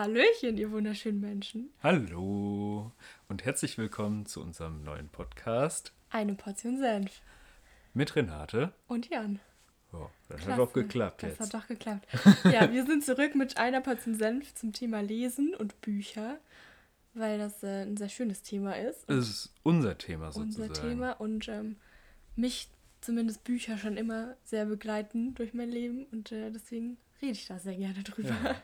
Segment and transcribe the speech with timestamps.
[0.00, 1.68] Hallöchen, ihr wunderschönen Menschen.
[1.82, 2.90] Hallo
[3.28, 7.20] und herzlich willkommen zu unserem neuen Podcast Eine Portion Senf.
[7.92, 8.72] mit Renate.
[8.88, 9.40] Und Jan.
[9.92, 10.52] Oh, das Klasse.
[10.52, 11.40] hat doch geklappt Das jetzt.
[11.40, 12.06] hat doch geklappt.
[12.44, 16.38] ja, wir sind zurück mit einer Portion Senf zum Thema Lesen und Bücher,
[17.12, 19.04] weil das äh, ein sehr schönes Thema ist.
[19.06, 20.70] Das ist unser Thema sozusagen.
[20.70, 21.76] unser Thema und ähm,
[22.36, 22.70] mich
[23.02, 27.58] zumindest Bücher schon immer sehr begleiten durch mein Leben und äh, deswegen rede ich da
[27.58, 28.30] sehr gerne drüber.
[28.30, 28.62] Ja.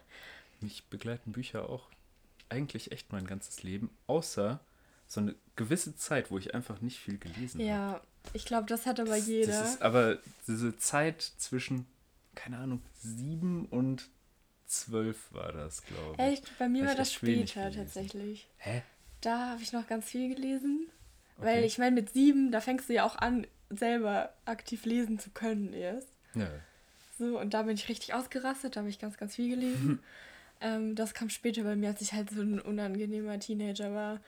[0.61, 1.89] Mich begleiten Bücher auch
[2.49, 4.61] eigentlich echt mein ganzes Leben, außer
[5.07, 7.69] so eine gewisse Zeit, wo ich einfach nicht viel gelesen habe.
[7.69, 8.01] Ja,
[8.33, 9.47] ich glaube, das hat aber jeder.
[9.47, 11.87] Das ist aber diese Zeit zwischen,
[12.35, 14.09] keine Ahnung, sieben und
[14.67, 16.25] zwölf war das, glaube ich.
[16.33, 16.59] Echt?
[16.59, 18.49] Bei mir war ich das später tatsächlich.
[18.59, 18.83] Hä?
[19.21, 20.89] Da habe ich noch ganz viel gelesen.
[21.37, 21.67] Weil Okay.
[21.67, 25.73] ich meine, mit sieben, da fängst du ja auch an, selber aktiv lesen zu können
[25.73, 26.09] erst.
[26.35, 26.49] Ja.
[27.19, 30.01] So, und da bin ich richtig ausgerastet, da habe ich ganz, ganz viel gelesen.
[30.61, 34.21] ähm, das kam später bei mir, als ich halt so ein unangenehmer Teenager war.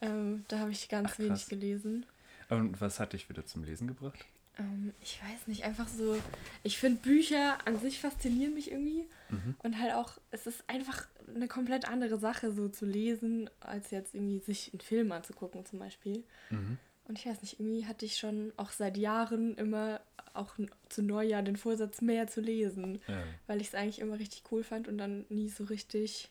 [0.00, 2.06] Ähm, da habe ich ganz Ach, wenig gelesen.
[2.48, 4.24] Und was hat dich wieder zum Lesen gebracht?
[4.58, 6.16] Ähm, ich weiß nicht, einfach so.
[6.62, 9.04] Ich finde Bücher an sich faszinieren mich irgendwie.
[9.30, 9.56] Mhm.
[9.62, 14.14] Und halt auch, es ist einfach eine komplett andere Sache, so zu lesen, als jetzt
[14.14, 16.24] irgendwie sich einen Film anzugucken, zum Beispiel.
[16.50, 16.78] Mhm.
[17.08, 20.00] Und ich weiß nicht, irgendwie hatte ich schon auch seit Jahren immer
[20.34, 20.54] auch
[20.88, 23.00] zu Neujahr den Vorsatz, mehr zu lesen.
[23.06, 23.22] Ja.
[23.46, 26.30] Weil ich es eigentlich immer richtig cool fand und dann nie so richtig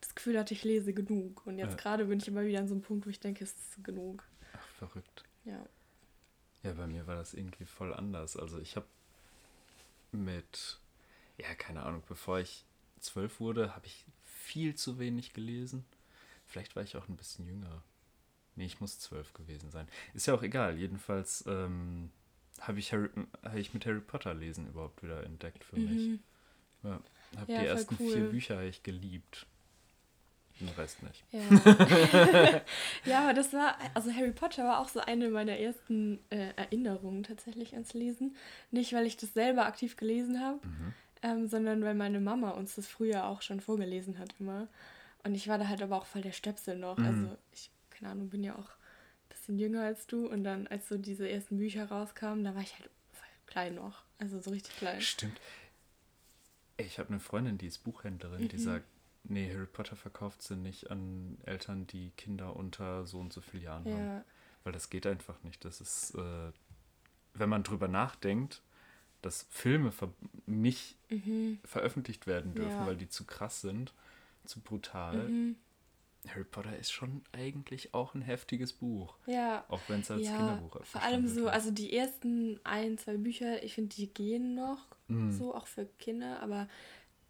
[0.00, 1.46] das Gefühl hatte, ich lese genug.
[1.46, 1.76] Und jetzt Ja.
[1.76, 4.24] gerade bin ich immer wieder an so einem Punkt, wo ich denke, es ist genug.
[4.54, 5.24] Ach, verrückt.
[5.44, 5.64] Ja.
[6.62, 8.36] Ja, bei mir war das irgendwie voll anders.
[8.36, 8.86] Also ich habe
[10.12, 10.78] mit,
[11.38, 12.64] ja, keine Ahnung, bevor ich
[13.00, 15.84] zwölf wurde, habe ich viel zu wenig gelesen.
[16.46, 17.82] Vielleicht war ich auch ein bisschen jünger.
[18.56, 19.88] Nee, ich muss zwölf gewesen sein.
[20.14, 20.76] Ist ja auch egal.
[20.78, 22.10] Jedenfalls ähm,
[22.60, 23.10] habe ich, Harry-
[23.42, 26.08] hab ich mit Harry Potter lesen überhaupt wieder entdeckt für mich.
[26.08, 26.20] Mhm.
[26.84, 27.00] Ja,
[27.38, 28.12] habe Ja, die ersten cool.
[28.12, 29.46] vier Bücher ich geliebt.
[30.60, 31.24] Den Rest nicht.
[31.32, 31.40] Ja.
[33.04, 37.24] ja, aber das war, also Harry Potter war auch so eine meiner ersten äh, Erinnerungen
[37.24, 38.36] tatsächlich ans Lesen.
[38.70, 40.94] Nicht, weil ich das selber aktiv gelesen habe, Mhm.
[41.22, 44.68] ähm, sondern weil meine Mama uns das früher auch schon vorgelesen hat immer.
[45.24, 46.98] Und ich war da halt aber auch voll der Stöpsel noch.
[46.98, 47.04] Mhm.
[47.06, 47.70] Also ich,
[48.04, 50.26] keine Ahnung, bin ja auch ein bisschen jünger als du.
[50.28, 52.90] Und dann, als so diese ersten Bücher rauskamen, da war ich halt
[53.46, 54.02] klein noch.
[54.18, 55.00] Also so richtig klein.
[55.00, 55.40] Stimmt.
[56.76, 58.60] Ich habe eine Freundin, die ist Buchhändlerin, die Mhm.
[58.60, 58.84] sagt,
[59.24, 63.62] nee, Harry Potter verkauft sie nicht an Eltern, die Kinder unter so und so vielen
[63.62, 64.06] Jahren haben.
[64.06, 64.24] Ja,
[64.64, 65.64] Weil das geht einfach nicht.
[65.64, 66.52] Das ist, äh,
[67.34, 68.60] wenn man drüber nachdenkt,
[69.22, 70.12] dass Filme ver
[70.46, 71.58] nicht mhm.
[71.64, 72.86] veröffentlicht werden dürfen, Ja.
[72.86, 73.94] weil die zu krass sind,
[74.44, 75.28] zu brutal.
[75.28, 75.56] Mhm.
[76.28, 79.16] Harry Potter ist schon eigentlich auch ein heftiges Buch.
[79.26, 83.16] Ja, Auch wenn es als ja, Kinderbuch vor allem so, also die ersten ein, zwei
[83.16, 85.32] Bücher, ich finde, die gehen noch Mhm.
[85.32, 86.66] so, auch für Kinder, aber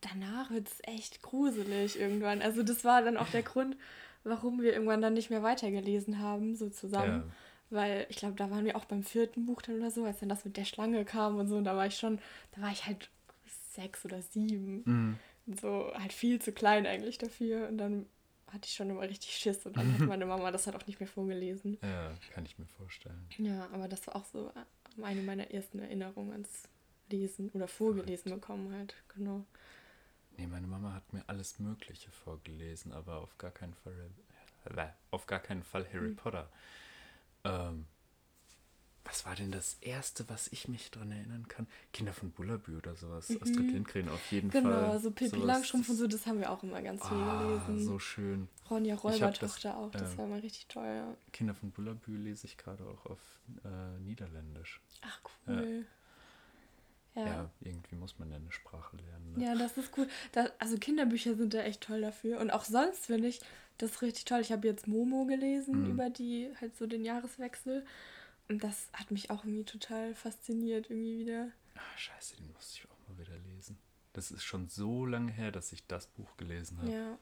[0.00, 2.40] danach wird es echt gruselig irgendwann.
[2.40, 3.76] Also das war dann auch der Grund,
[4.22, 7.32] warum wir irgendwann dann nicht mehr weitergelesen haben, so zusammen.
[7.70, 10.28] Weil ich glaube, da waren wir auch beim vierten Buch dann oder so, als dann
[10.28, 12.20] das mit der Schlange kam und so, und da war ich schon,
[12.54, 13.08] da war ich halt
[13.72, 14.82] sechs oder sieben.
[14.84, 15.18] Mhm.
[15.60, 17.66] So halt viel zu klein eigentlich dafür.
[17.68, 18.06] Und dann
[18.52, 21.00] hatte ich schon immer richtig Schiss und dann hat meine Mama das halt auch nicht
[21.00, 21.78] mehr vorgelesen.
[21.82, 23.26] Ja, kann ich mir vorstellen.
[23.38, 26.68] Ja, aber das war auch so äh, eine meiner ersten Erinnerungen ans
[27.10, 29.44] Lesen oder vorgelesen bekommen halt, genau.
[30.36, 34.10] Nee, meine Mama hat mir alles Mögliche vorgelesen, aber auf gar keinen Fall,
[34.64, 36.16] äh, auf gar keinen Fall Harry Hm.
[36.16, 36.48] Potter.
[37.44, 37.86] Ähm,
[39.04, 41.66] was war denn das erste, was ich mich dran erinnern kann?
[41.92, 43.30] Kinder von Bullabü oder sowas.
[43.30, 44.52] Astrid Lindgren auf jeden Mhm.
[44.52, 45.00] Genau, Fall.
[45.00, 47.84] so Pippi Langstrumpf und das- so, das haben wir auch immer ganz viel Ah, gelesen.
[47.84, 48.48] so schön.
[48.70, 51.14] Ronja das, Räubertochter auch, das ähm, war immer richtig toll, ja.
[51.32, 53.18] Kinder von Bullabü lese ich gerade auch auf
[53.64, 54.80] äh, Niederländisch.
[55.02, 55.84] Ach, cool.
[57.14, 57.26] Ja.
[57.26, 57.50] Ja.
[57.60, 59.34] irgendwie muss man ja eine Sprache lernen.
[59.36, 59.44] Ne?
[59.44, 60.08] Ja, das ist cool.
[60.32, 62.40] Da, also Kinderbücher sind da echt toll dafür.
[62.40, 63.40] Und auch sonst finde ich
[63.78, 64.40] das richtig toll.
[64.40, 65.90] Ich habe jetzt Momo gelesen Mhm.
[65.90, 67.84] über die, halt so den Jahreswechsel.
[68.48, 71.48] Und das hat mich auch irgendwie total fasziniert, irgendwie wieder.
[71.74, 73.78] Ah, scheiße, den muss ich auch mal wieder lesen.
[74.12, 76.90] Das ist schon so lange her, dass ich das Buch gelesen habe.
[76.90, 77.18] Ja.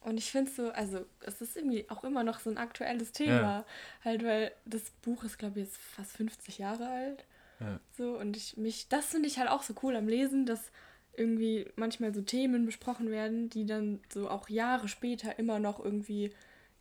[0.00, 3.40] Und ich finde so, also es ist irgendwie auch immer noch so ein aktuelles Thema.
[3.40, 3.66] Ja.
[4.04, 7.24] Halt, weil das Buch ist, glaube ich, jetzt fast 50 Jahre alt.
[7.60, 7.80] Ja.
[7.96, 10.72] So, und ich mich, das finde ich halt auch so cool am Lesen, dass
[11.14, 16.32] irgendwie manchmal so Themen besprochen werden, die dann so auch Jahre später immer noch irgendwie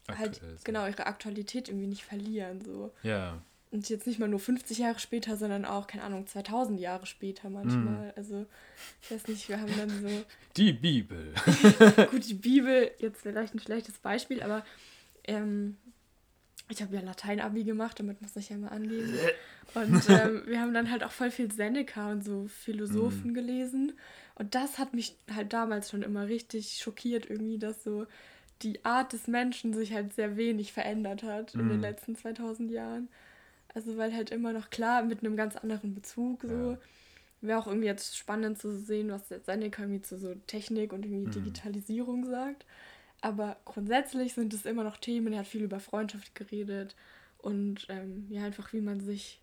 [0.08, 0.66] halt Aktuell sind.
[0.66, 2.62] genau ihre Aktualität irgendwie nicht verlieren.
[2.62, 2.94] So.
[3.04, 3.42] Ja,
[3.72, 7.50] Und jetzt nicht mal nur 50 Jahre später, sondern auch, keine Ahnung, 2000 Jahre später
[7.50, 8.08] manchmal.
[8.08, 8.12] Mhm.
[8.18, 8.46] Also,
[9.02, 10.26] ich weiß nicht, wir haben dann so.
[10.58, 11.34] die Bibel.
[12.12, 14.66] Gut, die Bibel, jetzt vielleicht ein schlechtes Beispiel, aber
[15.24, 15.78] ähm,
[16.68, 19.14] ich habe ja Latein-Abi gemacht, damit muss ich ja mal angeben.
[19.74, 23.94] Und ähm, wir haben dann halt auch voll viel Seneca und so Philosophen gelesen.
[24.36, 28.06] Und das hat mich halt damals schon immer richtig schockiert, irgendwie, dass so
[28.64, 31.82] die Art des Menschen sich halt sehr wenig verändert hat in den Mhm.
[31.84, 33.08] letzten 2000 Jahren.
[33.74, 36.72] Also, weil halt immer noch klar mit einem ganz anderen Bezug so.
[36.72, 36.78] Ja.
[37.44, 41.06] Wäre auch irgendwie jetzt spannend zu sehen, was jetzt Seneca irgendwie zu so Technik und
[41.06, 41.32] irgendwie Mhm.
[41.32, 42.66] Digitalisierung sagt.
[43.22, 45.34] Aber grundsätzlich sind es immer noch Themen.
[45.34, 46.96] Er hat viel über Freundschaft geredet
[47.40, 49.42] und ähm, ja, einfach wie man sich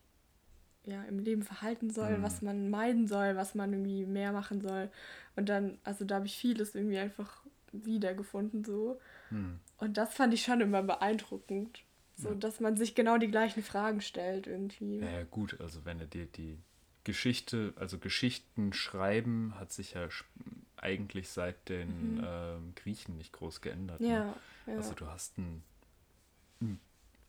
[0.85, 2.23] ja im Leben verhalten soll, Mhm.
[2.23, 4.91] was man meiden soll, was man irgendwie mehr machen soll.
[5.37, 7.43] Und dann, also da habe ich vieles irgendwie einfach
[7.73, 9.01] wiedergefunden so.
[9.31, 9.59] Hm.
[9.79, 11.83] Und das fand ich schon immer beeindruckend.
[12.21, 12.35] So, Ja.
[12.35, 15.01] dass man sich genau die gleichen Fragen stellt irgendwie.
[15.01, 16.59] Ja, ja, gut, also wenn er dir die
[17.05, 20.09] Geschichte, also Geschichten schreiben, hat sich ja
[20.77, 22.21] eigentlich seit den Mhm.
[22.23, 24.01] ähm, Griechen nicht groß geändert.
[24.01, 24.07] Ne?
[24.07, 24.25] Ja,
[24.67, 24.77] ja.
[24.77, 25.63] Also du hast einen,
[26.61, 26.81] einen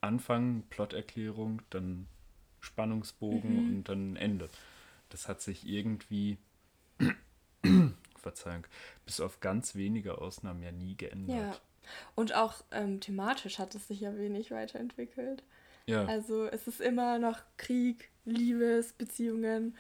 [0.01, 2.07] Anfang, Plotterklärung, dann
[2.62, 3.65] Spannungsbogen Mhm.
[3.77, 4.50] und dann ein Ende.
[5.09, 6.38] Das hat sich irgendwie,
[8.18, 8.65] Verzeihung,
[9.06, 11.62] bis auf ganz wenige Ausnahmen ja nie geändert.
[11.89, 12.12] Ja.
[12.15, 15.44] Und auch ähm, thematisch hat es sich ja wenig weiterentwickelt.
[15.88, 19.75] Ja, Also es ist immer noch Krieg, Liebesbeziehungen,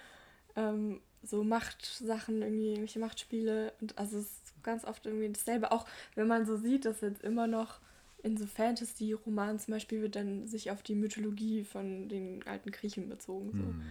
[0.55, 3.73] ähm, so Machtsachen, irgendwie irgendwelche Machtspiele.
[3.81, 5.71] Und also es ist ganz oft irgendwie dasselbe.
[5.71, 5.85] Auch
[6.15, 7.79] wenn man so sieht, dass jetzt immer noch
[8.23, 13.07] in so Fantasy-Romanen zum Beispiel wird dann sich auf die Mythologie von den alten Griechen
[13.07, 13.53] bezogen.
[13.53, 13.63] So.
[13.63, 13.83] Hm.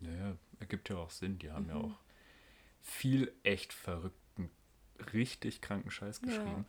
[0.00, 1.38] Ja, ja, ergibt ja auch Sinn.
[1.38, 1.84] Die haben ja Mhm.
[1.84, 1.98] auch
[2.82, 4.50] viel echt verrückten,
[5.12, 6.64] richtig kranken Scheiß Ja.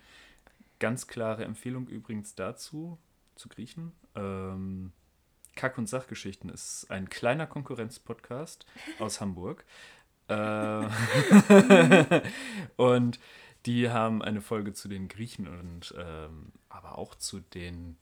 [0.85, 2.99] Ganz klare Empfehlung übrigens dazu,
[3.33, 3.91] zu Griechen.
[4.13, 4.91] Ähm,
[5.55, 8.67] Kack- und Sachgeschichten ist ein kleiner Konkurrenzpodcast
[8.99, 9.65] aus Hamburg.
[10.27, 10.35] Äh,
[12.75, 13.19] und
[13.65, 17.97] die haben eine Folge zu den Griechen und ähm, aber auch zu den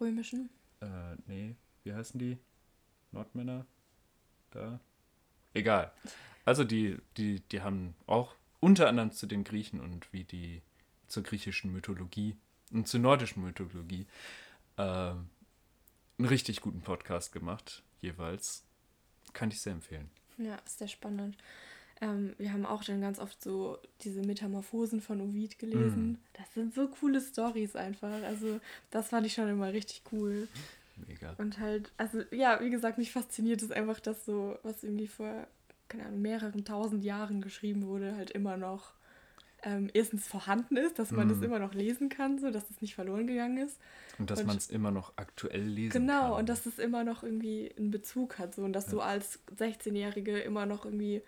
[0.00, 0.48] Römischen.
[0.80, 2.38] äh, nee, wie heißen die?
[3.10, 3.66] Nordmänner?
[4.52, 4.78] Da?
[5.54, 5.90] Egal.
[6.44, 10.62] Also die, die, die haben auch unter anderem zu den Griechen und wie die
[11.08, 12.36] zur griechischen Mythologie
[12.72, 14.06] und zur nordischen Mythologie
[14.76, 15.28] äh, einen
[16.18, 18.64] richtig guten Podcast gemacht, jeweils.
[19.32, 20.10] Kann ich sehr empfehlen.
[20.38, 21.36] Ja, ist sehr spannend.
[22.00, 26.10] Ähm, wir haben auch dann ganz oft so diese Metamorphosen von Ovid gelesen.
[26.10, 26.18] Mhm.
[26.32, 28.22] Das sind so coole Stories einfach.
[28.22, 30.48] Also das fand ich schon immer richtig cool.
[31.06, 31.34] Mega.
[31.38, 35.46] Und halt, also ja, wie gesagt, mich fasziniert es einfach, dass so, was irgendwie vor,
[35.88, 38.92] keine Ahnung, mehreren tausend Jahren geschrieben wurde, halt immer noch
[39.62, 41.44] ähm, erstens vorhanden ist, dass man das Mhm.
[41.44, 43.78] immer noch lesen kann, so dass es nicht verloren gegangen ist.
[44.18, 46.40] Und dass man es immer noch aktuell lesen Genau, kann.
[46.40, 50.38] und dass es immer noch irgendwie einen Bezug hat, so und dass du als 16-Jährige
[50.40, 51.22] immer noch irgendwie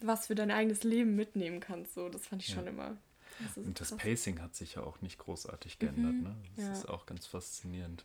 [0.00, 1.94] was für dein eigenes Leben mitnehmen kannst.
[1.94, 2.54] So, das fand ich Ja.
[2.56, 2.96] schon immer.
[3.38, 3.98] Das Und das krass.
[3.98, 6.14] Pacing hat sich ja auch nicht großartig geändert.
[6.14, 6.36] Mhm, Ne?
[6.56, 6.72] Das ja.
[6.72, 8.04] ist auch ganz faszinierend.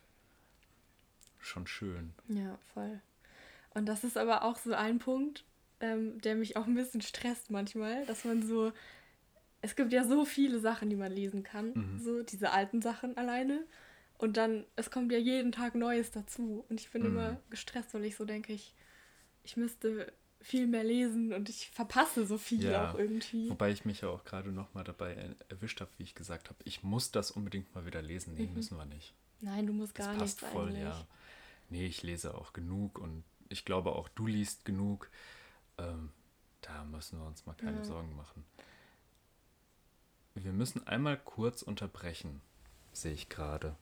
[1.38, 2.12] Schon schön.
[2.28, 3.00] Ja, voll.
[3.74, 5.44] Und das ist aber auch so ein Punkt,
[5.80, 8.72] ähm, der mich auch ein bisschen stresst manchmal, dass man so,
[9.66, 11.98] es gibt ja so viele Sachen, die man lesen kann, Mhm.
[12.00, 13.64] so diese alten Sachen alleine.
[14.18, 16.64] Und dann, es kommt ja jeden Tag Neues dazu.
[16.68, 17.08] Und ich bin Mhm.
[17.08, 18.74] immer gestresst, weil ich so denke, ich,
[19.44, 23.50] ich müsste viel mehr lesen und ich verpasse so viel Ja, auch irgendwie.
[23.50, 26.48] Wobei ich mich ja auch gerade noch mal dabei er- erwischt habe, wie ich gesagt
[26.48, 28.34] habe, ich muss das unbedingt mal wieder lesen.
[28.34, 28.54] Nee, Mhm.
[28.54, 29.14] müssen wir nicht.
[29.40, 30.82] Nein, du musst Das gar passt nichts voll, eigentlich.
[30.82, 31.06] ja.
[31.68, 35.10] Nee, ich lese auch genug und ich glaube auch, du liest genug.
[35.78, 36.10] Ähm,
[36.62, 37.84] da müssen wir uns mal keine Ja.
[37.84, 38.44] Sorgen machen.
[40.36, 42.40] Wir müssen einmal kurz unterbrechen,
[42.92, 43.74] sehe ich gerade.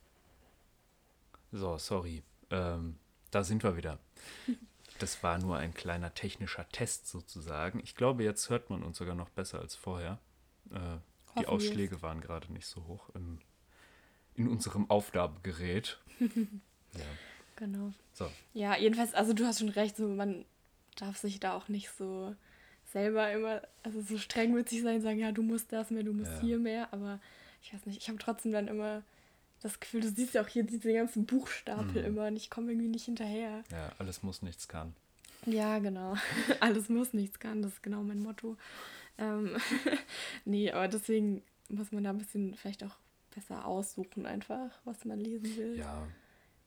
[1.52, 2.23] So, sorry.
[2.50, 2.96] Ähm,
[3.30, 3.99] da sind wir wieder.
[4.99, 7.80] Das war nur ein kleiner technischer Test sozusagen.
[7.82, 10.18] Ich glaube, jetzt hört man uns sogar noch besser als vorher.
[10.70, 10.99] Äh,
[11.40, 11.46] die.
[11.46, 13.40] Ausschläge waren gerade nicht so hoch im,
[14.37, 15.99] in unserem Aufnahmegerät.
[16.20, 17.04] ja,
[17.56, 17.92] Genau.
[18.12, 18.30] so.
[18.52, 20.44] Ja, jedenfalls, also du hast schon recht, so man
[20.96, 22.34] darf sich da auch nicht so
[22.94, 26.14] selber immer, also so streng mit sich sein, sagen, ja, du musst das mehr, du
[26.14, 26.40] musst Ja.
[26.40, 27.20] hier mehr, aber
[27.62, 29.02] ich weiß nicht, ich habe trotzdem dann immer
[29.60, 32.06] das Gefühl, du siehst ja auch hier diese ganzen Buchstapel Mhm.
[32.08, 33.62] immer und ich komme irgendwie nicht hinterher.
[33.70, 34.94] Ja, alles muss, nichts kann.
[35.46, 36.14] Ja, genau.
[36.60, 38.56] Alles muss, nichts kann, das ist genau mein Motto.
[39.18, 39.56] Ähm,
[40.46, 42.96] nee, aber deswegen muss man da ein bisschen vielleicht auch
[43.34, 45.78] besser aussuchen einfach, was man lesen will.
[45.78, 46.06] Ja,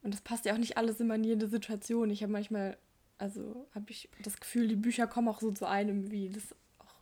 [0.04, 2.10] Und das passt ja auch nicht alles immer in jede Situation.
[2.12, 2.78] Ich habe manchmal,
[3.18, 6.96] also habe ich das Gefühl, die Bücher kommen auch so zu einem, wie das auch,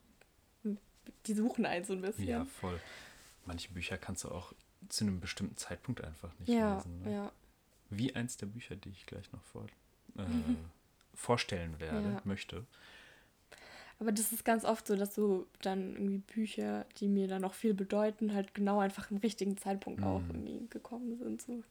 [1.28, 2.28] die suchen einen so ein bisschen.
[2.28, 2.80] ja, voll.
[3.46, 4.54] Manche Bücher kannst du auch
[4.90, 7.02] zu einem bestimmten Zeitpunkt einfach nicht ja, lesen.
[7.04, 7.12] Ne?
[7.14, 7.32] ja.
[7.90, 9.66] Wie eins der Bücher, die ich gleich noch vor,
[10.18, 10.24] äh,
[11.14, 12.22] vorstellen werde, Ja.
[12.24, 12.66] möchte.
[14.00, 17.54] Aber das ist ganz oft so, dass so dann irgendwie Bücher, die mir dann auch
[17.54, 20.30] viel bedeuten, halt genau einfach im richtigen Zeitpunkt auch Mhm.
[20.32, 21.42] irgendwie gekommen sind.
[21.42, 21.64] So.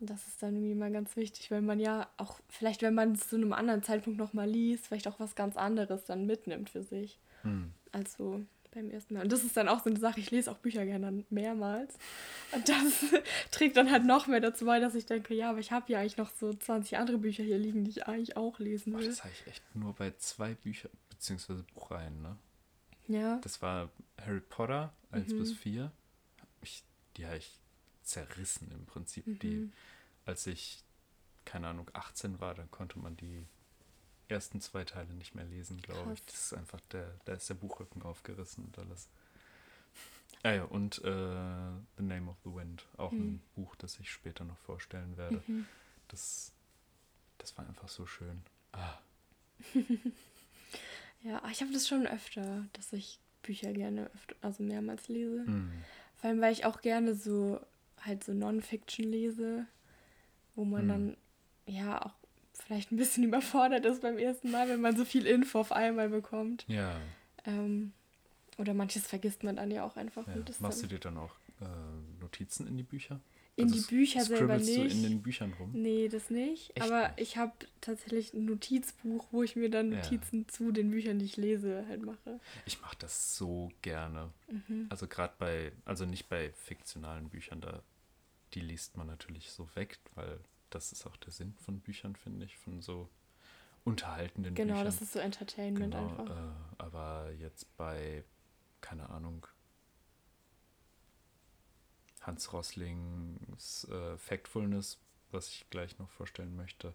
[0.00, 3.28] Das ist dann irgendwie mal ganz wichtig, weil man ja auch, vielleicht wenn man es
[3.28, 7.18] zu einem anderen Zeitpunkt nochmal liest, vielleicht auch was ganz anderes dann mitnimmt für sich.
[7.42, 7.72] Hm.
[7.92, 8.42] als so
[8.74, 9.22] beim ersten Mal.
[9.22, 11.96] Und das ist dann auch so eine Sache, ich lese auch Bücher gerne mehrmals.
[12.52, 13.04] Und das
[13.50, 16.00] trägt dann halt noch mehr dazu bei, dass ich denke, ja, aber ich habe ja
[16.00, 19.04] eigentlich noch so 20 andere Bücher hier liegen, die ich eigentlich auch lesen will.
[19.04, 22.36] Oh, das habe ich echt nur bei zwei Büchern, beziehungsweise Buchreihen, ne?
[23.06, 23.36] Ja.
[23.42, 23.90] Das war
[24.24, 25.38] Harry Potter 1 mhm.
[25.38, 25.92] bis 4.
[26.62, 26.82] Ich,
[27.16, 27.60] die habe ich
[28.04, 29.26] zerrissen im Prinzip.
[29.26, 29.38] Mhm.
[29.40, 29.72] Die,
[30.26, 30.82] als ich,
[31.44, 33.46] keine Ahnung, 18 war, dann konnte man die
[34.28, 36.24] ersten zwei Teile nicht mehr lesen, glaube ich.
[36.26, 39.08] Das ist einfach der, da ist der Buchrücken aufgerissen und alles.
[40.42, 43.20] Ah ja, und äh, The Name of the Wind, auch mhm.
[43.20, 45.42] ein Buch, das ich später noch vorstellen werde.
[45.46, 45.66] Mhm.
[46.08, 46.52] Das,
[47.38, 48.42] das war einfach so schön.
[48.72, 48.98] Ah.
[51.22, 55.44] ja, ich habe das schon öfter, dass ich Bücher gerne öfter, also mehrmals lese.
[55.44, 55.72] Mhm.
[56.16, 57.60] Vor allem, weil ich auch gerne so
[58.04, 59.66] halt so Non-Fiction lese,
[60.54, 60.88] wo man mhm.
[60.88, 61.16] dann
[61.66, 62.14] ja auch
[62.52, 66.08] vielleicht ein bisschen überfordert ist beim ersten Mal, wenn man so viel Info auf einmal
[66.08, 66.64] bekommt.
[66.68, 66.96] Ja.
[67.44, 67.92] Ähm,
[68.58, 70.26] oder manches vergisst man dann ja auch einfach.
[70.28, 70.34] Ja.
[70.60, 71.64] Machst du dir dann auch äh,
[72.20, 73.20] Notizen in die Bücher?
[73.56, 74.76] In also die Bücher selber nicht.
[74.76, 75.70] du in den Büchern rum?
[75.72, 76.70] Nee, das nicht.
[76.74, 77.20] Echt aber nicht?
[77.20, 80.48] ich habe tatsächlich ein Notizbuch, wo ich mir dann Notizen ja.
[80.48, 82.40] zu den Büchern, die ich lese, halt mache.
[82.66, 84.30] Ich mache das so gerne.
[84.48, 84.86] Mhm.
[84.88, 87.82] Also gerade bei, also nicht bei fiktionalen Büchern, da
[88.54, 92.46] die liest man natürlich so weg, weil das ist auch der Sinn von Büchern, finde
[92.46, 93.08] ich, von so
[93.84, 94.84] unterhaltenden genau, Büchern.
[94.84, 96.30] Genau, das ist so Entertainment genau, einfach.
[96.30, 98.24] Äh, aber jetzt bei,
[98.80, 99.46] keine Ahnung,
[102.22, 104.98] Hans Roslings äh, Factfulness,
[105.30, 106.94] was ich gleich noch vorstellen möchte,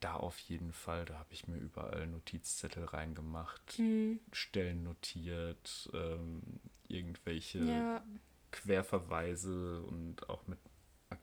[0.00, 4.20] da auf jeden Fall, da habe ich mir überall Notizzettel reingemacht, mhm.
[4.32, 6.42] Stellen notiert, ähm,
[6.86, 8.02] irgendwelche ja.
[8.50, 10.58] Querverweise und auch mit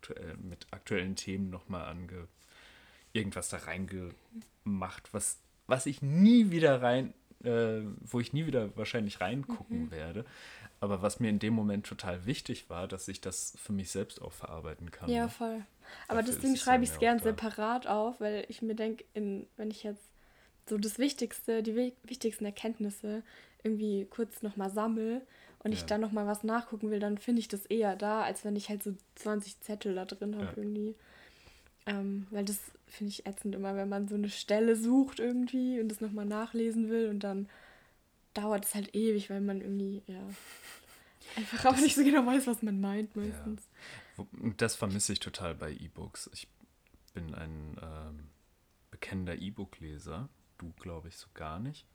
[0.10, 2.28] aktuell, mit aktuellen Themen nochmal ange
[3.14, 9.22] irgendwas da reingemacht, was, was ich nie wieder rein, äh, wo ich nie wieder wahrscheinlich
[9.22, 9.92] reingucken mhm.
[9.92, 10.26] werde.
[10.82, 14.22] Aber was mir in dem Moment total wichtig war, dass ich das für mich selbst
[14.22, 15.10] auch verarbeiten kann.
[15.10, 15.30] Ja, ne?
[15.30, 15.64] voll.
[16.08, 19.84] Aber Dafür deswegen schreibe ich es gern separat auf, weil ich mir denke, wenn ich
[19.84, 20.04] jetzt
[20.68, 23.24] so das Wichtigste, die wichtigsten Erkenntnisse
[23.64, 25.26] irgendwie kurz nochmal sammle,
[25.66, 25.80] und ja.
[25.80, 28.70] ich dann nochmal was nachgucken will, dann finde ich das eher da, als wenn ich
[28.70, 30.58] halt so 20 Zettel da drin habe ja.
[30.58, 30.96] irgendwie.
[31.88, 35.90] Ähm, weil das finde ich ätzend immer, wenn man so eine Stelle sucht irgendwie und
[35.90, 37.50] das nochmal nachlesen will und dann
[38.36, 40.22] dauert es halt ewig, weil man irgendwie, ja,
[41.36, 43.68] einfach das, auch nicht so genau weiß, was man meint meistens.
[44.18, 44.26] Ja.
[44.58, 46.30] Das vermisse ich total bei E-Books.
[46.32, 46.48] Ich
[47.16, 48.28] bin ein ähm,
[48.92, 50.30] bekennender E-Book-Leser.
[50.60, 51.88] Du, glaube ich, so gar nicht.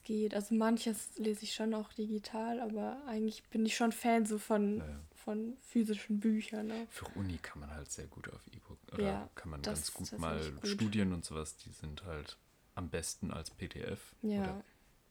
[0.00, 0.34] Es geht.
[0.34, 4.78] Also manches lese ich schon auch digital, aber eigentlich bin ich schon Fan so von,
[4.78, 5.00] ja.
[5.14, 6.68] von physischen Büchern.
[6.68, 6.86] Ne?
[6.90, 8.78] Für Uni kann man halt sehr gut auf E-Book.
[8.92, 10.68] Oder ja, kann man ganz gut mal gut.
[10.68, 12.36] Studien und sowas, die sind halt
[12.74, 14.14] am besten als PDF.
[14.22, 14.62] Ja.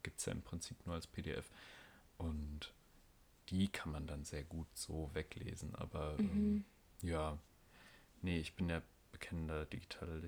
[0.03, 1.49] Gibt es ja im Prinzip nur als PDF.
[2.17, 2.73] Und
[3.49, 5.75] die kann man dann sehr gut so weglesen.
[5.75, 6.63] Aber mhm.
[7.01, 7.37] ähm, ja,
[8.21, 8.81] nee, ich bin ja
[9.11, 10.21] bekennender Digital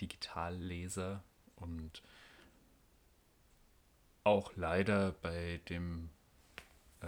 [0.00, 1.22] Digitalleser
[1.56, 2.02] und
[4.24, 6.10] auch leider bei dem
[7.00, 7.06] äh,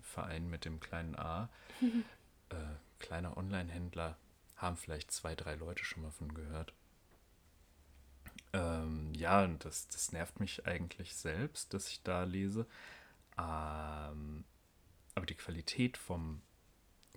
[0.00, 1.50] Verein mit dem kleinen A,
[2.48, 2.54] äh,
[2.98, 4.16] kleiner Online-Händler,
[4.56, 6.72] haben vielleicht zwei, drei Leute schon mal von gehört.
[8.52, 12.66] Ähm, ja, und das, das nervt mich eigentlich selbst, dass ich da lese.
[13.36, 14.44] Ähm,
[15.14, 16.40] aber die Qualität vom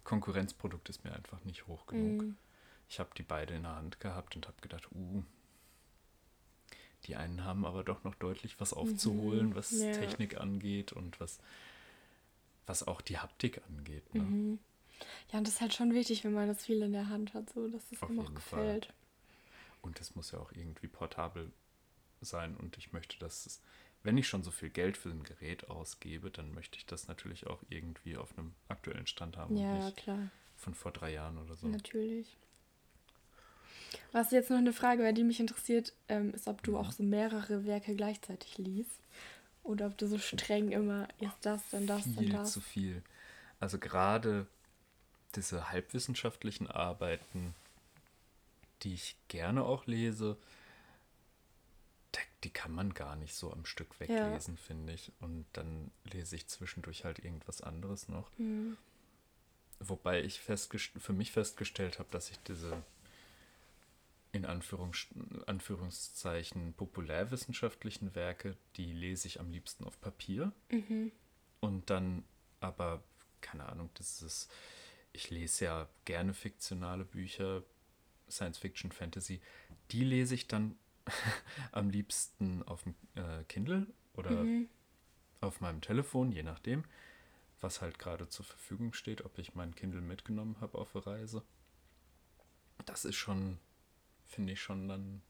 [0.03, 2.23] Konkurrenzprodukt ist mir einfach nicht hoch genug.
[2.23, 2.37] Mm.
[2.89, 5.23] Ich habe die beide in der Hand gehabt und habe gedacht, uh,
[7.05, 9.55] die einen haben aber doch noch deutlich was aufzuholen, mhm.
[9.55, 9.91] was ja.
[9.91, 11.39] Technik angeht und was,
[12.65, 14.13] was auch die Haptik angeht.
[14.13, 14.21] Ne?
[14.21, 14.59] Mhm.
[15.31, 17.49] Ja, und das ist halt schon wichtig, wenn man das viel in der Hand hat,
[17.49, 18.85] so dass es einem auch gefällt.
[18.85, 18.95] Fall.
[19.81, 21.51] Und es muss ja auch irgendwie portabel
[22.21, 23.61] sein und ich möchte, dass es,
[24.03, 27.47] wenn ich schon so viel Geld für ein Gerät ausgebe, dann möchte ich das natürlich
[27.47, 29.57] auch irgendwie auf einem aktuellen Stand haben.
[29.57, 30.29] Ja, klar.
[30.55, 31.67] Von vor drei Jahren oder so.
[31.67, 32.37] Natürlich.
[34.11, 37.03] Was jetzt noch eine Frage wäre, die mich interessiert, ähm, ist, ob du auch so
[37.03, 38.99] mehrere Werke gleichzeitig liest.
[39.63, 42.51] Oder ob du so streng immer erst das, dann das, viel dann das.
[42.51, 43.03] zu viel.
[43.59, 44.47] Also gerade
[45.35, 47.53] diese halbwissenschaftlichen Arbeiten,
[48.81, 50.37] die ich gerne auch lese,
[52.43, 54.61] die kann man gar nicht so am Stück weglesen, ja.
[54.61, 55.11] finde ich.
[55.19, 58.31] Und dann lese ich zwischendurch halt irgendwas anderes noch.
[58.37, 58.77] Mhm.
[59.79, 62.83] Wobei ich für mich festgestellt habe, dass ich diese
[64.31, 65.07] in Anführungs
[65.45, 70.53] Anführungszeichen populärwissenschaftlichen Werke, die lese ich am liebsten auf Papier.
[70.71, 71.11] Mhm.
[71.59, 72.23] Und dann
[72.59, 73.03] aber,
[73.41, 74.49] keine Ahnung, das ist,
[75.13, 77.63] ich lese ja gerne fiktionale Bücher,
[78.29, 79.41] Science Fiction, Fantasy,
[79.91, 80.77] die lese ich dann
[81.71, 84.69] am liebsten auf dem äh, Kindle oder mhm.
[85.41, 86.85] auf meinem Telefon, je nachdem,
[87.59, 91.43] was halt gerade zur Verfügung steht, ob ich mein Kindle mitgenommen habe auf der Reise.
[92.85, 93.59] Das ist schon,
[94.31, 95.21] finde ich schon dann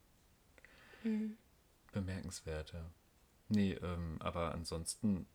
[1.03, 1.38] mhm.
[1.91, 2.86] bemerkenswert, ja.
[3.50, 5.27] Nee, ähm, aber ansonsten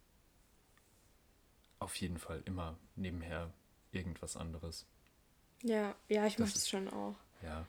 [1.79, 3.53] auf jeden Fall immer nebenher
[3.93, 4.87] irgendwas anderes.
[5.63, 7.17] Ja, ja, ich mache das schon auch.
[7.43, 7.67] Ja.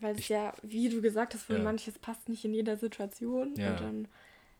[0.00, 1.58] Weil es ja, wie du gesagt hast, ja.
[1.58, 3.54] manches passt nicht in jeder Situation.
[3.54, 3.70] Ja.
[3.70, 4.08] Und dann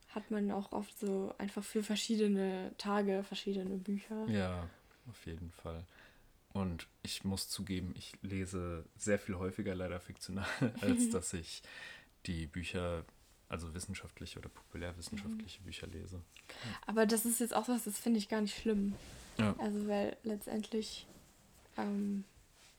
[0.08, 4.26] hat man auch oft so einfach für verschiedene Tage verschiedene Bücher.
[4.28, 4.68] Ja,
[5.08, 5.84] auf jeden Fall.
[6.52, 10.46] Und ich muss zugeben, ich lese sehr viel häufiger leider fiktional,
[10.80, 11.62] als dass ich
[12.26, 13.04] die Bücher,
[13.48, 15.64] also wissenschaftliche oder populärwissenschaftliche mhm.
[15.64, 16.20] Bücher lese.
[16.86, 18.94] Aber das ist jetzt auch was, das finde ich gar nicht schlimm.
[19.38, 19.54] Ja.
[19.58, 21.06] Also, weil letztendlich
[21.78, 22.24] ähm,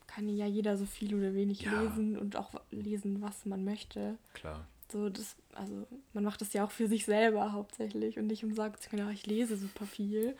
[0.07, 1.81] kann ja jeder so viel oder wenig ja.
[1.81, 4.17] lesen und auch lesen, was man möchte.
[4.33, 4.67] Klar.
[4.91, 8.53] So, das, also man macht das ja auch für sich selber hauptsächlich und nicht um
[8.53, 10.35] sagen zu können, ich lese super viel.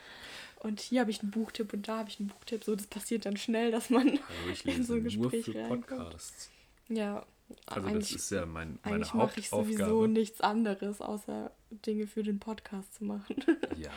[0.63, 2.63] Und hier habe ich einen Buchtipp und da habe ich einen Buchtipp.
[2.63, 5.53] So, das passiert dann schnell, dass man also ich lese in so ein Gespräch nur
[5.55, 5.88] für reinkommt.
[5.88, 6.50] Podcasts.
[6.88, 7.25] Ja.
[7.65, 12.24] Also das ist ja mein, meine eigentlich mache ich sowieso nichts anderes, außer Dinge für
[12.24, 13.36] den Podcast zu machen.
[13.77, 13.91] ja,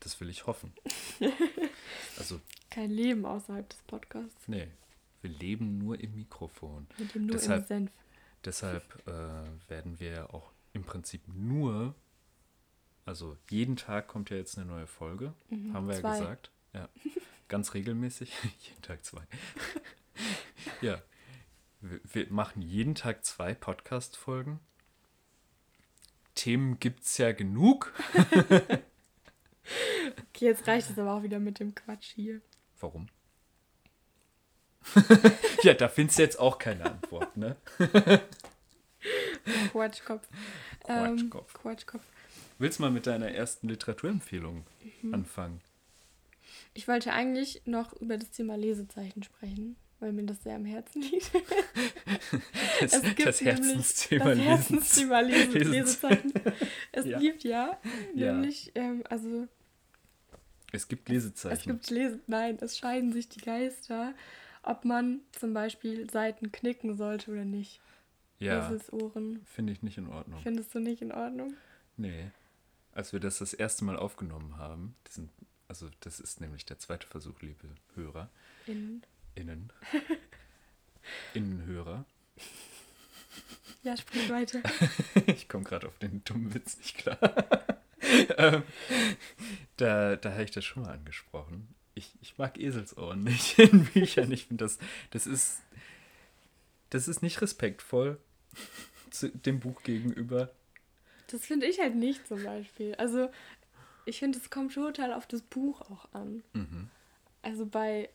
[0.00, 0.72] das will ich hoffen.
[2.18, 4.46] Also kein Leben außerhalb des Podcasts.
[4.46, 4.68] Nee,
[5.22, 6.86] wir leben nur im Mikrofon.
[6.98, 7.90] Mit dem nur deshalb, im Senf.
[8.44, 11.94] Deshalb äh, werden wir auch im Prinzip nur,
[13.10, 16.10] also jeden Tag kommt ja jetzt eine neue Folge, mhm, haben wir zwei.
[16.10, 16.52] ja gesagt.
[16.72, 16.88] Ja,
[17.48, 19.22] ganz regelmäßig, jeden Tag zwei.
[20.80, 21.02] ja,
[21.80, 24.60] wir, wir, machen jeden Tag zwei Podcast-Folgen.
[26.36, 27.92] Themen gibt es ja genug.
[28.14, 28.84] okay,
[30.38, 32.40] jetzt reicht es aber auch wieder mit dem Quatsch hier.
[32.78, 33.08] Warum?
[35.64, 37.56] ja, da findest du jetzt auch keine Antwort, ne?
[39.72, 39.72] Quatschkopf.
[39.72, 40.28] Quatschkopf.
[40.86, 42.04] Ähm, Quatschkopf.
[42.60, 44.66] Willst du mal mit deiner ersten Literaturempfehlung
[45.00, 45.14] mhm.
[45.14, 45.62] anfangen?
[46.74, 51.00] Ich wollte eigentlich noch über das Thema Lesezeichen sprechen, weil mir das sehr am Herzen
[51.00, 51.30] liegt.
[52.80, 56.34] das, es gibt das Herzensthema, das Herzensthema Lese Lesezeichen.
[56.92, 57.18] Es ja.
[57.18, 57.78] gibt ja,
[58.14, 58.32] ja.
[58.34, 59.48] nämlich, ähm, also
[60.70, 61.56] es gibt Lesezeichen.
[61.56, 64.12] Es gibt Lese Nein, es scheiden sich die Geister,
[64.62, 67.80] ob man zum Beispiel Seiten knicken sollte oder nicht.
[68.38, 68.70] Ja.
[69.46, 70.40] Finde ich nicht in Ordnung.
[70.42, 71.54] Findest du nicht in Ordnung?
[71.96, 72.30] Nee.
[72.92, 75.30] Als wir das das erste Mal aufgenommen haben, diesen,
[75.68, 78.28] also das ist nämlich der zweite Versuch, liebe Hörer.
[78.66, 79.02] Innen.
[79.34, 79.72] Innen.
[81.34, 82.04] Innenhörer.
[83.82, 84.62] Ja, sprich weiter.
[85.26, 87.18] ich komme gerade auf den dummen Witz nicht klar.
[88.36, 88.62] ähm,
[89.76, 91.74] da da habe ich das schon mal angesprochen.
[91.94, 94.30] Ich, ich mag Eselsohren nicht in Büchern.
[94.32, 94.78] Ich finde, das,
[95.10, 95.60] das ist.
[96.90, 98.18] Das ist nicht respektvoll
[99.10, 100.50] zu dem Buch gegenüber.
[101.30, 102.94] Das finde ich halt nicht zum Beispiel.
[102.96, 103.30] Also,
[104.04, 106.42] ich finde, es kommt total auf das Buch auch an.
[106.52, 106.88] Mhm.
[107.42, 108.10] Also bei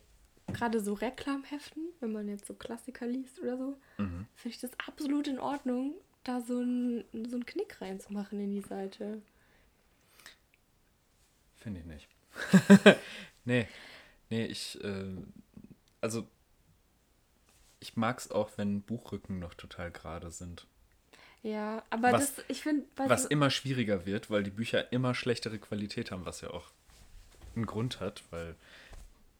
[0.47, 4.27] gerade so Reklamheften, wenn man jetzt so Klassiker liest oder so, mhm.
[4.35, 8.61] finde ich das absolut in Ordnung, da so ein, so einen Knick reinzumachen in die
[8.61, 9.21] Seite.
[11.55, 12.07] Finde ich nicht.
[13.45, 13.67] nee,
[14.29, 15.15] nee, ich, äh,
[16.01, 16.27] also
[17.79, 20.67] ich mag es auch, wenn Buchrücken noch total gerade sind.
[21.45, 22.87] Ja, aber was, das, ich finde.
[22.95, 26.71] Was immer schwieriger wird, weil die Bücher immer schlechtere Qualität haben, was ja auch
[27.55, 28.55] einen Grund hat, weil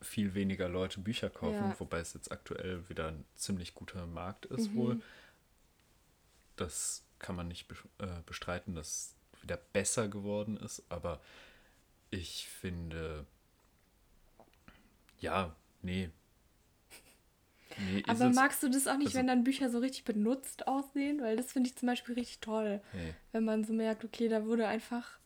[0.01, 1.75] viel weniger Leute Bücher kaufen, ja.
[1.79, 4.75] wobei es jetzt aktuell wieder ein ziemlich guter Markt ist mhm.
[4.75, 5.01] wohl.
[6.57, 7.65] Das kann man nicht
[7.97, 11.19] äh, bestreiten, dass es wieder besser geworden ist, aber
[12.11, 13.25] ich finde,
[15.17, 16.11] ja, nee.
[17.77, 21.21] Nee Aber magst du das auch nicht, also, wenn dann Bücher so richtig benutzt aussehen?
[21.21, 22.81] Weil das finde ich zum Beispiel richtig toll.
[22.93, 23.13] Nee.
[23.31, 25.19] Wenn man so merkt, okay, da wurde einfach,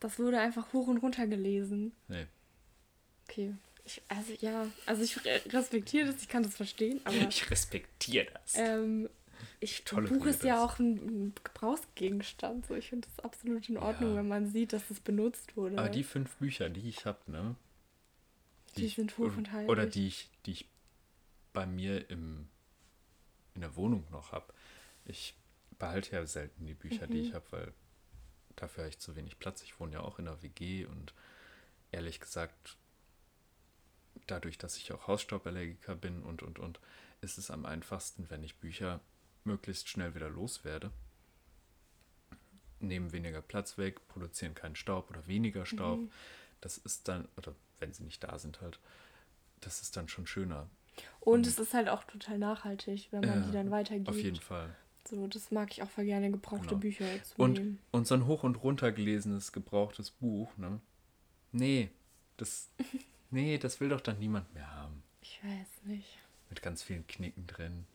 [0.00, 1.92] das wurde einfach hoch und runter gelesen.
[2.08, 2.26] Nee.
[3.28, 3.54] Okay.
[3.84, 5.16] Ich, also ja, also ich
[5.52, 7.16] respektiere das, ich kann das verstehen, aber.
[7.28, 8.54] Ich respektiere das.
[8.56, 9.08] Ähm,
[9.60, 12.66] ich, Tolle Buch ist ja auch ein Gebrauchsgegenstand.
[12.66, 12.74] So.
[12.74, 14.16] Ich finde es absolut in Ordnung, ja.
[14.18, 15.78] wenn man sieht, dass es benutzt wurde.
[15.78, 17.54] Aber die fünf Bücher, die ich habe, ne?
[18.76, 19.68] Die, die ich, sind hoch und heilig.
[19.68, 20.68] Oder die ich, die ich
[21.56, 22.46] bei mir im,
[23.54, 24.52] in der Wohnung noch habe.
[25.06, 25.34] Ich
[25.78, 27.12] behalte ja selten die Bücher, mhm.
[27.12, 27.72] die ich habe, weil
[28.56, 29.62] dafür habe ich zu wenig Platz.
[29.62, 31.14] Ich wohne ja auch in der WG und
[31.92, 32.76] ehrlich gesagt,
[34.26, 36.78] dadurch, dass ich auch Hausstauballergiker bin und, und, und,
[37.22, 39.00] ist es am einfachsten, wenn ich Bücher
[39.44, 40.92] möglichst schnell wieder loswerde.
[42.80, 46.00] Nehmen weniger Platz weg, produzieren keinen Staub oder weniger Staub.
[46.00, 46.10] Mhm.
[46.60, 48.78] Das ist dann, oder wenn sie nicht da sind halt,
[49.60, 50.68] das ist dann schon schöner.
[51.20, 54.08] Und, Und es ist halt auch total nachhaltig, wenn man äh, die dann weitergibt.
[54.08, 54.74] Auf jeden Fall.
[55.08, 56.80] So, das mag ich auch voll gerne, gebrauchte genau.
[56.80, 57.78] Bücher zu und, nehmen.
[57.92, 60.80] Und so ein hoch und runter gelesenes, gebrauchtes Buch, ne?
[61.52, 61.90] Nee,
[62.36, 62.70] das,
[63.30, 65.02] nee, das will doch dann niemand mehr haben.
[65.20, 66.18] Ich weiß nicht.
[66.48, 67.86] Mit ganz vielen Knicken drin.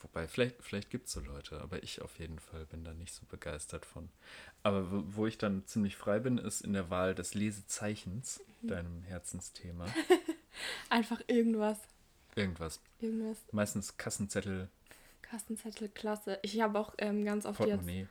[0.00, 3.14] Wobei, vielleicht, vielleicht gibt es so Leute, aber ich auf jeden Fall bin da nicht
[3.14, 4.08] so begeistert von.
[4.62, 8.68] Aber wo, wo ich dann ziemlich frei bin, ist in der Wahl des Lesezeichens, mhm.
[8.68, 9.86] deinem Herzensthema.
[10.88, 11.78] Einfach irgendwas.
[12.36, 12.80] Irgendwas.
[13.00, 13.38] Irgendwas.
[13.52, 14.68] Meistens Kassenzettel.
[15.22, 16.38] Kassenzettel, klasse.
[16.42, 18.06] Ich habe auch ähm, ganz oft Portemonnaie.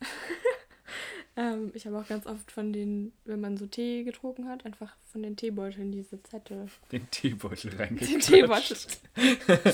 [0.00, 0.10] jetzt.
[1.36, 4.96] ähm, ich habe auch ganz oft von den, wenn man so Tee getrunken hat, einfach
[5.04, 6.66] von den Teebeuteln diese Zettel.
[6.90, 8.12] Den Teebeutel reingeklatscht.
[8.12, 8.76] Den Teebeutel.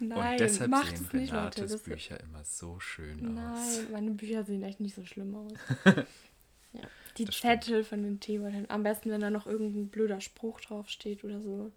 [0.00, 3.76] Nein, Und deshalb macht sehen nicht, Renates Leute, Bücher immer so schön Nein, aus.
[3.76, 5.52] Nein, meine Bücher sehen echt nicht so schlimm aus.
[6.72, 6.82] ja.
[7.18, 7.86] Die das Zettel stimmt.
[7.86, 8.68] von den Teebeuteln.
[8.68, 11.72] Am besten, wenn da noch irgendein blöder Spruch draufsteht oder so.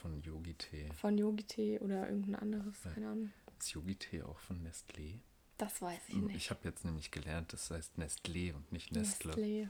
[0.00, 0.88] Von Yogi Tee.
[0.94, 2.92] Von Yogi Tee oder irgendein anderes, ja.
[2.92, 3.32] keine Ahnung.
[3.58, 5.18] Ist Yogi Tee auch von Nestlé?
[5.56, 6.36] Das weiß ich nicht.
[6.36, 9.32] Ich habe jetzt nämlich gelernt, das heißt Nestlé und nicht Nestle.
[9.32, 9.68] Nestlé.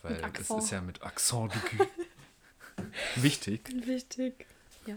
[0.00, 1.86] Weil es ist ja mit Accent du
[3.22, 3.68] Wichtig.
[3.86, 4.46] Wichtig,
[4.86, 4.96] ja.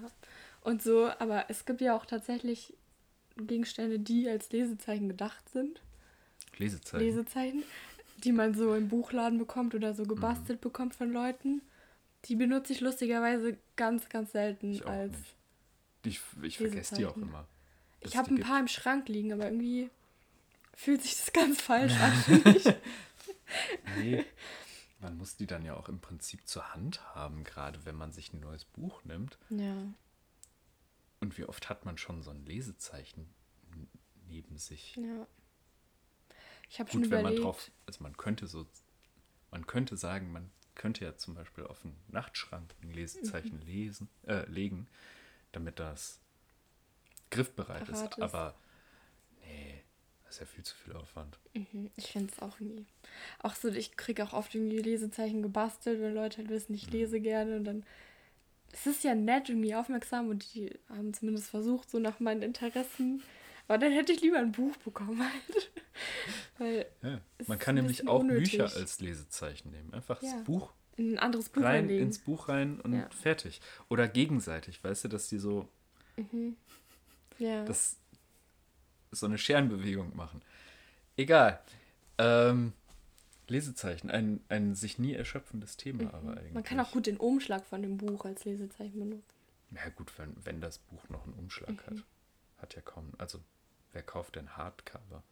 [0.61, 2.73] Und so, aber es gibt ja auch tatsächlich
[3.35, 5.81] Gegenstände, die als Lesezeichen gedacht sind.
[6.57, 7.05] Lesezeichen?
[7.05, 7.63] Lesezeichen,
[8.23, 10.63] die man so im Buchladen bekommt oder so gebastelt mhm.
[10.63, 11.61] bekommt von Leuten.
[12.25, 15.13] Die benutze ich lustigerweise ganz, ganz selten ich als.
[15.13, 15.35] Nicht.
[16.03, 17.47] Ich, ich vergesse die auch immer.
[17.99, 18.47] Ich habe ein gibt.
[18.47, 19.89] paar im Schrank liegen, aber irgendwie
[20.73, 22.53] fühlt sich das ganz falsch an.
[23.97, 24.25] nee,
[24.99, 28.33] man muss die dann ja auch im Prinzip zur Hand haben, gerade wenn man sich
[28.33, 29.37] ein neues Buch nimmt.
[29.49, 29.75] Ja.
[31.19, 33.29] Und wie oft hat man schon so ein Lesezeichen
[34.27, 34.95] neben sich?
[34.95, 35.27] Ja.
[36.69, 37.25] Ich habe schon überlegt.
[37.27, 38.65] Wenn man drauf, also man könnte so,
[39.51, 43.65] man könnte sagen, man könnte ja zum Beispiel auf den Nachtschrank ein Lesezeichen mhm.
[43.65, 44.87] lesen, äh, legen,
[45.51, 46.19] damit das
[47.29, 48.03] griffbereit ist.
[48.03, 48.21] ist.
[48.21, 48.55] Aber
[49.45, 49.83] nee,
[50.23, 51.39] das ist ja viel zu viel Aufwand.
[51.53, 51.91] Mhm.
[51.95, 52.85] Ich finde es auch nie.
[53.39, 56.93] Auch so, ich kriege auch oft irgendwie Lesezeichen gebastelt, wenn Leute halt wissen, ich mhm.
[56.93, 57.85] lese gerne und dann
[58.73, 63.21] es ist ja nett irgendwie aufmerksam und die haben zumindest versucht, so nach meinen Interessen.
[63.71, 65.71] Aber dann hätte ich lieber ein Buch bekommen halt.
[66.57, 68.51] Weil ja, man kann nämlich auch unnötig.
[68.51, 69.93] Bücher als Lesezeichen nehmen.
[69.93, 70.33] Einfach ja.
[70.33, 70.73] das Buch.
[70.97, 72.07] In ein anderes Buch rein, reinlegen.
[72.07, 73.09] ins Buch rein und ja.
[73.11, 73.61] fertig.
[73.87, 75.69] Oder gegenseitig, weißt du, dass die so.
[76.17, 76.57] Mhm.
[77.39, 77.63] Ja.
[77.63, 77.95] Das
[79.11, 80.41] so eine Scherenbewegung machen.
[81.15, 81.61] Egal.
[82.17, 82.73] Ähm,
[83.47, 86.09] Lesezeichen, ein, ein sich nie erschöpfendes Thema, mhm.
[86.09, 86.53] aber eigentlich.
[86.53, 89.37] Man kann auch gut den Umschlag von dem Buch als Lesezeichen benutzen.
[89.71, 91.79] Ja, gut, wenn, wenn das Buch noch einen Umschlag mhm.
[91.99, 92.03] hat.
[92.57, 93.13] Hat ja kaum.
[93.17, 93.39] Also,
[93.93, 95.23] wer kauft denn Hardcover?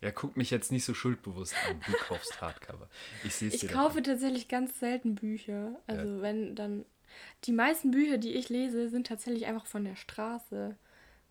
[0.00, 1.80] Ja, guck mich jetzt nicht so schuldbewusst an.
[1.86, 2.88] Du kaufst Hardcover.
[3.22, 4.04] Ich sehe Ich kaufe an.
[4.04, 5.80] tatsächlich ganz selten Bücher.
[5.86, 6.22] Also, ja.
[6.22, 6.84] wenn dann.
[7.44, 10.76] Die meisten Bücher, die ich lese, sind tatsächlich einfach von der Straße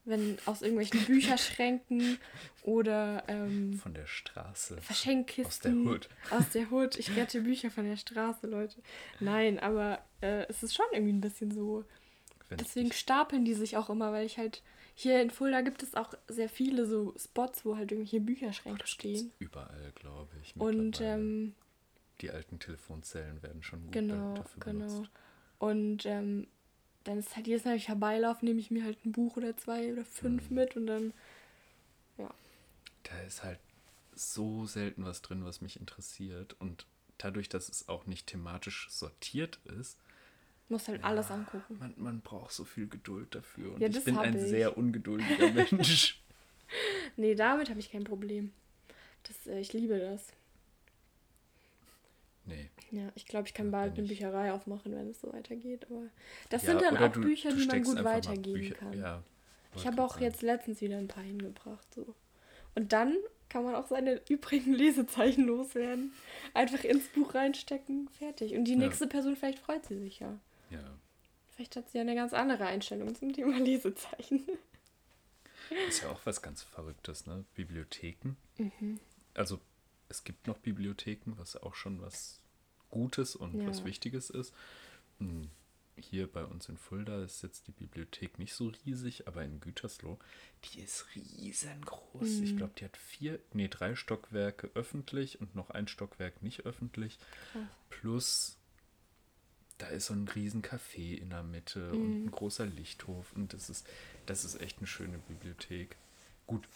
[0.03, 2.17] wenn aus irgendwelchen Bücherschränken
[2.63, 4.81] oder ähm, von der Straße.
[4.81, 5.45] Verschenkkisten.
[5.45, 6.09] Aus der Hut.
[6.31, 6.95] Aus der Hut.
[6.97, 8.81] Ich rette Bücher von der Straße, Leute.
[9.19, 11.85] Nein, aber äh, es ist schon irgendwie ein bisschen so.
[12.49, 14.61] Wenn Deswegen stapeln die sich auch immer, weil ich halt
[14.95, 19.31] hier in Fulda gibt es auch sehr viele so Spots, wo halt irgendwelche Bücherschränke stehen.
[19.39, 20.55] Überall, glaube ich.
[20.55, 21.55] Und ähm,
[22.21, 24.95] die alten Telefonzellen werden schon gut genau, dafür benutzt.
[24.97, 25.09] Genau.
[25.59, 26.47] Und ähm,
[27.03, 29.57] dann ist halt jedes Mal, wenn ich vorbeilaufe, nehme ich mir halt ein Buch oder
[29.57, 30.55] zwei oder fünf mhm.
[30.55, 31.13] mit und dann,
[32.17, 32.29] ja.
[33.03, 33.59] Da ist halt
[34.13, 36.55] so selten was drin, was mich interessiert.
[36.59, 36.85] Und
[37.17, 39.97] dadurch, dass es auch nicht thematisch sortiert ist,
[40.71, 41.77] muss halt ja, alles angucken.
[41.79, 43.75] Man, man braucht so viel Geduld dafür.
[43.75, 44.49] Und ja, ich bin ein ich.
[44.49, 46.19] sehr ungeduldiger Mensch.
[47.17, 48.51] nee, damit habe ich kein Problem.
[49.23, 50.27] Das, äh, ich liebe das.
[52.45, 52.69] Nee.
[52.89, 55.85] Ja, ich glaube, ich kann bald eine Bücherei aufmachen, wenn es so weitergeht.
[55.89, 56.07] Aber
[56.49, 58.99] das ja, sind dann auch du, Bücher, du die man gut weitergeben kann.
[58.99, 59.23] Ja,
[59.75, 60.23] ich habe auch sein.
[60.23, 61.93] jetzt letztens wieder ein paar hingebracht.
[61.93, 62.15] So.
[62.75, 63.15] Und dann
[63.49, 66.13] kann man auch seine übrigen Lesezeichen loswerden.
[66.53, 68.55] Einfach ins Buch reinstecken, fertig.
[68.55, 69.09] Und die nächste ja.
[69.09, 70.39] Person, vielleicht freut sie sich ja.
[70.71, 70.97] Ja.
[71.49, 74.47] Vielleicht hat sie ja eine ganz andere Einstellung zum Thema Lesezeichen.
[75.87, 77.45] Ist ja auch was ganz Verrücktes, ne?
[77.53, 78.35] Bibliotheken.
[78.57, 78.99] Mhm.
[79.33, 79.59] Also
[80.09, 82.41] es gibt noch Bibliotheken, was auch schon was
[82.89, 83.67] Gutes und ja.
[83.67, 84.53] was Wichtiges ist.
[85.19, 85.49] Hm,
[85.95, 90.17] hier bei uns in Fulda ist jetzt die Bibliothek nicht so riesig, aber in Gütersloh,
[90.65, 92.27] die ist riesengroß.
[92.39, 92.43] Mhm.
[92.43, 97.19] Ich glaube, die hat vier, nee, drei Stockwerke öffentlich und noch ein Stockwerk nicht öffentlich.
[97.51, 97.63] Krass.
[97.89, 98.57] Plus
[99.81, 102.01] da ist so ein riesen Café in der Mitte mhm.
[102.01, 103.87] und ein großer Lichthof und das ist,
[104.27, 105.95] das ist echt eine schöne Bibliothek.
[106.45, 106.67] Gut,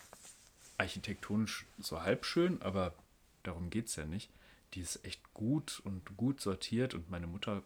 [0.78, 2.96] architektonisch so halb schön, aber
[3.44, 4.32] darum geht es ja nicht.
[4.74, 7.64] Die ist echt gut und gut sortiert und meine Mutter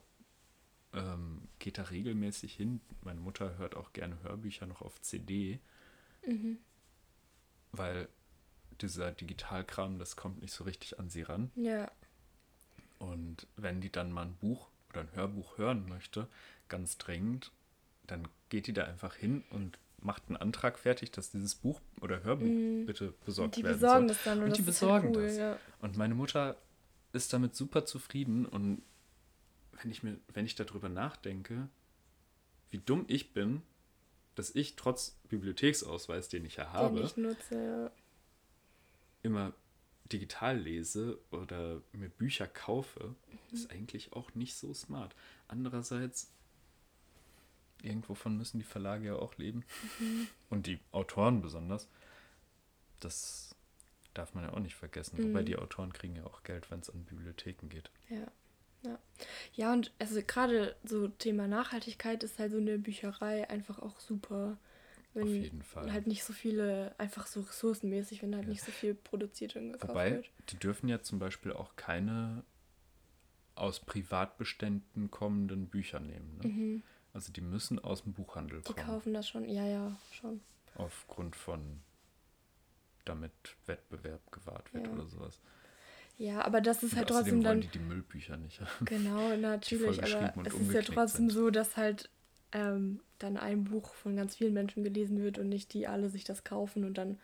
[0.93, 2.82] ähm, geht da regelmäßig hin.
[3.04, 5.60] Meine Mutter hört auch gerne Hörbücher noch auf CD.
[6.25, 6.58] Mhm.
[7.71, 8.10] Weil
[8.82, 11.52] dieser Digitalkram, das kommt nicht so richtig an sie ran.
[11.56, 11.89] Ja.
[12.97, 16.28] Und wenn die dann mal ein Buch oder ein Hörbuch hören möchte,
[16.67, 17.52] ganz dringend,
[18.08, 22.23] dann geht die da einfach hin und macht einen Antrag fertig, dass dieses Buch oder
[22.23, 22.86] Hörbuch mm.
[22.86, 24.15] bitte besorgt und die werden besorgen soll.
[24.15, 25.38] Das dann und, und die besorgen cool, das.
[25.38, 25.60] Ja.
[25.82, 26.58] Und meine Mutter
[27.12, 28.82] ist damit super zufrieden und
[29.82, 31.69] wenn ich mir, wenn ich darüber nachdenke,
[32.69, 33.62] wie dumm ich bin,
[34.36, 37.91] dass ich trotz Bibliotheksausweis, den ich ja habe, ich nutze, ja.
[39.21, 39.54] immer
[40.12, 43.38] digital lese oder mir Bücher kaufe, mhm.
[43.52, 45.15] ist eigentlich auch nicht so smart.
[45.48, 46.32] Andererseits,
[47.82, 49.63] irgendwovon müssen die Verlage ja auch leben.
[50.00, 50.28] Mhm.
[50.50, 51.88] Und die Autoren besonders.
[53.00, 53.56] Das
[54.13, 55.17] darf man ja auch nicht vergessen.
[55.17, 55.30] Mhm.
[55.30, 57.89] Wobei die Autoren kriegen ja auch Geld, wenn es an Bibliotheken geht.
[58.10, 58.32] Ja.
[58.84, 58.98] Ja.
[59.54, 64.58] ja, und also gerade so Thema Nachhaltigkeit ist halt so eine Bücherei einfach auch super.
[65.13, 65.91] Wenn Auf jeden Fall.
[65.91, 68.52] Halt nicht so viele, einfach so ressourcenmäßig, wenn halt ja.
[68.52, 70.32] nicht so viel produziert und gekauft Wobei, wird.
[70.50, 72.43] die dürfen ja zum Beispiel auch keine
[73.56, 76.38] aus Privatbeständen kommenden Bücher nehmen.
[76.41, 76.48] Ne?
[76.48, 76.84] Mhm.
[77.13, 78.78] Also die müssen aus dem Buchhandel kommen.
[78.78, 80.41] Die kaufen das schon, ja, ja, schon.
[80.76, 81.82] Aufgrund von,
[83.04, 83.32] damit
[83.65, 84.93] Wettbewerb gewahrt wird ja.
[84.93, 85.41] oder sowas.
[86.17, 87.62] Ja, aber das ist und halt trotzdem dann.
[87.62, 88.62] Die, die Müllbücher nicht.
[88.86, 91.32] Genau, natürlich, aber es ist ja trotzdem sind.
[91.32, 92.10] so, dass halt
[92.51, 96.23] ähm, dann ein Buch von ganz vielen Menschen gelesen wird und nicht die alle sich
[96.23, 97.19] das kaufen und dann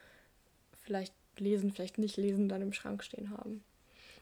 [0.84, 3.64] vielleicht lesen, vielleicht nicht lesen, dann im Schrank stehen haben.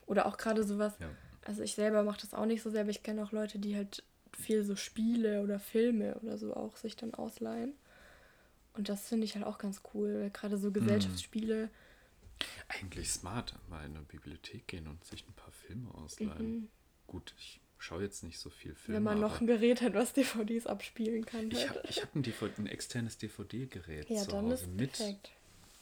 [0.06, 1.10] Oder auch gerade sowas, ja.
[1.44, 3.76] also ich selber mache das auch nicht so sehr, aber ich kenne auch Leute, die
[3.76, 7.74] halt viel so Spiele oder Filme oder so auch sich dann ausleihen.
[8.74, 10.74] Und das finde ich halt auch ganz cool, weil gerade so mhm.
[10.74, 11.70] Gesellschaftsspiele.
[12.68, 16.50] Eigentlich smart, mal in eine Bibliothek gehen und sich ein paar Filme ausleihen.
[16.50, 16.68] Mhm.
[17.06, 18.96] Gut, ich schaue jetzt nicht so viel Filme.
[18.96, 21.50] Wenn man noch ein Gerät hat, was DVDs abspielen kann.
[21.50, 24.98] Ich habe ich hab ein, DVD, ein externes DVD-Gerät ja, zu dann Hause ist mit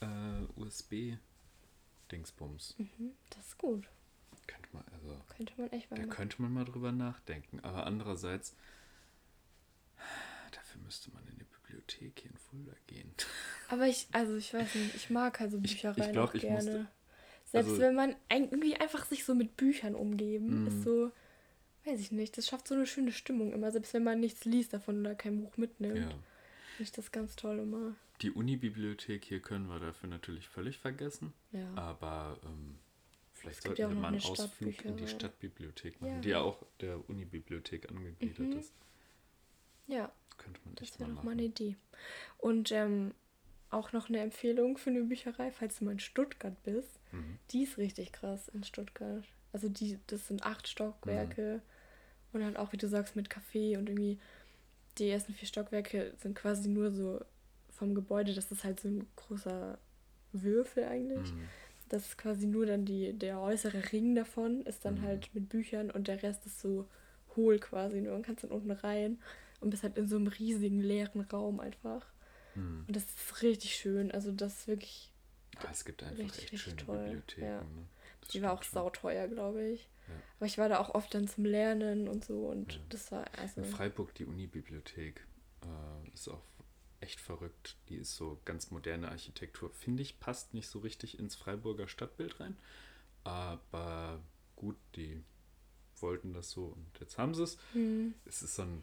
[0.01, 2.75] äh, USB-Dingsbums.
[2.79, 3.87] Mhm, das ist gut.
[4.49, 6.17] Könnte man, also, könnte man echt mal Da machen.
[6.17, 7.61] könnte man mal drüber nachdenken.
[7.61, 8.57] Aber andererseits,
[10.51, 13.15] dafür müsste man in die Bibliothek hier in Fulda gehen.
[13.69, 16.57] Aber ich, also ich weiß nicht, ich mag also Büchereien ich, ich glaub, auch gerne.
[16.57, 16.89] Musste,
[17.45, 20.83] Selbst also, wenn man irgendwie einfach sich so mit Büchern umgeben, ist mhm.
[20.83, 21.13] so
[21.85, 24.73] weiß ich nicht, das schafft so eine schöne Stimmung immer, selbst wenn man nichts liest
[24.73, 25.99] davon oder kein Buch mitnimmt.
[25.99, 26.09] Ja.
[26.77, 27.95] Finde ich das ganz toll immer.
[28.21, 31.33] Die Uni-Bibliothek hier können wir dafür natürlich völlig vergessen.
[31.51, 31.69] Ja.
[31.75, 32.79] Aber ähm,
[33.33, 36.21] vielleicht sollten ja wir mal einen Ausflug in die Stadtbibliothek machen, ja.
[36.21, 38.59] die ja auch der Uni-Bibliothek angegliedert mhm.
[38.59, 38.73] ist.
[39.89, 40.13] Ja.
[40.39, 41.77] Könnte man das wäre doch mal eine Idee.
[42.39, 43.13] Und ähm,
[43.71, 47.01] auch noch eine Empfehlung für eine Bücherei, falls du mal in Stuttgart bist.
[47.11, 47.39] Mhm.
[47.51, 49.25] Die ist richtig krass in Stuttgart.
[49.53, 51.61] Also die, das sind acht Stockwerke.
[51.63, 51.72] Mhm.
[52.33, 54.19] Und halt auch, wie du sagst, mit Café und irgendwie
[54.99, 57.21] die ersten vier Stockwerke sind quasi nur so
[57.71, 59.79] vom Gebäude, das ist halt so ein großer
[60.33, 61.33] Würfel eigentlich.
[61.33, 61.49] Mhm.
[61.89, 65.03] Das ist quasi nur dann die, der äußere Ring davon, ist dann mhm.
[65.03, 66.89] halt mit Büchern und der Rest ist so
[67.37, 68.01] hohl quasi.
[68.01, 69.19] Nur man kann dann unten rein
[69.61, 72.07] und bist halt in so einem riesigen leeren Raum einfach.
[72.55, 72.85] Mhm.
[72.87, 74.11] Und das ist richtig schön.
[74.11, 75.11] Also das ist wirklich.
[75.63, 76.99] Ja, es gibt einfach richtig, echt schöne toll.
[77.05, 77.47] Bibliotheken.
[77.47, 77.61] Ja.
[77.61, 77.87] Ne?
[78.33, 79.89] die war auch sauteuer, glaube ich.
[80.37, 83.61] Aber ich war da auch oft dann zum Lernen und so und das war also.
[83.61, 85.27] In Freiburg die Unibibliothek
[85.63, 86.43] äh, ist auch
[87.01, 87.77] echt verrückt.
[87.89, 89.71] Die ist so ganz moderne Architektur.
[89.71, 92.57] Finde ich, passt nicht so richtig ins Freiburger Stadtbild rein.
[93.25, 94.21] Aber
[94.57, 95.23] gut, die
[96.01, 97.59] wollten das so und jetzt haben sie es.
[97.75, 98.15] Mhm.
[98.25, 98.83] Es ist so ein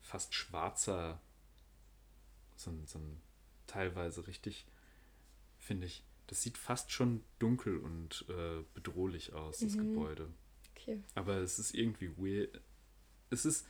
[0.00, 1.20] fast schwarzer,
[2.56, 3.20] so ein, so ein
[3.66, 4.66] teilweise richtig,
[5.58, 9.94] finde ich, das sieht fast schon dunkel und äh, bedrohlich aus, das mhm.
[9.94, 10.28] Gebäude.
[10.76, 11.02] Okay.
[11.14, 12.60] Aber es ist irgendwie weird.
[13.30, 13.66] Es ist.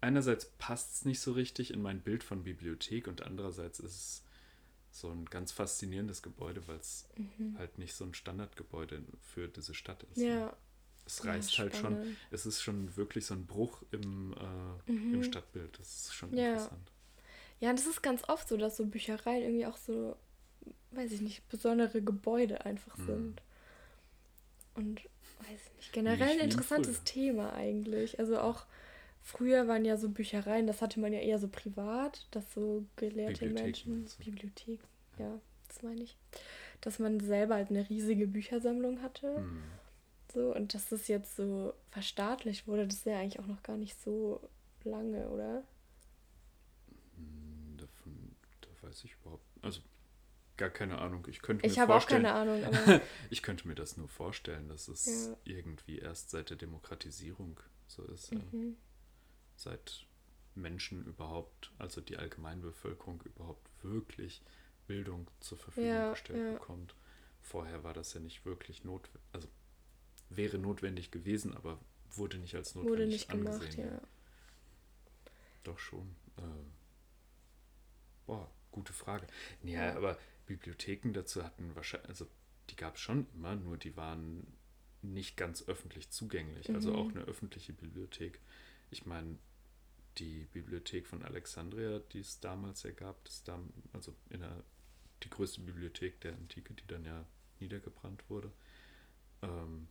[0.00, 4.24] Einerseits passt es nicht so richtig in mein Bild von Bibliothek und andererseits ist es
[4.92, 7.58] so ein ganz faszinierendes Gebäude, weil es mhm.
[7.58, 10.18] halt nicht so ein Standardgebäude für diese Stadt ist.
[10.18, 10.56] Ja.
[11.06, 15.14] Es reißt ja, halt schon, es ist schon wirklich so ein Bruch im, äh, mhm.
[15.14, 15.78] im Stadtbild.
[15.78, 16.50] Das ist schon ja.
[16.50, 16.92] interessant.
[17.58, 20.16] Ja, und das ist ganz oft so, dass so Büchereien irgendwie auch so
[20.92, 23.06] weiß ich nicht, besondere Gebäude einfach mhm.
[23.06, 23.42] sind.
[24.74, 25.04] Und
[25.40, 28.18] weiß ich nicht, generell ein interessantes Thema eigentlich.
[28.18, 28.66] Also auch
[29.22, 33.48] früher waren ja so Büchereien, das hatte man ja eher so privat, dass so gelehrte
[33.48, 34.80] Menschen, Bibliothek,
[35.18, 36.16] ja, das meine ich,
[36.80, 39.40] dass man selber halt eine riesige Büchersammlung hatte.
[39.40, 39.62] Mhm.
[40.32, 43.76] So, und dass das jetzt so verstaatlicht wurde, das ist ja eigentlich auch noch gar
[43.76, 44.40] nicht so
[44.84, 45.62] lange, oder?
[47.16, 49.80] Hm, davon, da weiß ich überhaupt, also
[50.56, 51.26] gar keine Ahnung.
[51.28, 52.62] Ich könnte mir ich habe auch keine Ahnung.
[53.30, 55.36] ich könnte mir das nur vorstellen, dass es ja.
[55.44, 58.32] irgendwie erst seit der Demokratisierung so ist.
[58.32, 58.76] Mhm.
[59.56, 60.06] Seit
[60.54, 64.42] Menschen überhaupt, also die Allgemeinbevölkerung überhaupt wirklich
[64.86, 66.52] Bildung zur Verfügung ja, gestellt ja.
[66.52, 66.94] bekommt.
[67.42, 69.48] Vorher war das ja nicht wirklich notwendig, also
[70.30, 71.78] wäre notwendig gewesen, aber
[72.10, 73.76] wurde nicht als notwendig wurde nicht angesehen.
[73.76, 74.08] Gemacht, ja.
[75.64, 76.16] Doch schon.
[76.38, 76.42] Äh,
[78.26, 79.26] boah, gute Frage.
[79.62, 82.26] Ja, aber Bibliotheken dazu hatten wahrscheinlich, also
[82.70, 84.46] die gab es schon immer, nur die waren
[85.02, 86.68] nicht ganz öffentlich zugänglich.
[86.72, 86.96] Also mhm.
[86.96, 88.40] Also auch eine öffentliche Bibliothek.
[88.90, 89.38] Ich meine,
[90.18, 93.60] die Bibliothek von Alexandria, die es damals ja gab, das da,
[93.92, 94.64] also in der,
[95.22, 97.24] die größte Bibliothek der Antike, die dann ja
[97.60, 98.50] niedergebrannt wurde,
[99.42, 99.88] ähm,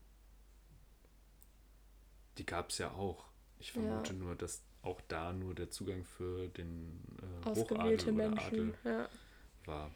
[2.38, 3.26] die gab es ja auch.
[3.60, 4.20] Ich vermute ja.
[4.20, 7.02] nur, dass auch da nur der Zugang für den
[7.46, 9.10] äh, Hochadel oder Adel ja.
[9.66, 9.92] war.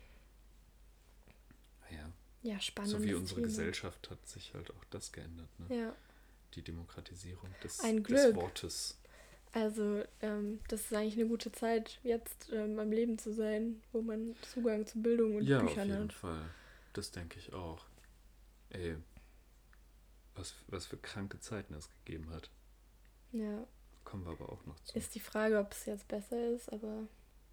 [2.42, 2.92] Ja, spannend.
[2.92, 3.48] So wie unsere Thema.
[3.48, 5.50] Gesellschaft hat sich halt auch das geändert.
[5.60, 5.76] Ne?
[5.76, 5.96] Ja.
[6.56, 8.18] Die Demokratisierung des, Ein Glück.
[8.18, 8.98] des Wortes.
[9.52, 14.02] Also, ähm, das ist eigentlich eine gute Zeit, jetzt ähm, am Leben zu sein, wo
[14.02, 15.88] man Zugang zu Bildung und ja, Büchern hat.
[15.88, 16.50] Ja, auf jeden Fall.
[16.94, 17.86] Das denke ich auch.
[18.70, 18.98] Ey,
[20.36, 22.50] was, was für kranke Zeiten es gegeben hat.
[23.32, 23.68] Ja.
[24.04, 24.98] Kommen wir aber auch noch zu.
[24.98, 27.08] Ist die Frage, ob es jetzt besser ist, aber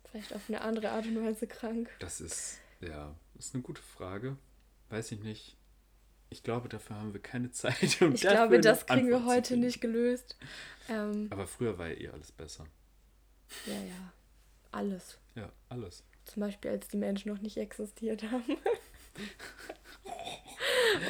[0.04, 1.90] vielleicht auf eine andere Art und Weise krank.
[1.98, 4.36] Das ist, ja, ist eine gute Frage.
[4.90, 5.56] Weiß ich nicht.
[6.28, 8.00] Ich glaube, dafür haben wir keine Zeit.
[8.00, 10.36] Um ich glaube, das kriegen Antwort wir heute nicht gelöst.
[10.88, 12.66] Ähm, aber früher war ja eh alles besser.
[13.66, 14.12] Ja, ja.
[14.72, 15.18] Alles.
[15.34, 16.04] Ja, alles.
[16.24, 18.44] Zum Beispiel, als die Menschen noch nicht existiert haben.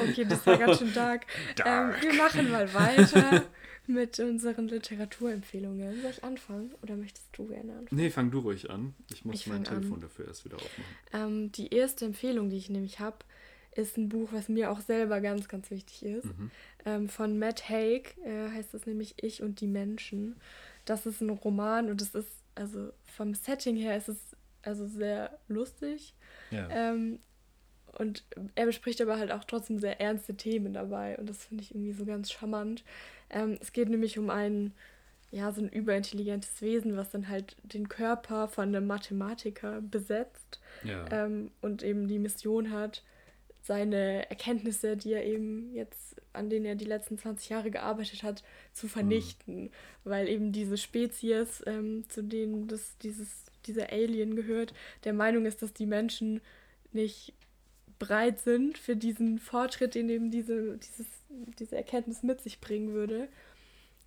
[0.03, 1.25] okay, das war ganz schön dark.
[1.55, 1.95] dark.
[1.97, 3.43] Ähm, wir machen mal weiter
[3.87, 6.01] mit unseren Literaturempfehlungen.
[6.01, 8.01] Soll ich anfangen oder möchtest du gerne anfangen?
[8.01, 8.93] Nee, fang du ruhig an.
[9.11, 10.01] Ich muss ich mein Telefon an.
[10.01, 10.95] dafür erst wieder aufmachen.
[11.13, 13.17] Ähm, die erste Empfehlung, die ich nämlich habe,
[13.77, 16.25] ist ein Buch, was mir auch selber ganz, ganz wichtig ist.
[16.25, 16.51] Mhm.
[16.85, 20.35] Ähm, von Matt Haig äh, heißt es nämlich Ich und die Menschen.
[20.85, 24.17] Das ist ein Roman und es ist, also vom Setting her ist es
[24.63, 26.13] also sehr lustig.
[26.51, 26.67] Ja.
[26.69, 27.19] Ähm,
[27.97, 28.23] und
[28.55, 31.17] er bespricht aber halt auch trotzdem sehr ernste Themen dabei.
[31.17, 32.83] Und das finde ich irgendwie so ganz charmant.
[33.29, 34.73] Ähm, es geht nämlich um ein,
[35.31, 40.59] ja, so ein überintelligentes Wesen, was dann halt den Körper von einem Mathematiker besetzt.
[40.83, 41.05] Ja.
[41.11, 43.03] Ähm, und eben die Mission hat,
[43.67, 48.43] seine Erkenntnisse, die er eben jetzt, an denen er die letzten 20 Jahre gearbeitet hat,
[48.71, 49.65] zu vernichten.
[49.65, 49.69] Mhm.
[50.05, 53.27] Weil eben diese Spezies, ähm, zu denen das, dieses,
[53.65, 56.39] dieser Alien gehört, der Meinung ist, dass die Menschen
[56.93, 57.33] nicht
[57.99, 61.07] bereit sind für diesen Fortschritt, den eben diese, dieses,
[61.59, 63.27] diese Erkenntnis mit sich bringen würde.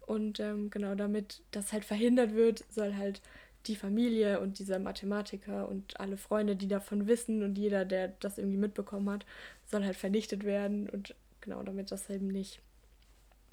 [0.06, 3.20] Und ähm, genau damit das halt verhindert wird, soll halt
[3.66, 8.38] die Familie und dieser Mathematiker und alle Freunde, die davon wissen und jeder, der das
[8.38, 9.26] irgendwie mitbekommen hat,
[9.66, 12.60] soll halt vernichtet werden und genau damit das eben nicht,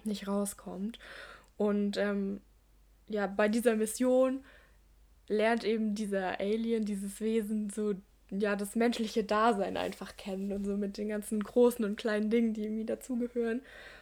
[0.04, 0.98] nicht rauskommt.
[1.58, 2.42] Und ähm,
[3.10, 4.44] ja, bei dieser Mission
[5.28, 7.96] lernt eben dieser Alien, dieses Wesen, so
[8.30, 12.54] ja, das menschliche Dasein einfach kennen und so mit den ganzen großen und kleinen Dingen,
[12.54, 13.62] die irgendwie dazugehören.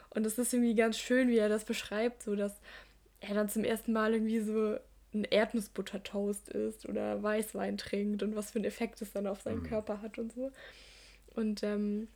[0.10, 2.60] Und es ist irgendwie ganz schön, wie er das beschreibt, so dass
[3.20, 4.78] er dann zum ersten Mal irgendwie so
[5.15, 9.62] ein Erdnussbutter-Toast isst oder Weißwein trinkt und was für einen Effekt es dann auf seinen
[9.62, 9.67] mhm.
[9.67, 10.51] Körper hat und so.
[11.36, 12.08] Und ähm,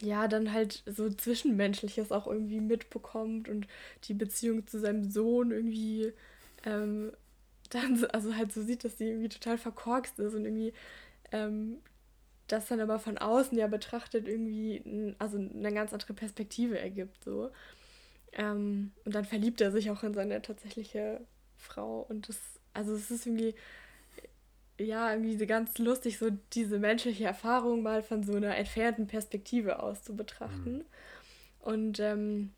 [0.00, 3.66] ja, dann halt so Zwischenmenschliches auch irgendwie mitbekommt und
[4.04, 6.12] die Beziehung zu seinem Sohn irgendwie
[6.64, 7.12] ähm,
[7.70, 10.72] dann, also halt so sieht, dass die irgendwie total verkorkst ist und irgendwie
[11.32, 11.78] ähm,
[12.46, 17.50] das dann aber von außen ja betrachtet irgendwie also eine ganz andere Perspektive ergibt so.
[18.32, 21.20] Ähm, und dann verliebt er sich auch in seine tatsächliche
[21.64, 22.38] Frau und das,
[22.72, 23.54] also es ist irgendwie,
[24.78, 30.02] ja, irgendwie ganz lustig, so diese menschliche Erfahrung mal von so einer entfernten Perspektive aus
[30.02, 30.78] zu betrachten.
[30.78, 30.84] Mhm.
[31.60, 32.50] Und ähm,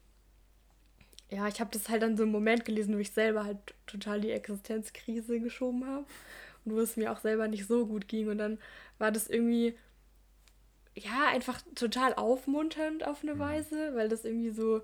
[1.31, 4.21] ja, ich habe das halt dann so einen Moment gelesen, wo ich selber halt total
[4.21, 6.07] die Existenzkrise geschoben habe
[6.65, 8.29] und wo es mir auch selber nicht so gut ging.
[8.29, 8.59] Und dann
[8.99, 9.77] war das irgendwie,
[10.95, 13.39] ja, einfach total aufmunternd auf eine mhm.
[13.41, 14.83] Weise, weil das irgendwie so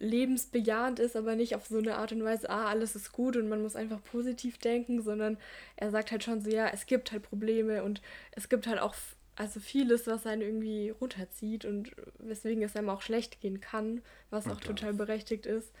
[0.00, 3.48] lebensbejahend ist, aber nicht auf so eine Art und Weise, ah, alles ist gut und
[3.48, 5.36] man muss einfach positiv denken, sondern
[5.76, 8.02] er sagt halt schon so, ja, es gibt halt Probleme und
[8.32, 8.94] es gibt halt auch
[9.36, 14.48] also vieles, was einen irgendwie runterzieht und weswegen es einem auch schlecht gehen kann, was
[14.48, 15.72] auch total berechtigt ist.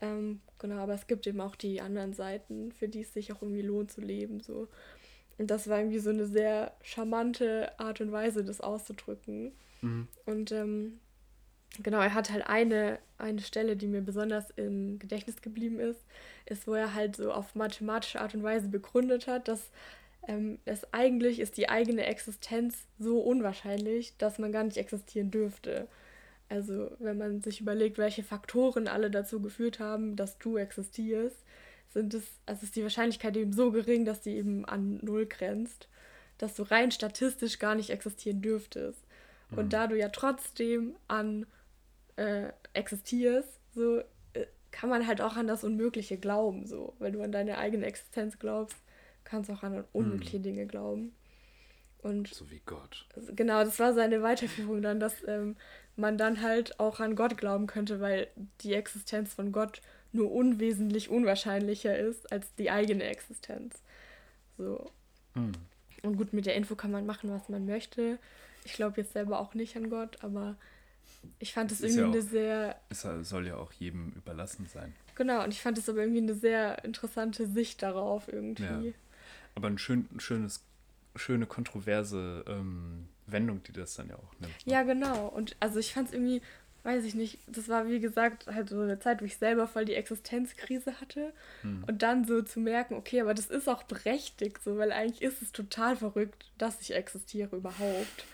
[0.00, 3.42] Ähm, genau, aber es gibt eben auch die anderen Seiten, für die es sich auch
[3.42, 4.40] irgendwie lohnt zu leben.
[4.40, 4.68] So.
[5.38, 9.52] Und das war irgendwie so eine sehr charmante Art und Weise, das auszudrücken.
[9.80, 10.08] Mhm.
[10.26, 11.00] Und ähm,
[11.82, 16.00] genau, er hat halt eine, eine Stelle, die mir besonders im Gedächtnis geblieben ist,
[16.46, 19.70] ist, wo er halt so auf mathematische Art und Weise begründet hat, dass
[20.26, 25.88] ähm, es eigentlich ist die eigene Existenz so unwahrscheinlich, dass man gar nicht existieren dürfte.
[26.48, 31.36] Also wenn man sich überlegt, welche Faktoren alle dazu geführt haben, dass du existierst,
[31.92, 35.88] sind es, also ist die Wahrscheinlichkeit eben so gering, dass die eben an null grenzt,
[36.38, 39.02] dass du rein statistisch gar nicht existieren dürftest.
[39.50, 39.70] Und mhm.
[39.70, 41.46] da du ja trotzdem an
[42.18, 43.98] äh, existierst, so
[44.32, 46.94] äh, kann man halt auch an das Unmögliche glauben, so.
[46.98, 48.76] Wenn du an deine eigene Existenz glaubst,
[49.24, 50.42] kannst du auch an unmögliche mhm.
[50.42, 51.14] Dinge glauben.
[52.02, 53.06] Und so wie Gott.
[53.34, 55.56] Genau, das war seine Weiterführung dann, dass ähm,
[55.96, 58.28] man dann halt auch an Gott glauben könnte, weil
[58.60, 59.80] die Existenz von Gott
[60.12, 63.82] nur unwesentlich unwahrscheinlicher ist als die eigene Existenz.
[64.56, 64.90] So.
[65.34, 65.52] Mhm.
[66.02, 68.18] Und gut, mit der Info kann man machen, was man möchte.
[68.64, 70.56] Ich glaube jetzt selber auch nicht an Gott, aber
[71.38, 72.80] ich fand es irgendwie ja auch, eine sehr.
[72.88, 74.94] Es soll ja auch jedem überlassen sein.
[75.14, 78.88] Genau, und ich fand es aber irgendwie eine sehr interessante Sicht darauf irgendwie.
[78.88, 78.92] Ja.
[79.54, 80.62] Aber ein schön, schönes,
[81.16, 84.66] schöne kontroverse ähm, Wendung, die das dann ja auch nimmt.
[84.66, 84.72] Ne?
[84.72, 85.26] Ja, genau.
[85.28, 86.40] Und also ich fand es irgendwie
[86.84, 89.84] weiß ich nicht, das war wie gesagt halt so eine Zeit, wo ich selber voll
[89.84, 91.32] die Existenzkrise hatte
[91.62, 91.84] hm.
[91.86, 95.42] und dann so zu merken, okay, aber das ist auch berechtigt, so, weil eigentlich ist
[95.42, 98.24] es total verrückt, dass ich existiere überhaupt.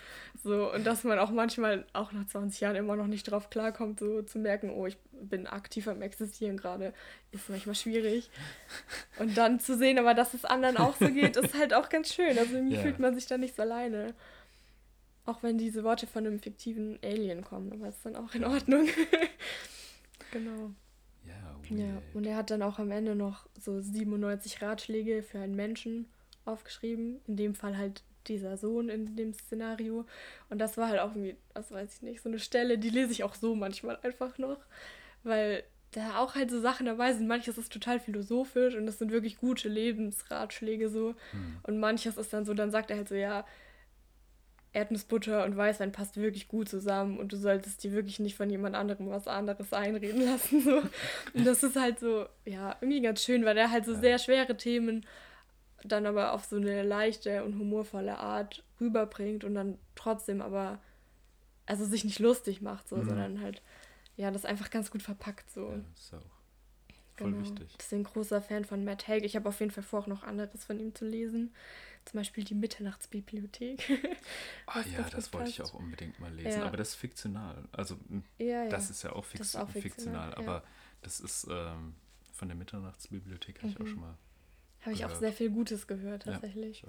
[0.43, 3.99] So, und dass man auch manchmal, auch nach 20 Jahren, immer noch nicht drauf klarkommt,
[3.99, 6.93] so zu merken, oh, ich bin aktiv am Existieren gerade,
[7.31, 8.29] ist manchmal schwierig.
[9.19, 12.13] Und dann zu sehen, aber dass es anderen auch so geht, ist halt auch ganz
[12.13, 12.37] schön.
[12.37, 12.83] Also irgendwie yeah.
[12.83, 14.13] fühlt man sich da nicht so alleine.
[15.25, 18.87] Auch wenn diese Worte von einem fiktiven Alien kommen, aber ist dann auch in Ordnung.
[20.31, 20.71] genau.
[21.25, 25.55] Ja, ja, und er hat dann auch am Ende noch so 97 Ratschläge für einen
[25.55, 26.07] Menschen
[26.43, 27.21] aufgeschrieben.
[27.25, 30.05] In dem Fall halt dieser Sohn in dem Szenario.
[30.49, 33.11] Und das war halt auch irgendwie, das weiß ich nicht, so eine Stelle, die lese
[33.11, 34.59] ich auch so manchmal einfach noch.
[35.23, 37.27] Weil da auch halt so Sachen dabei sind.
[37.27, 41.15] Manches ist total philosophisch und das sind wirklich gute Lebensratschläge so.
[41.31, 41.57] Hm.
[41.63, 43.45] Und manches ist dann so, dann sagt er halt so, ja,
[44.75, 48.75] Erdnussbutter und Weißwein passt wirklich gut zusammen und du solltest dir wirklich nicht von jemand
[48.75, 50.61] anderem was anderes einreden lassen.
[50.61, 50.81] So.
[51.33, 53.99] Und das ist halt so, ja, irgendwie ganz schön, weil er halt so ja.
[53.99, 55.05] sehr schwere Themen
[55.87, 60.79] dann aber auf so eine leichte und humorvolle Art rüberbringt und dann trotzdem aber,
[61.65, 63.05] also sich nicht lustig macht, so, mhm.
[63.05, 63.61] sondern halt,
[64.15, 65.49] ja, das einfach ganz gut verpackt.
[65.51, 65.71] So.
[65.71, 66.35] Ja, ist auch
[67.15, 67.43] voll genau.
[67.43, 67.75] wichtig.
[67.79, 69.23] Deswegen großer Fan von Matt Haig.
[69.23, 71.53] Ich habe auf jeden Fall vor, auch noch anderes von ihm zu lesen.
[72.05, 73.81] Zum Beispiel die Mitternachtsbibliothek.
[74.67, 76.61] Ah ja, das wollte ich auch unbedingt mal lesen.
[76.61, 76.65] Ja.
[76.65, 77.67] Aber das ist fiktional.
[77.71, 77.97] Also
[78.39, 80.63] ja, das ist ja auch, fix auch fiktional, fiktional aber
[81.03, 81.93] das ist ähm,
[82.33, 83.71] von der Mitternachtsbibliothek habe mhm.
[83.71, 83.89] ich auch mhm.
[83.89, 84.17] schon mal.
[84.85, 86.83] Habe ich auch sehr viel Gutes gehört, tatsächlich.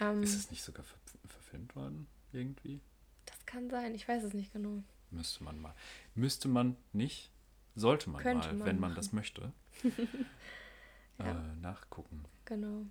[0.00, 0.10] Ja.
[0.10, 2.80] Ähm, ist es nicht sogar ver verfilmt worden, irgendwie?
[3.26, 4.82] Das kann sein, ich weiß es nicht genau.
[5.10, 5.74] Müsste man mal.
[6.16, 7.30] Müsste man nicht,
[7.76, 9.52] sollte man Könnte mal, man wenn man das möchte,
[11.18, 12.24] äh, nachgucken.
[12.46, 12.86] Genau.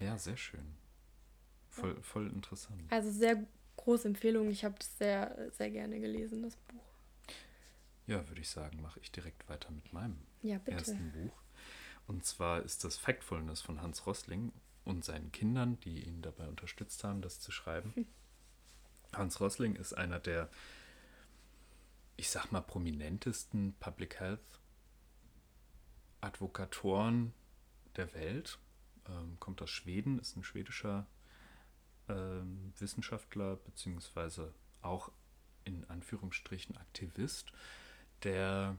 [0.00, 0.74] Ja, sehr schön.
[1.68, 2.90] Voll, voll interessant.
[2.90, 3.44] Also sehr
[3.76, 4.48] große Empfehlung.
[4.50, 6.84] Ich habe das sehr, sehr gerne gelesen, das Buch.
[8.06, 11.42] Ja, würde ich sagen, mache ich direkt weiter mit meinem ja, ersten Buch.
[12.06, 14.52] Und zwar ist das Factfulness von Hans Rossling
[14.84, 17.92] und seinen Kindern, die ihn dabei unterstützt haben, das zu schreiben.
[17.94, 18.06] Hm.
[19.12, 20.48] Hans Rossling ist einer der,
[22.16, 24.60] ich sag mal, prominentesten Public Health
[26.20, 27.32] Advokatoren
[27.96, 28.58] der Welt.
[29.08, 31.06] Ähm, kommt aus Schweden, ist ein schwedischer
[32.08, 35.10] ähm, Wissenschaftler, beziehungsweise auch
[35.64, 37.52] in Anführungsstrichen Aktivist,
[38.22, 38.76] der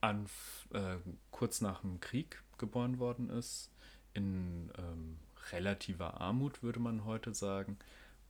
[0.00, 0.26] an,
[0.72, 0.96] äh,
[1.30, 3.70] kurz nach dem Krieg geboren worden ist,
[4.14, 5.18] in ähm,
[5.52, 7.78] relativer Armut, würde man heute sagen,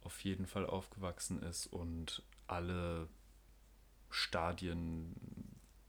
[0.03, 3.09] auf jeden Fall aufgewachsen ist und alle
[4.11, 5.15] Stadien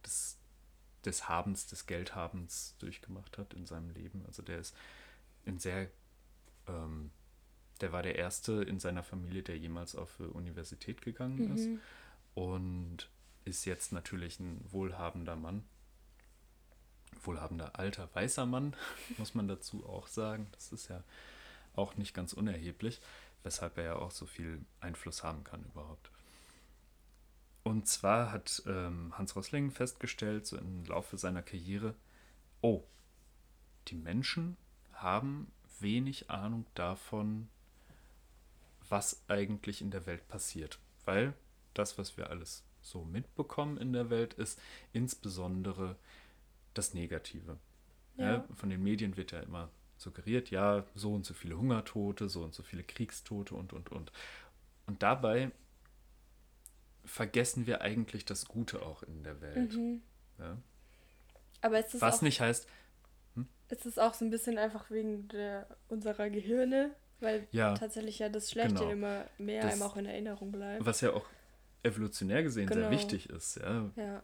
[0.05, 0.37] des,
[1.05, 4.23] des Habens, des Geldhabens durchgemacht hat in seinem Leben.
[4.27, 4.75] Also der ist
[5.45, 5.89] in sehr,
[6.67, 7.11] ähm,
[7.79, 11.55] der war der Erste in seiner Familie, der jemals auf Universität gegangen mhm.
[11.55, 11.69] ist
[12.35, 13.09] und
[13.45, 15.63] ist jetzt natürlich ein wohlhabender Mann.
[17.23, 18.75] Wohlhabender alter weißer Mann,
[19.17, 20.47] muss man dazu auch sagen.
[20.53, 21.03] Das ist ja
[21.75, 23.01] auch nicht ganz unerheblich,
[23.43, 26.11] weshalb er ja auch so viel Einfluss haben kann überhaupt.
[27.63, 31.95] Und zwar hat ähm, Hans Rossling festgestellt, so im Laufe seiner Karriere,
[32.61, 32.83] oh,
[33.87, 34.57] die Menschen
[34.93, 37.49] haben wenig Ahnung davon,
[38.89, 40.79] was eigentlich in der Welt passiert.
[41.05, 41.33] Weil
[41.73, 44.59] das, was wir alles so mitbekommen in der Welt, ist
[44.93, 45.95] insbesondere
[46.73, 47.57] das Negative.
[48.17, 48.33] Ja.
[48.33, 52.43] Ja, von den Medien wird ja immer suggeriert, ja, so und so viele Hungertote, so
[52.43, 54.11] und so viele Kriegstote und, und, und.
[54.87, 55.51] Und dabei
[57.05, 59.73] vergessen wir eigentlich das Gute auch in der Welt.
[59.73, 60.01] Mhm.
[60.39, 60.57] Ja.
[61.61, 62.67] Aber ist das Was auch, nicht heißt.
[63.35, 63.47] Hm?
[63.69, 66.95] Ist es auch so ein bisschen einfach wegen der, unserer Gehirne?
[67.19, 68.89] Weil ja, tatsächlich ja das Schlechte genau.
[68.89, 70.83] immer mehr das, einem auch in Erinnerung bleibt.
[70.83, 71.25] Was ja auch
[71.83, 72.81] evolutionär gesehen genau.
[72.81, 73.57] sehr wichtig ist.
[73.57, 73.89] Ja.
[73.95, 74.23] ja.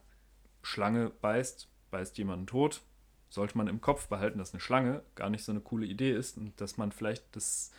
[0.62, 2.82] Schlange beißt, beißt jemanden tot,
[3.30, 6.38] sollte man im Kopf behalten, dass eine Schlange gar nicht so eine coole Idee ist
[6.38, 7.72] und dass man vielleicht das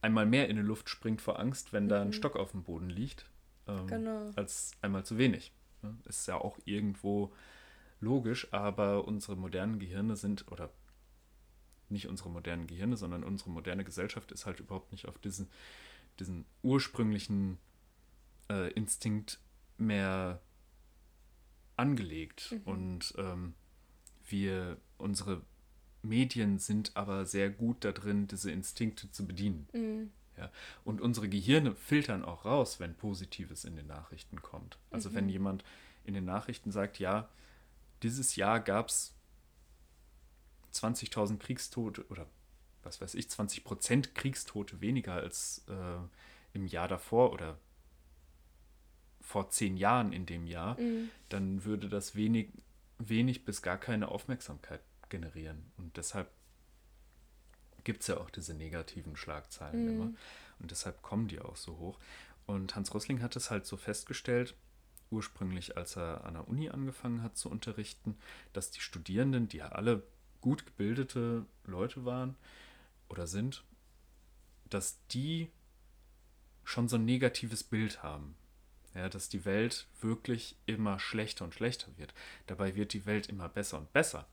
[0.00, 1.88] einmal mehr in die Luft springt vor Angst, wenn mhm.
[1.88, 2.12] da ein mhm.
[2.12, 3.26] Stock auf dem Boden liegt,
[3.66, 4.30] ähm, genau.
[4.36, 5.52] als einmal zu wenig.
[5.82, 5.96] Ne?
[6.04, 7.32] Ist ja auch irgendwo
[8.00, 10.70] logisch, aber unsere modernen Gehirne sind, oder
[11.88, 15.48] nicht unsere modernen Gehirne, sondern unsere moderne Gesellschaft ist halt überhaupt nicht auf diesen,
[16.18, 17.58] diesen ursprünglichen
[18.50, 19.38] äh, Instinkt
[19.78, 20.40] mehr
[21.76, 22.52] angelegt.
[22.52, 22.62] Mhm.
[22.64, 23.54] Und ähm,
[24.28, 25.42] wir, unsere
[26.02, 29.68] Medien sind aber sehr gut darin, diese Instinkte zu bedienen.
[29.72, 30.10] Mhm.
[30.36, 30.50] Ja.
[30.84, 34.78] Und unsere Gehirne filtern auch raus, wenn Positives in den Nachrichten kommt.
[34.90, 35.14] Also mhm.
[35.14, 35.64] wenn jemand
[36.04, 37.28] in den Nachrichten sagt, ja,
[38.02, 39.14] dieses Jahr gab es
[40.74, 42.26] 20.000 Kriegstote oder
[42.82, 45.98] was weiß ich, 20 Prozent Kriegstote weniger als äh,
[46.52, 47.58] im Jahr davor oder
[49.26, 51.10] vor zehn Jahren in dem Jahr, mhm.
[51.30, 52.48] dann würde das wenig,
[52.98, 55.64] wenig bis gar keine Aufmerksamkeit generieren.
[55.78, 56.30] Und deshalb
[57.82, 59.90] gibt es ja auch diese negativen Schlagzeilen mhm.
[59.90, 60.12] immer.
[60.60, 61.98] Und deshalb kommen die auch so hoch.
[62.46, 64.54] Und Hans Rosling hat es halt so festgestellt,
[65.10, 68.16] ursprünglich, als er an der Uni angefangen hat zu unterrichten,
[68.52, 70.04] dass die Studierenden, die ja alle
[70.40, 72.36] gut gebildete Leute waren
[73.08, 73.64] oder sind,
[74.70, 75.50] dass die
[76.62, 78.36] schon so ein negatives Bild haben.
[78.96, 82.14] Ja, dass die Welt wirklich immer schlechter und schlechter wird.
[82.46, 84.26] Dabei wird die Welt immer besser und besser.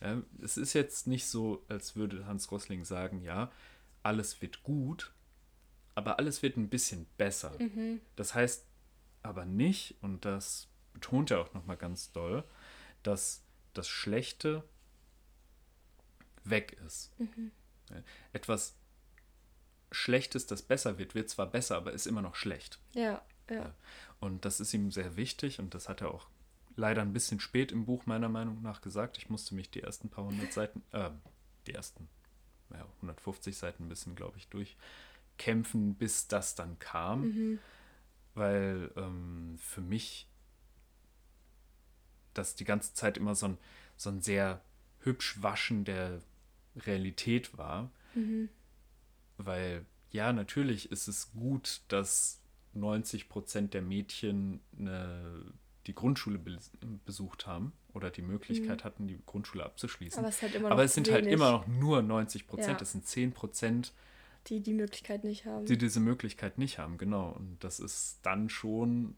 [0.00, 3.50] Ja, es ist jetzt nicht so, als würde Hans Rosling sagen, ja,
[4.04, 5.12] alles wird gut,
[5.96, 7.58] aber alles wird ein bisschen besser.
[7.58, 8.00] Mhm.
[8.14, 8.66] Das heißt
[9.24, 12.44] aber nicht, und das betont er auch nochmal ganz doll,
[13.02, 13.42] dass
[13.72, 14.62] das Schlechte
[16.44, 17.18] weg ist.
[17.18, 17.50] Mhm.
[18.32, 18.76] Etwas
[19.90, 22.78] Schlechtes, das besser wird, wird zwar besser, aber ist immer noch schlecht.
[22.92, 23.74] Ja, ja.
[24.20, 26.28] Und das ist ihm sehr wichtig und das hat er auch
[26.76, 29.18] leider ein bisschen spät im Buch meiner Meinung nach gesagt.
[29.18, 31.10] Ich musste mich die ersten paar hundert Seiten, äh,
[31.66, 32.08] die ersten
[32.70, 37.22] ja, 150 Seiten ein bisschen, glaube ich, durchkämpfen, bis das dann kam.
[37.22, 37.58] Mhm.
[38.34, 40.28] Weil ähm, für mich
[42.32, 43.58] das die ganze Zeit immer so ein,
[43.96, 44.60] so ein sehr
[45.00, 46.20] hübsch Waschen der
[46.76, 47.90] Realität war.
[48.14, 48.48] Mhm.
[49.36, 52.40] Weil ja, natürlich ist es gut, dass
[52.74, 55.52] 90 Prozent der Mädchen eine,
[55.86, 56.58] die Grundschule be
[57.04, 58.84] besucht haben oder die Möglichkeit mhm.
[58.84, 60.18] hatten, die Grundschule abzuschließen.
[60.18, 62.82] Aber es, halt Aber es sind halt immer noch nur 90 Prozent.
[62.82, 63.92] Es sind 10 Prozent,
[64.46, 65.66] die die Möglichkeit nicht haben.
[65.66, 67.30] Die diese Möglichkeit nicht haben, genau.
[67.30, 69.16] Und das ist dann schon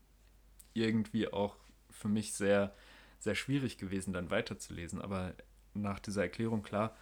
[0.75, 1.57] irgendwie auch
[1.91, 2.75] für mich sehr,
[3.19, 5.01] sehr schwierig gewesen, dann weiterzulesen.
[5.01, 5.35] Aber
[5.75, 6.97] nach dieser Erklärung, klar,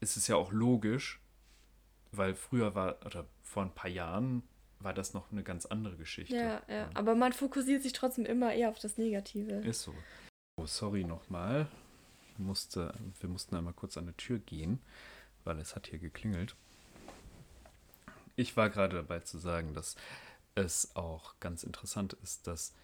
[0.00, 1.20] ist es ja auch logisch,
[2.12, 4.42] weil früher war, oder vor ein paar Jahren
[4.80, 6.36] war das noch eine ganz andere Geschichte.
[6.36, 9.52] Ja, ja, aber man fokussiert sich trotzdem immer eher auf das Negative.
[9.52, 9.94] Ist so.
[10.56, 11.68] Oh, sorry nochmal.
[12.38, 14.80] Musste, wir mussten einmal kurz an die Tür gehen,
[15.44, 16.54] weil es hat hier geklingelt.
[18.36, 19.96] Ich war gerade dabei zu sagen, dass
[20.54, 22.74] es auch ganz interessant ist, dass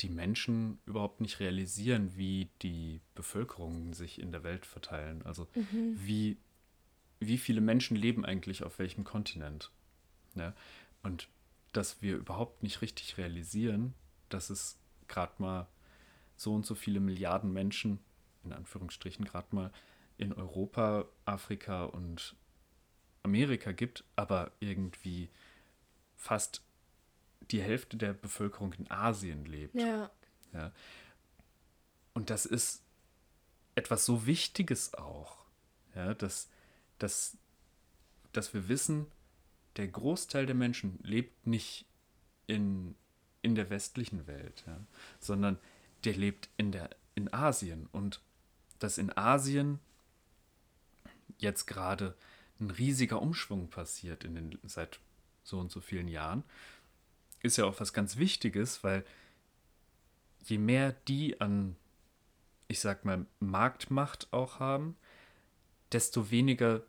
[0.00, 5.22] die Menschen überhaupt nicht realisieren, wie die Bevölkerungen sich in der Welt verteilen.
[5.24, 5.96] Also mhm.
[5.96, 6.36] wie,
[7.20, 9.70] wie viele Menschen leben eigentlich auf welchem Kontinent.
[10.34, 10.52] Ja?
[11.04, 11.28] Und
[11.72, 13.94] dass wir überhaupt nicht richtig realisieren,
[14.30, 15.68] dass es gerade mal
[16.36, 18.00] so und so viele Milliarden Menschen,
[18.42, 19.72] in Anführungsstrichen gerade mal,
[20.16, 22.34] in Europa, Afrika und
[23.22, 25.28] Amerika gibt, aber irgendwie
[26.16, 26.62] fast
[27.50, 29.74] die Hälfte der Bevölkerung in Asien lebt.
[29.74, 30.10] Ja.
[30.52, 30.72] ja.
[32.14, 32.82] Und das ist
[33.74, 35.44] etwas so Wichtiges auch,
[35.94, 36.48] ja, dass,
[36.98, 37.36] dass,
[38.32, 39.06] dass wir wissen,
[39.76, 41.86] der Großteil der Menschen lebt nicht
[42.46, 42.94] in,
[43.42, 44.78] in der westlichen Welt, ja,
[45.20, 45.58] sondern
[46.04, 47.88] der lebt in, der, in Asien.
[47.92, 48.20] Und
[48.78, 49.80] dass in Asien
[51.38, 52.14] jetzt gerade
[52.60, 55.00] ein riesiger Umschwung passiert in den, seit
[55.42, 56.44] so und so vielen Jahren
[57.44, 59.04] ist ja auch was ganz Wichtiges, weil
[60.44, 61.76] je mehr die an,
[62.68, 64.96] ich sag mal, Marktmacht auch haben,
[65.92, 66.82] desto weniger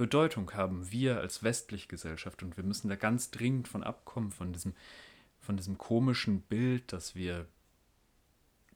[0.00, 2.42] Bedeutung haben wir als westliche Gesellschaft.
[2.42, 4.74] Und wir müssen da ganz dringend von abkommen, von diesem,
[5.40, 7.44] von diesem komischen Bild, dass wir,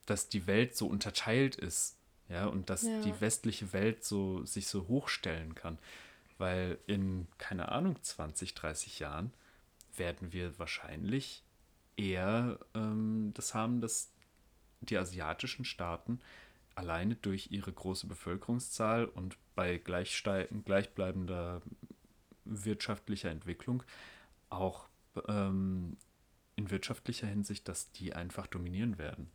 [0.05, 1.97] dass die Welt so unterteilt ist,
[2.29, 3.01] ja, und dass ja.
[3.01, 5.79] die westliche Welt so sich so hochstellen kann.
[6.37, 9.33] Weil in, keine Ahnung, 20, 30 Jahren
[9.97, 11.43] werden wir wahrscheinlich
[11.97, 14.11] eher ähm, das haben, dass
[14.81, 16.21] die asiatischen Staaten
[16.75, 21.63] alleine durch ihre große Bevölkerungszahl und bei gleichbleibender
[22.45, 23.83] wirtschaftlicher Entwicklung
[24.51, 24.89] auch
[25.29, 25.97] ähm,
[26.57, 29.31] in wirtschaftlicher Hinsicht, dass die einfach dominieren werden.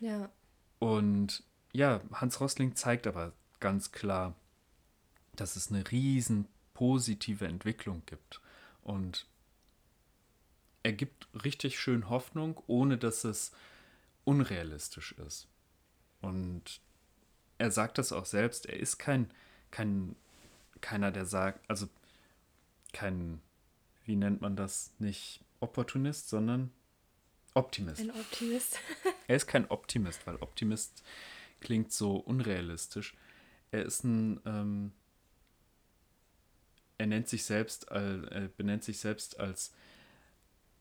[0.00, 0.08] Ja.
[0.08, 0.30] ja.
[0.78, 1.42] Und
[1.72, 4.34] ja, Hans Rossling zeigt aber ganz klar,
[5.36, 8.40] dass es eine riesen positive Entwicklung gibt.
[8.82, 9.26] Und
[10.82, 13.52] er gibt richtig schön Hoffnung, ohne dass es
[14.24, 15.48] unrealistisch ist.
[16.20, 16.80] Und
[17.58, 19.30] er sagt das auch selbst, er ist kein,
[19.70, 20.16] kein,
[20.80, 21.88] keiner, der sagt, also
[22.92, 23.40] kein,
[24.04, 26.70] wie nennt man das, nicht Opportunist, sondern
[27.54, 28.00] Optimist.
[28.00, 28.78] Ein Optimist.
[29.26, 31.02] er ist kein Optimist, weil Optimist
[31.60, 33.14] klingt so unrealistisch.
[33.70, 34.92] Er ist ein, ähm,
[36.98, 39.72] er nennt sich selbst, er benennt sich selbst als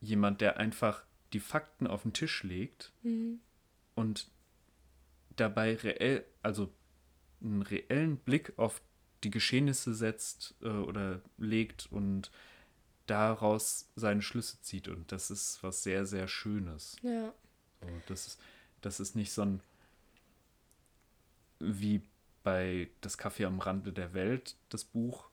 [0.02, 3.40] jemand, der einfach die Fakten auf den Tisch legt mhm.
[3.96, 4.30] und
[5.38, 6.72] dabei reell, also
[7.42, 8.82] einen reellen Blick auf
[9.24, 12.32] die Geschehnisse setzt äh, oder legt und
[13.06, 14.88] daraus seine Schlüsse zieht.
[14.88, 16.98] Und das ist was sehr, sehr Schönes.
[17.02, 17.34] Ja.
[17.82, 18.42] So, das, ist,
[18.82, 19.62] das ist nicht so ein
[21.60, 22.02] wie
[22.44, 25.30] bei Das Kaffee am Rande der Welt, das Buch,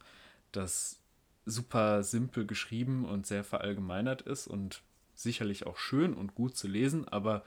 [0.52, 1.00] das
[1.46, 4.82] super simpel geschrieben und sehr verallgemeinert ist und
[5.14, 7.44] sicherlich auch schön und gut zu lesen, aber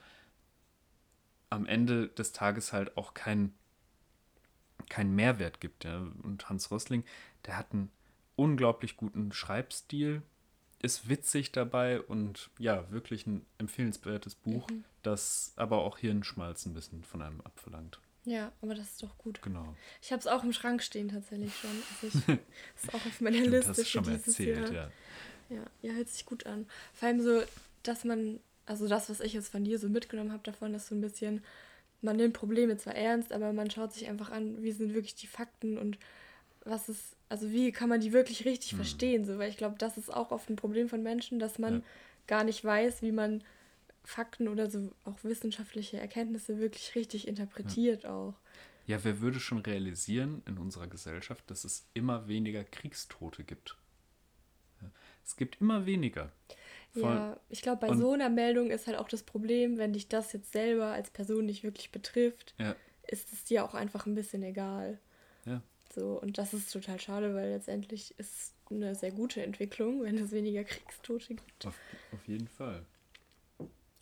[1.50, 3.54] am Ende des Tages halt auch kein,
[4.88, 5.84] kein Mehrwert gibt.
[5.84, 6.06] Ja.
[6.22, 7.04] Und Hans Rosling,
[7.46, 7.90] der hat einen
[8.36, 10.22] unglaublich guten Schreibstil,
[10.80, 14.84] ist witzig dabei und ja, wirklich ein empfehlenswertes Buch, mhm.
[15.02, 18.00] das aber auch Hirnschmalz ein bisschen von einem abverlangt.
[18.24, 19.40] Ja, aber das ist doch gut.
[19.42, 19.74] Genau.
[20.02, 21.70] Ich habe es auch im Schrank stehen tatsächlich schon.
[21.70, 22.26] Also ich,
[22.74, 23.70] das ist auch auf meiner Stimmt, Liste.
[23.70, 24.72] Hast schon mal erzählt, Jahr.
[24.72, 24.90] ja.
[25.50, 26.66] Ja, ja, hört sich gut an.
[26.92, 27.42] Vor allem so,
[27.82, 28.38] dass man,
[28.68, 31.42] also das, was ich jetzt von dir so mitgenommen habe davon, ist so ein bisschen,
[32.02, 35.26] man nimmt Probleme zwar ernst, aber man schaut sich einfach an, wie sind wirklich die
[35.26, 35.98] Fakten und
[36.64, 38.78] was ist, also wie kann man die wirklich richtig hm.
[38.78, 41.74] verstehen, so, weil ich glaube, das ist auch oft ein Problem von Menschen, dass man
[41.76, 41.80] ja.
[42.26, 43.42] gar nicht weiß, wie man
[44.04, 48.10] Fakten oder so auch wissenschaftliche Erkenntnisse wirklich richtig interpretiert ja.
[48.10, 48.34] auch.
[48.86, 53.76] Ja, wer würde schon realisieren in unserer Gesellschaft, dass es immer weniger Kriegstote gibt?
[55.24, 56.32] Es gibt immer weniger.
[56.92, 60.08] Von, ja, ich glaube, bei so einer Meldung ist halt auch das Problem, wenn dich
[60.08, 62.74] das jetzt selber als Person nicht wirklich betrifft, ja.
[63.06, 64.98] ist es dir auch einfach ein bisschen egal.
[65.44, 65.62] Ja.
[65.94, 70.32] So, und das ist total schade, weil letztendlich ist eine sehr gute Entwicklung, wenn es
[70.32, 71.66] weniger Kriegstote gibt.
[71.66, 71.78] Auf,
[72.12, 72.84] auf jeden Fall.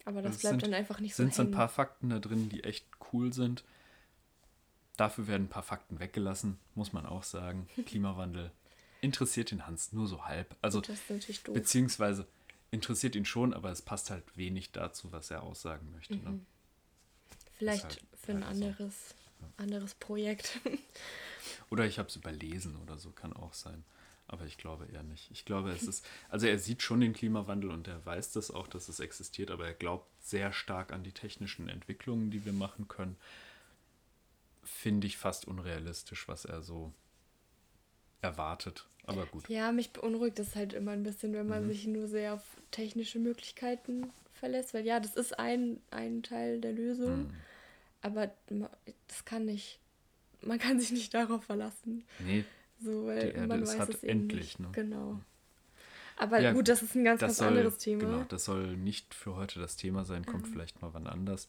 [0.05, 1.23] Aber das, das bleibt sind, dann einfach nicht so.
[1.23, 3.65] Sind so ein paar Fakten da drin, die echt cool sind.
[4.97, 7.69] Dafür werden ein paar Fakten weggelassen, muss man auch sagen.
[7.87, 8.53] Klimawandel
[9.01, 10.57] interessiert den Hans nur so halb.
[10.63, 11.55] Also, das ist natürlich doof.
[11.55, 12.27] beziehungsweise
[12.77, 16.15] interessiert ihn schon, aber es passt halt wenig dazu, was er aussagen möchte.
[16.17, 16.31] Ne?
[16.31, 16.37] Mhm.
[16.37, 16.41] Ne?
[17.59, 19.47] Vielleicht halt für ein anderes, so.
[19.57, 20.61] anderes Projekt.
[21.71, 23.83] oder ich habe es überlesen oder so, kann auch sein.
[24.29, 25.31] Aber ich glaube eher nicht.
[25.31, 28.67] Ich glaube, es ist, also er sieht schon den Klimawandel und er weiß das auch,
[28.67, 32.89] dass es existiert, aber er glaubt sehr stark an die technischen Entwicklungen, die wir machen
[32.89, 33.17] können.
[34.65, 36.93] Finde ich fast unrealistisch, was er so
[38.23, 38.87] erwartet.
[39.07, 39.49] Aber gut.
[39.49, 41.69] Ja, mich beunruhigt das halt immer ein bisschen, wenn man mhm.
[41.69, 42.43] sich nur sehr auf
[42.73, 47.35] technische Möglichkeiten verlässt, weil ja, das ist ein, ein Teil der Lösung, mhm.
[48.03, 48.31] aber
[49.07, 49.79] das kann nicht,
[50.43, 52.05] man kann sich nicht darauf verlassen.
[52.19, 52.45] Nee,
[52.81, 54.59] so, weil die Erde man ist weiß es endlich.
[54.59, 54.69] Ne?
[54.73, 55.21] Genau.
[56.17, 58.01] Aber ja, gut, das ist ein ganz, ganz soll, anderes Thema.
[58.01, 60.53] Genau, das soll nicht für heute das Thema sein, kommt mhm.
[60.53, 61.49] vielleicht mal wann anders.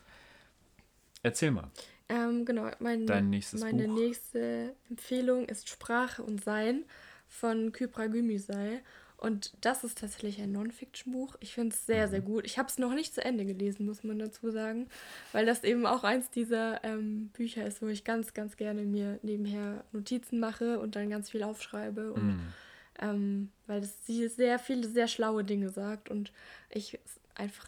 [1.23, 1.71] Erzähl mal.
[2.09, 3.99] Ähm, genau, mein, meine Buch.
[3.99, 6.85] nächste Empfehlung ist Sprache und Sein
[7.27, 8.79] von Kypra Gümüşay.
[9.17, 11.37] Und das ist tatsächlich ein Non-Fiction-Buch.
[11.39, 12.11] Ich finde es sehr, mhm.
[12.11, 12.45] sehr gut.
[12.45, 14.87] Ich habe es noch nicht zu Ende gelesen, muss man dazu sagen,
[15.31, 19.19] weil das eben auch eins dieser ähm, Bücher ist, wo ich ganz, ganz gerne mir
[19.23, 22.13] nebenher Notizen mache und dann ganz viel aufschreibe.
[22.13, 22.53] Und mhm.
[23.01, 26.31] ähm, weil es sie sehr viele, sehr schlaue Dinge sagt und
[26.69, 26.99] ich
[27.33, 27.67] einfach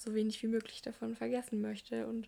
[0.00, 2.06] so wenig wie möglich davon vergessen möchte.
[2.06, 2.26] Und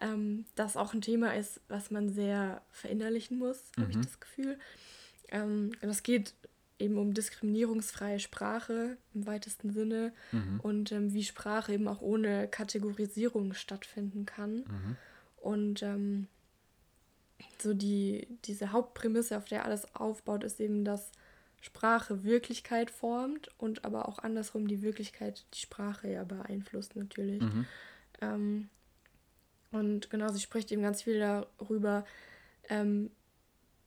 [0.00, 3.82] ähm, das auch ein Thema ist, was man sehr verinnerlichen muss, mhm.
[3.82, 4.58] habe ich das Gefühl.
[5.30, 6.34] Ähm, das geht
[6.78, 10.60] eben um diskriminierungsfreie Sprache im weitesten Sinne mhm.
[10.60, 14.56] und ähm, wie Sprache eben auch ohne Kategorisierung stattfinden kann.
[14.56, 14.96] Mhm.
[15.36, 16.26] Und ähm,
[17.58, 21.12] so die, diese Hauptprämisse, auf der alles aufbaut, ist eben, dass
[21.60, 27.42] Sprache Wirklichkeit formt und aber auch andersrum die Wirklichkeit die Sprache ja beeinflusst natürlich.
[27.42, 27.66] Mhm.
[28.20, 28.68] Ähm,
[29.78, 32.04] und genau, sie spricht eben ganz viel darüber,
[32.68, 33.10] ähm,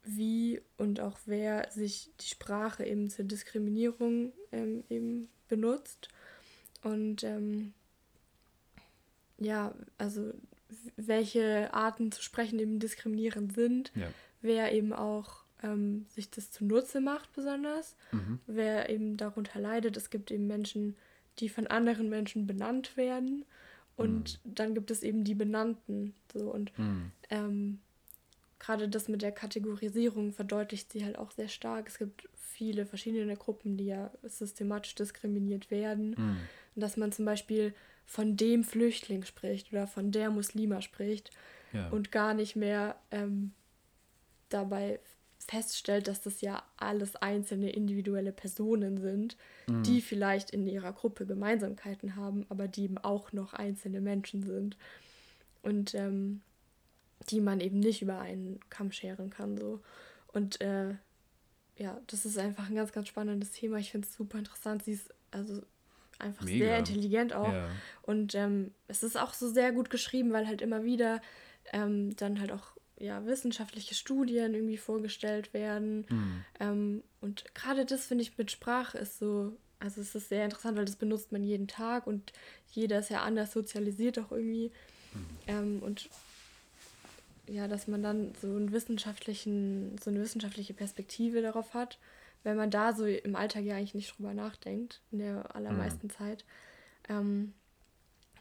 [0.03, 6.09] wie und auch wer sich die Sprache eben zur Diskriminierung ähm, eben benutzt.
[6.83, 7.73] Und ähm,
[9.37, 10.33] ja, also
[10.95, 14.07] welche Arten zu sprechen eben diskriminierend sind, ja.
[14.41, 18.39] wer eben auch ähm, sich das zunutze macht besonders, mhm.
[18.47, 19.97] wer eben darunter leidet.
[19.97, 20.95] Es gibt eben Menschen,
[21.39, 23.45] die von anderen Menschen benannt werden
[23.99, 24.55] Und mhm.
[24.55, 26.13] dann gibt es eben die Benannten.
[26.33, 27.11] So und mhm.
[27.29, 27.79] ähm,
[28.59, 31.87] gerade das mit der Kategorisierung verdeutlicht sie halt auch sehr stark.
[31.87, 36.11] Es gibt viele verschiedene Gruppen, die ja systematisch diskriminiert werden.
[36.17, 36.37] Mhm.
[36.75, 37.73] Und dass man zum Beispiel
[38.05, 41.31] von dem Flüchtling spricht oder von der Muslima spricht
[41.73, 41.89] ja.
[41.89, 43.53] und gar nicht mehr ähm,
[44.49, 44.99] dabei
[45.39, 49.37] feststellt, dass das ja alles einzelne individuelle Personen sind,
[49.67, 49.83] mhm.
[49.83, 54.77] die vielleicht in ihrer Gruppe Gemeinsamkeiten haben, aber die eben auch noch einzelne Menschen sind.
[55.61, 56.41] Und ähm,
[57.29, 59.57] die man eben nicht über einen Kamm scheren kann.
[59.57, 59.81] So.
[60.27, 60.95] Und äh,
[61.77, 63.77] ja, das ist einfach ein ganz, ganz spannendes Thema.
[63.77, 64.83] Ich finde es super interessant.
[64.83, 65.61] Sie ist also
[66.17, 66.65] einfach Mega.
[66.65, 67.51] sehr intelligent auch.
[67.51, 67.69] Ja.
[68.01, 71.21] Und ähm, es ist auch so sehr gut geschrieben, weil halt immer wieder
[71.71, 76.05] ähm, dann halt auch ja, wissenschaftliche Studien irgendwie vorgestellt werden.
[76.09, 76.45] Mhm.
[76.59, 80.77] Ähm, und gerade das finde ich mit Sprache ist so, also es ist sehr interessant,
[80.77, 82.33] weil das benutzt man jeden Tag und
[82.71, 84.71] jeder ist ja anders sozialisiert auch irgendwie.
[85.47, 85.79] Mhm.
[85.81, 86.09] und
[87.47, 91.97] ja, dass man dann so einen wissenschaftlichen, so eine wissenschaftliche Perspektive darauf hat,
[92.43, 96.11] weil man da so im Alltag ja eigentlich nicht drüber nachdenkt, in der allermeisten mhm.
[96.11, 96.45] Zeit.
[97.09, 97.53] Ähm,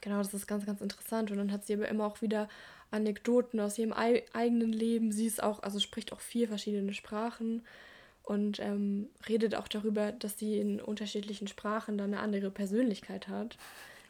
[0.00, 1.30] genau, das ist ganz, ganz interessant.
[1.30, 2.48] Und dann hat sie aber immer auch wieder
[2.90, 5.12] Anekdoten aus ihrem ei eigenen Leben.
[5.12, 7.62] Sie ist auch, also spricht auch vier verschiedene Sprachen
[8.22, 13.56] und ähm, redet auch darüber, dass sie in unterschiedlichen Sprachen dann eine andere Persönlichkeit hat.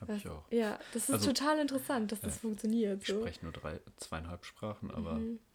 [0.01, 0.45] Habe ich auch.
[0.51, 3.05] Ja, das ist also, total interessant, dass das funktioniert.
[3.05, 3.15] So.
[3.15, 5.15] Ich spreche nur drei, zweieinhalb Sprachen, aber.
[5.15, 5.39] Mhm.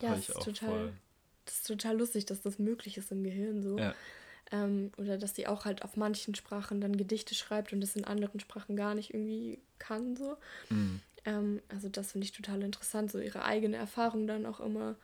[0.00, 0.92] Ja, das ist, total,
[1.44, 3.78] das ist total lustig, dass das möglich ist im Gehirn so.
[3.78, 3.96] Ja.
[4.52, 8.04] Ähm, oder dass sie auch halt auf manchen Sprachen dann Gedichte schreibt und das in
[8.04, 10.14] anderen Sprachen gar nicht irgendwie kann.
[10.14, 10.36] So.
[10.70, 11.00] Mhm.
[11.28, 14.96] Ähm, also das finde ich total interessant, so ihre eigene Erfahrung dann auch immer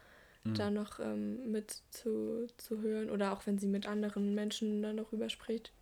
[0.43, 0.55] mhm.
[0.55, 3.11] da noch ähm, mit zu, zu hören.
[3.11, 5.73] Oder auch wenn sie mit anderen Menschen dann noch überspricht.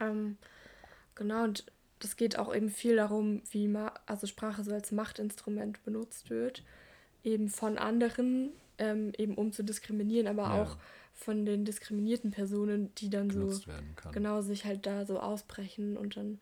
[0.00, 0.38] Ähm,
[1.14, 1.64] Genau, und
[2.00, 6.62] das geht auch eben viel darum, wie ma also Sprache so als Machtinstrument benutzt wird,
[7.22, 10.62] eben von anderen, ähm, eben um zu diskriminieren, aber ja.
[10.62, 10.76] auch
[11.12, 13.68] von den diskriminierten Personen, die dann Genutzt
[14.02, 16.40] so genau sich halt da so ausbrechen und dann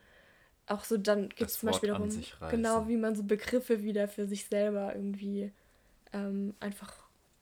[0.67, 2.09] auch so dann gibt es zum Beispiel darum,
[2.51, 5.51] genau wie man so Begriffe wieder für sich selber irgendwie
[6.13, 6.95] ähm, einfach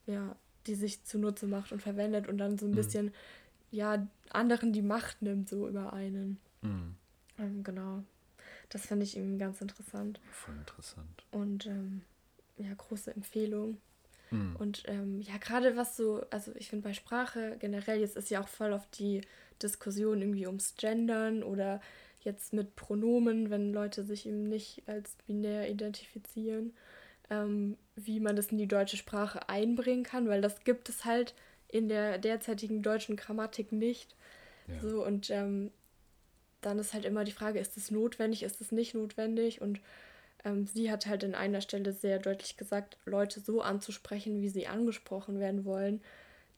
[0.06, 0.34] ja
[0.66, 2.76] die sich zunutze macht und verwendet und dann so ein mhm.
[2.76, 3.14] bisschen
[3.70, 6.38] ja anderen die Macht nimmt so über einen.
[6.62, 6.94] Mhm.
[7.38, 8.04] Ähm, genau.
[8.68, 10.20] Das finde ich eben ganz interessant.
[10.30, 11.24] Voll interessant.
[11.32, 12.02] Und ähm,
[12.56, 13.78] ja, große Empfehlung.
[14.28, 14.54] Hm.
[14.56, 18.40] Und ähm, ja, gerade was so, also ich finde bei Sprache generell, jetzt ist ja
[18.40, 19.22] auch voll auf die
[19.60, 21.80] Diskussion irgendwie ums Gendern oder
[22.24, 26.72] jetzt mit Pronomen, wenn Leute sich eben nicht als binär identifizieren,
[27.30, 31.34] ähm, wie man das in die deutsche Sprache einbringen kann, weil das gibt es halt
[31.68, 34.14] in der derzeitigen deutschen Grammatik nicht.
[34.66, 34.88] Ja.
[34.88, 35.70] So, und ähm,
[36.60, 39.60] dann ist halt immer die Frage, ist es notwendig, ist es nicht notwendig?
[39.60, 39.80] Und
[40.44, 44.66] ähm, sie hat halt in einer Stelle sehr deutlich gesagt, Leute so anzusprechen, wie sie
[44.66, 46.00] angesprochen werden wollen,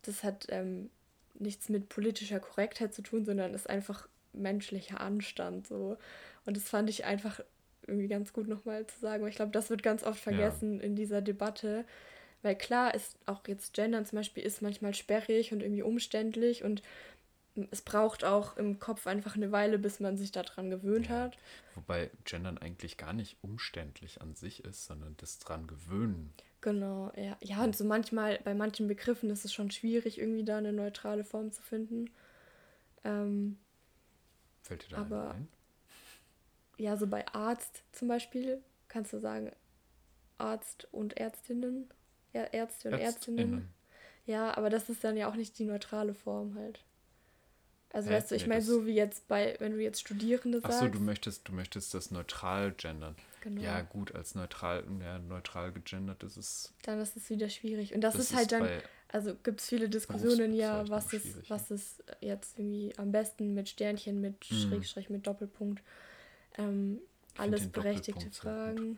[0.01, 0.89] das hat ähm,
[1.35, 5.97] nichts mit politischer Korrektheit zu tun, sondern ist einfach menschlicher Anstand so.
[6.45, 7.41] Und das fand ich einfach
[7.87, 10.83] irgendwie ganz gut nochmal zu sagen, weil ich glaube, das wird ganz oft vergessen ja.
[10.83, 11.85] in dieser Debatte.
[12.41, 16.81] Weil klar ist auch jetzt Gendern zum Beispiel ist manchmal sperrig und irgendwie umständlich und
[17.71, 21.37] es braucht auch im Kopf einfach eine Weile, bis man sich daran gewöhnt ja, hat.
[21.75, 26.33] Wobei Gendern eigentlich gar nicht umständlich an sich ist, sondern das dran gewöhnen.
[26.61, 27.37] Genau, ja.
[27.41, 31.23] Ja, und so manchmal, bei manchen Begriffen ist es schon schwierig, irgendwie da eine neutrale
[31.23, 32.09] Form zu finden.
[33.03, 33.57] Ähm,
[34.63, 35.47] Fällt dir da aber, ein?
[36.77, 39.51] Ja, so bei Arzt zum Beispiel kannst du sagen
[40.37, 41.89] Arzt und Ärztinnen.
[42.33, 43.39] Ja, Ärzte und Ärztinnen.
[43.39, 43.73] Ärztinnen.
[44.25, 46.83] Ja, aber das ist dann ja auch nicht die neutrale Form halt.
[47.91, 48.15] Also Hä?
[48.15, 50.77] weißt du, ich meine so wie jetzt bei, wenn du jetzt Studierende sagst.
[50.77, 53.15] Achso, du möchtest, du möchtest das neutral gendern.
[53.41, 53.61] Genau.
[53.61, 56.73] Ja, gut, als neutral, ja, neutral gegendert ist es.
[56.83, 57.93] Dann ist es wieder schwierig.
[57.93, 58.69] Und das, das ist halt ist dann,
[59.13, 63.69] also gibt es viele Diskussionen ja, was ist, was ist jetzt irgendwie am besten mit
[63.69, 64.55] Sternchen, mit mhm.
[64.55, 65.83] Schrägstrich, mit Doppelpunkt.
[66.57, 66.99] Ähm,
[67.37, 68.97] alles berechtigte Fragen.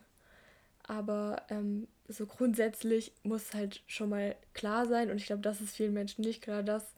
[0.83, 5.75] Aber ähm, so grundsätzlich muss halt schon mal klar sein, und ich glaube, das ist
[5.75, 6.93] vielen Menschen nicht klar, dass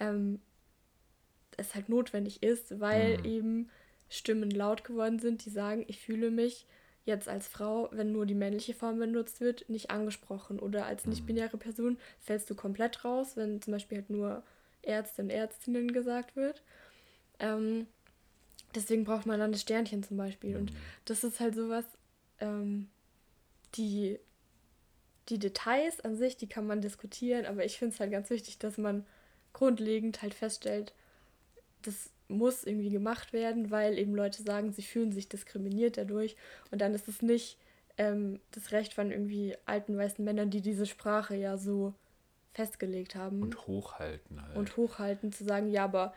[0.00, 0.40] ähm,
[1.56, 3.24] es halt notwendig ist, weil mhm.
[3.24, 3.70] eben
[4.10, 6.66] Stimmen laut geworden sind, die sagen, ich fühle mich
[7.08, 10.60] jetzt als Frau, wenn nur die männliche Form benutzt wird, nicht angesprochen.
[10.60, 11.10] Oder als mhm.
[11.10, 14.42] nicht-binäre Person fällst du komplett raus, wenn zum Beispiel halt nur
[14.82, 16.62] Ärzte und Ärztinnen gesagt wird.
[17.40, 17.86] Ähm,
[18.74, 20.50] deswegen braucht man dann das Sternchen zum Beispiel.
[20.50, 20.56] Mhm.
[20.56, 20.72] Und
[21.06, 21.86] das ist halt sowas,
[22.40, 22.88] ähm,
[23.74, 24.18] die,
[25.30, 28.58] die Details an sich, die kann man diskutieren, aber ich finde es halt ganz wichtig,
[28.58, 29.06] dass man
[29.54, 30.92] grundlegend halt feststellt,
[31.82, 36.36] das muss irgendwie gemacht werden, weil eben Leute sagen, sie fühlen sich diskriminiert dadurch.
[36.70, 37.58] Und dann ist es nicht
[37.96, 41.94] ähm, das Recht von irgendwie alten weißen Männern, die diese Sprache ja so
[42.52, 43.42] festgelegt haben.
[43.42, 44.56] Und hochhalten halt.
[44.56, 46.14] Und hochhalten, zu sagen, ja, aber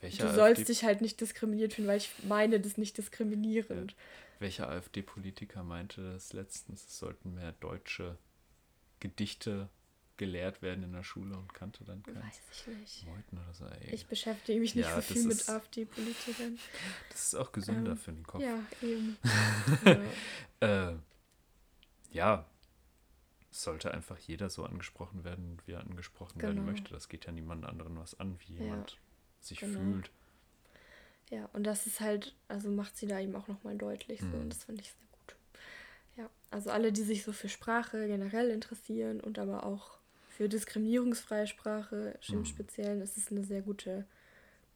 [0.00, 3.92] Welcher du sollst AfD dich halt nicht diskriminiert fühlen, weil ich meine das nicht diskriminierend.
[3.92, 3.98] Ja.
[4.40, 8.16] Welcher AfD-Politiker meinte das letztens, es sollten mehr deutsche
[9.00, 9.68] Gedichte
[10.20, 12.18] gelehrt werden in der Schule und kannte dann keins.
[12.18, 13.06] Weiß ich nicht.
[13.06, 13.64] Meuthen oder so.
[13.64, 13.94] Ey.
[13.94, 16.58] Ich beschäftige mich nicht ja, so viel mit AfD-Politikern.
[17.08, 18.42] Das ist auch gesünder ähm, für den Kopf.
[18.42, 19.16] Ja, eben.
[20.60, 20.90] ja.
[20.90, 20.96] äh,
[22.12, 22.46] ja,
[23.50, 26.52] sollte einfach jeder so angesprochen werden, wie er angesprochen genau.
[26.52, 26.92] werden möchte.
[26.92, 28.98] Das geht ja niemand anderen was an, wie jemand ja,
[29.40, 29.80] sich genau.
[29.80, 30.10] fühlt.
[31.30, 34.40] Ja, und das ist halt, also macht sie da eben auch nochmal deutlich so mhm.
[34.42, 35.36] und das finde ich sehr gut.
[36.16, 39.99] Ja, also alle, die sich so für Sprache generell interessieren und aber auch
[40.40, 42.44] für diskriminierungsfreie Sprache im mhm.
[42.46, 44.06] Speziellen ist es eine sehr gute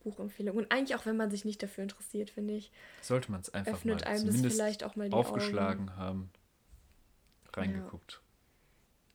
[0.01, 0.59] Buchempfehlung.
[0.59, 2.71] Und eigentlich auch, wenn man sich nicht dafür interessiert, finde ich.
[3.01, 5.97] Sollte man es einfach öffnet mal einem das vielleicht auch mal die aufgeschlagen Augen.
[5.97, 6.31] haben,
[7.55, 8.21] reingeguckt.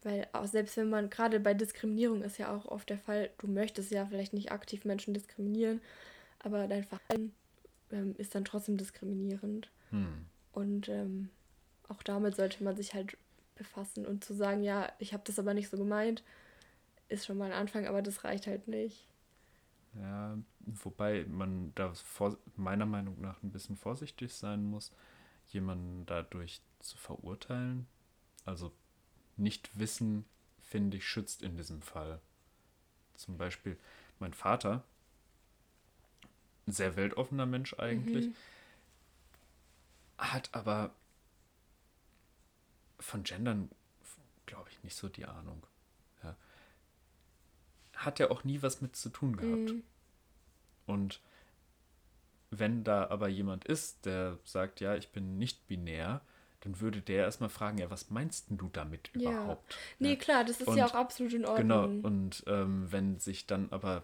[0.02, 0.10] Ja.
[0.10, 3.45] Weil auch selbst wenn man, gerade bei Diskriminierung ist ja auch oft der Fall, du
[3.45, 5.82] möchtest ja vielleicht nicht aktiv Menschen diskriminieren,
[6.39, 7.32] aber dein Verhalten
[7.91, 9.70] ähm, ist dann trotzdem diskriminierend.
[9.91, 10.26] Hm.
[10.54, 11.30] Und ähm,
[11.89, 13.18] auch damit sollte man sich halt
[13.60, 16.24] befassen und zu sagen, ja, ich habe das aber nicht so gemeint,
[17.10, 19.05] ist schon mal ein Anfang, aber das reicht halt nicht.
[19.93, 24.91] Ja, wobei man da vor, meiner Meinung nach ein bisschen vorsichtig sein muss,
[25.47, 27.86] jemanden dadurch zu verurteilen.
[28.45, 28.72] Also
[29.36, 30.26] nicht wissen,
[30.60, 32.20] finde ich, schützt in diesem Fall.
[33.16, 33.78] Zum Beispiel
[34.20, 34.84] mein Vater,
[36.68, 38.36] ein sehr weltoffener Mensch eigentlich, mhm.
[40.18, 40.93] hat aber
[43.00, 43.70] von Gendern,
[44.45, 45.66] glaube ich, nicht so die Ahnung.
[46.24, 46.36] Ja.
[47.95, 49.74] Hat er auch nie was mit zu tun gehabt.
[49.74, 49.84] Mhm.
[50.86, 51.22] Und
[52.52, 56.22] wenn da aber jemand ist, der sagt, ja, ich bin nicht binär,
[56.62, 59.32] dann würde der erstmal fragen, ja, was meinst du damit ja.
[59.32, 59.78] überhaupt?
[60.00, 60.16] Nee, ja.
[60.16, 62.02] klar, das ist und, ja auch absolut in Ordnung.
[62.02, 64.04] Genau, und ähm, wenn sich dann aber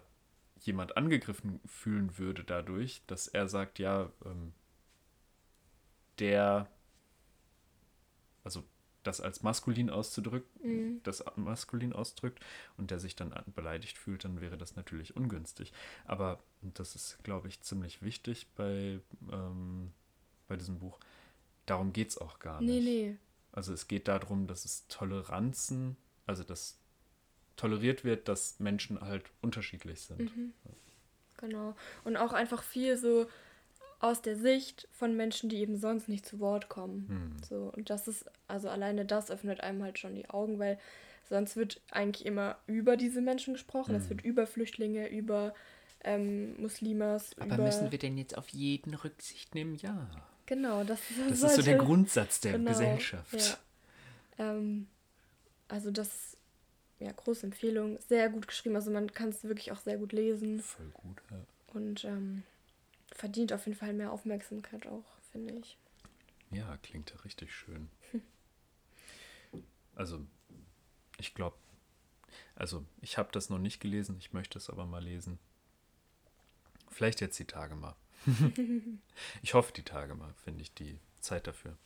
[0.60, 4.52] jemand angegriffen fühlen würde dadurch, dass er sagt, ja, ähm,
[6.18, 6.68] der,
[8.42, 8.64] also
[9.06, 11.00] das als maskulin auszudrücken, mhm.
[11.02, 12.40] das maskulin ausdrückt
[12.76, 15.72] und der sich dann beleidigt fühlt, dann wäre das natürlich ungünstig.
[16.04, 19.00] Aber das ist, glaube ich, ziemlich wichtig bei,
[19.30, 19.92] ähm,
[20.48, 20.98] bei diesem Buch.
[21.66, 22.68] Darum geht es auch gar nicht.
[22.68, 23.16] Nee, nee.
[23.52, 25.96] Also es geht darum, dass es Toleranzen,
[26.26, 26.78] also dass
[27.56, 30.36] toleriert wird, dass Menschen halt unterschiedlich sind.
[30.36, 30.52] Mhm.
[31.38, 31.74] Genau.
[32.04, 33.26] Und auch einfach viel so
[33.98, 37.06] aus der Sicht von Menschen, die eben sonst nicht zu Wort kommen.
[37.08, 37.36] Hm.
[37.48, 40.78] So, und das ist, also alleine das öffnet einem halt schon die Augen, weil
[41.28, 43.94] sonst wird eigentlich immer über diese Menschen gesprochen.
[43.94, 44.02] Hm.
[44.02, 45.54] Es wird über Flüchtlinge, über
[46.04, 47.30] ähm, Muslimas.
[47.38, 47.64] Aber über...
[47.64, 49.76] müssen wir denn jetzt auf jeden Rücksicht nehmen?
[49.76, 50.08] Ja.
[50.46, 53.58] Genau, das, das ist so der Grundsatz der genau, Gesellschaft.
[54.38, 54.50] Ja.
[54.50, 54.86] Ähm,
[55.68, 56.36] also das,
[57.00, 57.98] ja, große Empfehlung.
[58.08, 58.76] Sehr gut geschrieben.
[58.76, 60.60] Also man kann es wirklich auch sehr gut lesen.
[60.60, 61.38] Voll gut, ja.
[61.74, 62.44] Und ähm,
[63.16, 65.78] verdient auf jeden Fall mehr Aufmerksamkeit auch, finde ich.
[66.50, 67.88] Ja, klingt ja richtig schön.
[69.94, 70.24] also,
[71.18, 71.56] ich glaube,
[72.54, 75.38] also ich habe das noch nicht gelesen, ich möchte es aber mal lesen.
[76.90, 77.96] Vielleicht jetzt die Tage mal.
[79.42, 81.76] ich hoffe die Tage mal, finde ich die Zeit dafür.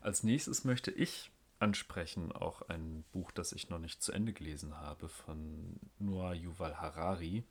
[0.00, 4.76] Als nächstes möchte ich ansprechen auch ein Buch, das ich noch nicht zu Ende gelesen
[4.78, 7.44] habe, von Noah Yuval Harari,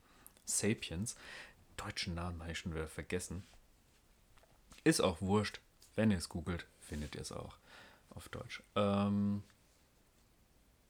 [0.45, 1.15] Sapiens
[1.78, 3.43] deutschen Namen habe ich schon wieder vergessen.
[4.84, 5.59] Ist auch wurscht.
[5.95, 7.57] Wenn ihr es googelt, findet ihr es auch
[8.09, 8.63] auf Deutsch.
[8.76, 9.43] Ähm,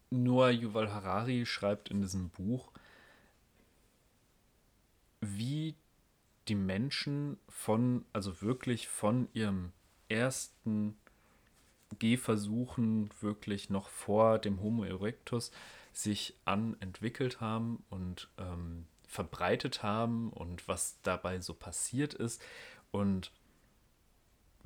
[0.10, 2.72] Noah Yuval Harari schreibt in diesem Buch,
[5.22, 5.76] wie
[6.48, 9.72] die Menschen von, also wirklich von ihrem
[10.10, 10.98] ersten
[12.00, 15.52] Gehversuchen, wirklich noch vor dem Homo erectus,
[15.94, 22.42] sich an entwickelt haben und ähm, verbreitet haben und was dabei so passiert ist
[22.92, 23.32] und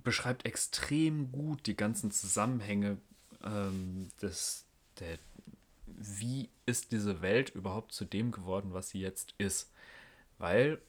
[0.04, 2.98] beschreibt extrem gut die ganzen Zusammenhänge
[3.44, 4.66] ähm, des,
[5.00, 5.20] der,
[5.86, 9.72] wie ist diese Welt überhaupt zu dem geworden, was sie jetzt ist.
[10.38, 10.82] Weil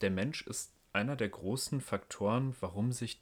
[0.00, 3.20] der Mensch ist einer der großen Faktoren, warum sich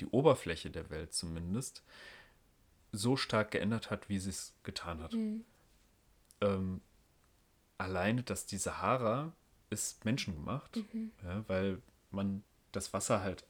[0.00, 1.82] die Oberfläche der Welt zumindest
[2.92, 5.12] so stark geändert hat, wie sie es getan hat.
[5.12, 5.44] Mhm.
[6.40, 6.80] Ähm,
[7.78, 9.32] alleine, dass die Sahara
[9.70, 11.10] ist menschengemacht, mhm.
[11.24, 13.44] ja, weil man das Wasser halt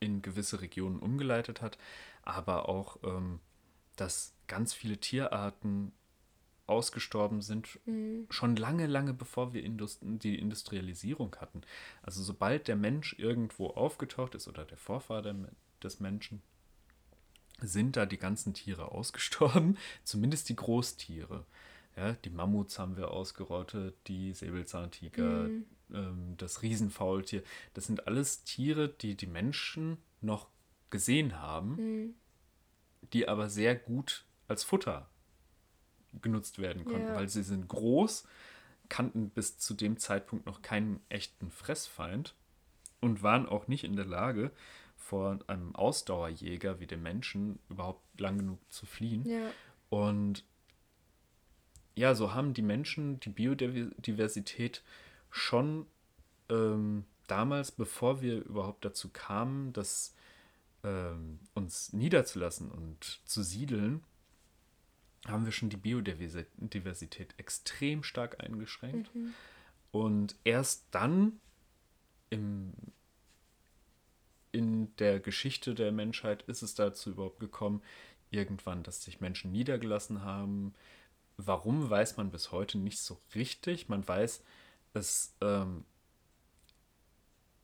[0.00, 1.78] in gewisse Regionen umgeleitet hat,
[2.22, 3.40] aber auch, ähm,
[3.96, 5.92] dass ganz viele Tierarten
[6.66, 8.26] ausgestorben sind, mhm.
[8.30, 11.62] schon lange, lange bevor wir Indust die Industrialisierung hatten.
[12.02, 15.22] Also sobald der Mensch irgendwo aufgetaucht ist oder der Vorfahr
[15.82, 16.42] des Menschen,
[17.60, 21.44] sind da die ganzen Tiere ausgestorben, zumindest die Großtiere.
[21.96, 25.64] Ja, die Mammuts haben wir ausgerottet, die Säbelzahntiger, mhm.
[25.92, 27.42] ähm, das Riesenfaultier.
[27.72, 30.48] Das sind alles Tiere, die die Menschen noch
[30.90, 32.14] gesehen haben, mhm.
[33.12, 35.08] die aber sehr gut als Futter
[36.22, 37.14] genutzt werden konnten, ja.
[37.14, 38.26] weil sie sind groß,
[38.88, 42.34] kannten bis zu dem Zeitpunkt noch keinen echten Fressfeind
[43.00, 44.50] und waren auch nicht in der Lage,
[44.96, 49.28] vor einem Ausdauerjäger wie dem Menschen überhaupt lang genug zu fliehen.
[49.28, 49.50] Ja.
[49.90, 50.44] Und
[51.94, 54.82] ja, so haben die Menschen die Biodiversität
[55.30, 55.86] schon
[56.48, 60.14] ähm, damals, bevor wir überhaupt dazu kamen, das
[60.82, 64.02] ähm, uns niederzulassen und zu siedeln,
[65.26, 69.14] haben wir schon die Biodiversität extrem stark eingeschränkt.
[69.14, 69.34] Mhm.
[69.90, 71.40] Und erst dann
[72.28, 72.72] im,
[74.52, 77.82] in der Geschichte der Menschheit ist es dazu überhaupt gekommen,
[78.30, 80.74] irgendwann, dass sich Menschen niedergelassen haben.
[81.36, 83.88] Warum weiß man bis heute nicht so richtig.
[83.88, 84.42] Man weiß
[84.92, 85.84] es, ähm,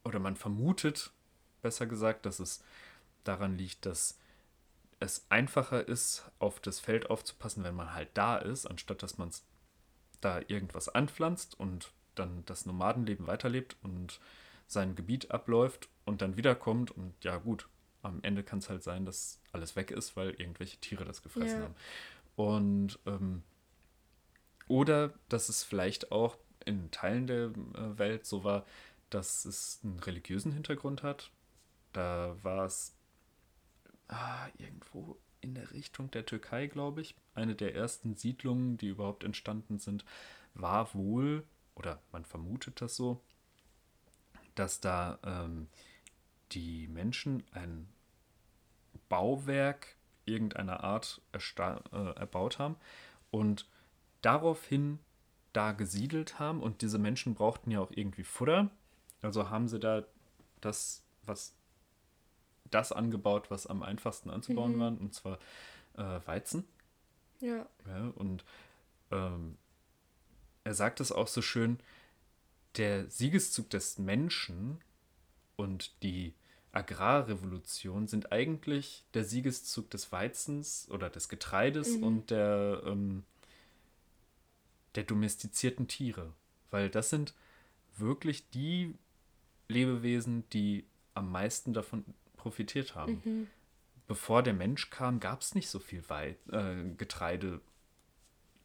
[0.05, 1.13] oder man vermutet,
[1.63, 2.65] besser gesagt, dass es
[3.25, 4.19] daran liegt, dass
[4.99, 9.31] es einfacher ist, auf das Feld aufzupassen, wenn man halt da ist, anstatt dass man
[10.21, 14.21] da irgendwas anpflanzt und dann das Nomadenleben weiterlebt und
[14.67, 17.69] sein Gebiet abläuft und dann wiederkommt und ja gut,
[18.03, 21.59] am Ende kann es halt sein, dass alles weg ist, weil irgendwelche Tiere das gefressen
[21.59, 21.65] ja.
[21.65, 21.75] haben.
[22.37, 23.43] Und ähm,
[24.71, 28.65] oder dass es vielleicht auch in Teilen der äh, Welt so war,
[29.11, 31.33] dass es einen religiösen Hintergrund hat.
[31.93, 32.95] Da war es
[34.07, 37.17] ah, irgendwo in der Richtung der Türkei, glaube ich.
[37.35, 40.05] Eine der ersten Siedlungen, die überhaupt entstanden sind,
[40.55, 41.45] war wohl,
[41.75, 43.21] oder man vermutet das so,
[44.55, 45.67] dass da ähm,
[46.53, 47.89] die Menschen ein
[49.09, 49.97] Bauwerk
[50.27, 52.77] irgendeiner Art äh, erbaut haben
[53.33, 53.67] und
[54.23, 54.99] daraufhin
[55.53, 58.71] da gesiedelt haben und diese Menschen brauchten ja auch irgendwie Futter.
[59.23, 60.05] Also haben sie da
[60.61, 61.55] das, was
[62.71, 64.81] das angebaut, was am einfachsten anzubauen mhm.
[64.81, 65.39] war, und zwar
[65.97, 66.65] äh, Weizen.
[67.41, 67.67] Ja.
[67.87, 68.45] ja und
[69.11, 69.57] ähm,
[70.65, 71.79] er sagt es auch so schön,
[72.77, 74.81] der Siegeszug des Menschen
[75.57, 76.35] und die
[76.73, 82.03] Agrarrevolution sind eigentlich der Siegeszug des Weizens oder des Getreides mhm.
[82.05, 83.25] und der, ähm,
[84.95, 86.33] der domestizierten Tiere.
[86.71, 87.35] Weil das sind
[87.97, 88.95] wirklich die
[89.69, 92.05] Lebewesen, die am meisten davon
[92.37, 93.21] profitiert haben.
[93.25, 93.47] Mhm.
[94.07, 97.61] Bevor der Mensch kam, gab es nicht so viel Wei äh, Getreide,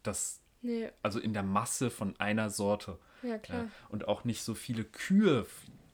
[0.02, 0.90] das nee.
[1.04, 2.98] also in der Masse von einer Sorte.
[3.22, 3.64] Ja, klar.
[3.64, 5.46] Ja, und auch nicht so viele Kühe,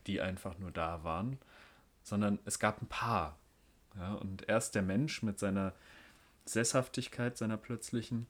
[0.08, 1.38] die einfach nur da waren,
[2.04, 3.38] sondern es gab ein paar.
[3.98, 5.74] Ja, und erst der Mensch mit seiner
[6.46, 8.28] Sesshaftigkeit, seiner plötzlichen,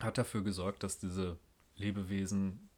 [0.00, 1.38] hat dafür gesorgt, dass diese
[1.76, 2.68] Lebewesen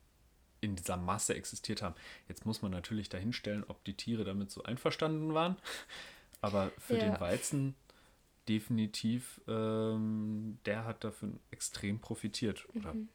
[0.61, 1.95] in dieser Masse existiert haben.
[2.29, 5.57] Jetzt muss man natürlich dahinstellen, ob die Tiere damit so einverstanden waren.
[6.41, 7.05] Aber für ja.
[7.05, 7.75] den Weizen
[8.49, 12.67] definitiv, ähm, der hat dafür extrem profitiert.
[12.75, 13.09] Oder mhm.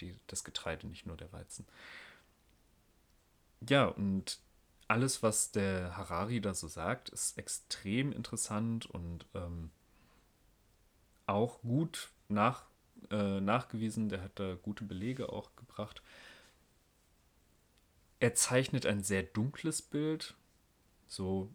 [0.00, 1.66] die, das Getreide, nicht nur der Weizen.
[3.68, 4.38] Ja, und
[4.86, 9.70] alles, was der Harari da so sagt, ist extrem interessant und ähm,
[11.26, 12.64] auch gut nach,
[13.10, 14.08] äh, nachgewiesen.
[14.08, 16.02] Der hat da gute Belege auch gebracht.
[18.20, 20.34] Er zeichnet ein sehr dunkles Bild.
[21.06, 21.50] So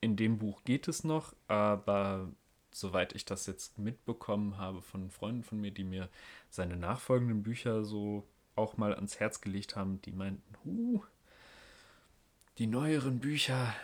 [0.00, 2.30] in dem Buch geht es noch, aber
[2.70, 6.08] soweit ich das jetzt mitbekommen habe von Freunden von mir, die mir
[6.50, 8.26] seine nachfolgenden Bücher so
[8.56, 11.02] auch mal ans Herz gelegt haben, die meinten, huh,
[12.58, 13.74] die neueren Bücher,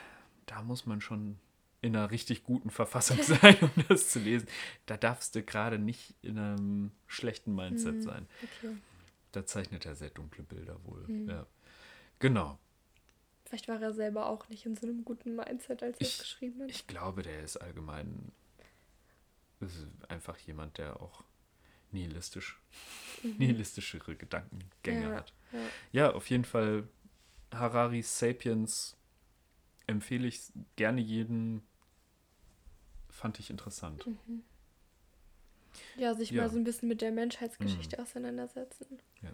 [0.47, 1.39] da muss man schon
[1.83, 4.49] in einer richtig guten Verfassung sein, um das zu lesen.
[4.87, 8.29] Da darfst du gerade nicht in einem schlechten Mindset hm, sein.
[8.43, 8.77] Okay.
[9.33, 11.07] Da zeichnet er sehr dunkle Bilder wohl.
[11.07, 11.29] Hm.
[11.29, 11.47] Ja.
[12.19, 12.59] Genau.
[13.45, 16.63] Vielleicht war er selber auch nicht in so einem guten Mindset, als er es geschrieben
[16.63, 16.71] hat.
[16.71, 18.33] Ich glaube, der ist allgemein
[19.61, 21.23] ist einfach jemand, der auch
[21.93, 22.59] nihilistisch,
[23.23, 23.37] mhm.
[23.39, 25.35] nihilistischere Gedankengänge ja, hat.
[25.53, 25.59] Ja.
[25.93, 26.89] ja, auf jeden Fall
[27.53, 28.97] Hararis Sapiens
[29.87, 30.41] empfehle ich
[30.77, 31.63] gerne jedem.
[33.21, 34.07] Fand ich interessant.
[34.07, 34.43] Mhm.
[35.97, 36.43] Ja, sich ja.
[36.43, 38.03] mal so ein bisschen mit der Menschheitsgeschichte mhm.
[38.03, 38.99] auseinandersetzen.
[39.23, 39.31] Ja.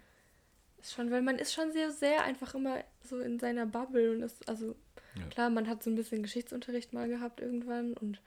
[0.78, 4.22] Ist schon, weil man ist schon sehr, sehr einfach immer so in seiner Bubble und
[4.22, 4.74] ist, also
[5.14, 5.26] ja.
[5.28, 8.20] klar, man hat so ein bisschen Geschichtsunterricht mal gehabt irgendwann und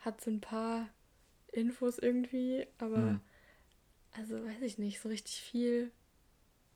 [0.00, 0.88] hat so ein paar
[1.52, 3.20] Infos irgendwie, aber mhm.
[4.12, 5.92] also weiß ich nicht, so richtig viel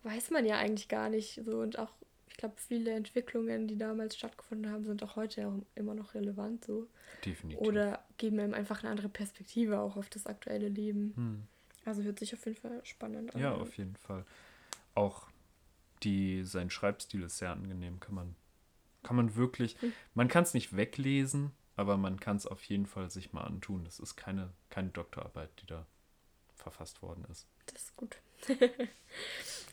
[0.03, 1.41] weiß man ja eigentlich gar nicht.
[1.45, 1.93] So und auch,
[2.29, 6.65] ich glaube, viele Entwicklungen, die damals stattgefunden haben, sind auch heute auch immer noch relevant.
[6.65, 6.89] So.
[7.25, 7.67] Definitiv.
[7.67, 11.15] Oder geben einem einfach eine andere Perspektive auch auf das aktuelle Leben.
[11.17, 11.43] Hm.
[11.87, 13.41] Also hört sich auf jeden Fall spannend an.
[13.41, 14.25] Ja, auf jeden Fall.
[14.95, 15.27] Auch
[16.03, 18.37] die, sein Schreibstil ist sehr angenehm, kann man,
[19.03, 19.93] kann man wirklich, hm.
[20.15, 23.85] man kann es nicht weglesen, aber man kann es auf jeden Fall sich mal antun.
[23.85, 25.87] Das ist keine, keine Doktorarbeit, die da
[26.55, 27.49] verfasst worden ist.
[27.67, 28.19] Das ist gut.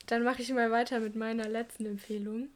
[0.07, 2.47] Dann mache ich mal weiter mit meiner letzten Empfehlung.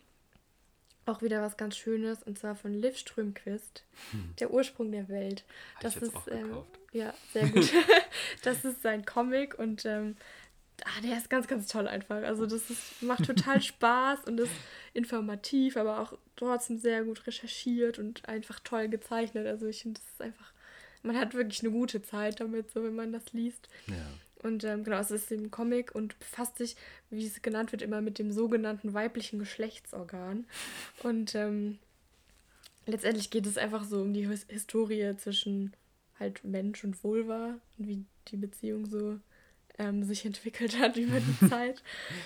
[1.05, 4.33] Auch wieder was ganz Schönes und zwar von Liv Strömquist, hm.
[4.39, 5.43] Der Ursprung der Welt.
[5.81, 6.57] Das ist ähm,
[6.91, 7.71] ja sehr gut.
[8.43, 10.15] das ist sein Comic und ähm,
[10.85, 12.23] ah, der ist ganz, ganz toll einfach.
[12.23, 14.51] Also das ist, macht total Spaß und ist
[14.93, 19.47] informativ, aber auch trotzdem sehr gut recherchiert und einfach toll gezeichnet.
[19.47, 20.53] Also ich finde, das ist einfach,
[21.03, 23.69] man hat wirklich eine gute Zeit damit, so wenn man das liest.
[23.87, 23.95] Ja.
[24.41, 26.75] Und ähm, genau, es ist eben Comic und befasst sich,
[27.09, 30.45] wie es genannt wird, immer mit dem sogenannten weiblichen Geschlechtsorgan.
[31.03, 31.77] Und ähm,
[32.85, 35.73] letztendlich geht es einfach so um die Historie zwischen
[36.19, 39.19] halt Mensch und Vulva und wie die Beziehung so
[39.77, 41.83] ähm, sich entwickelt hat über die Zeit.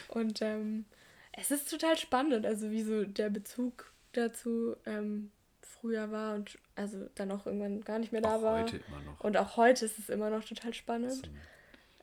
[0.07, 0.85] Und ähm,
[1.33, 7.09] es ist total spannend, also wie so der Bezug dazu ähm, früher war und also
[7.15, 8.63] dann auch irgendwann gar nicht mehr da auch war.
[8.63, 9.19] Heute immer noch.
[9.19, 11.29] Und auch heute ist es immer noch total spannend.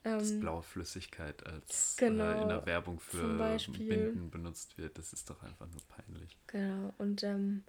[0.03, 5.13] Dass ähm, blaue Flüssigkeit als genau, äh, in der Werbung für Binden benutzt wird, das
[5.13, 6.37] ist doch einfach nur peinlich.
[6.47, 7.63] Genau, und ähm,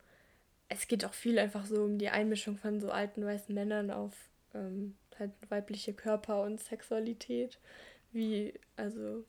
[0.69, 4.13] es geht auch viel einfach so um die Einmischung von so alten weißen Männern auf
[4.55, 7.59] ähm, halt weibliche Körper und Sexualität,
[8.13, 9.25] wie, also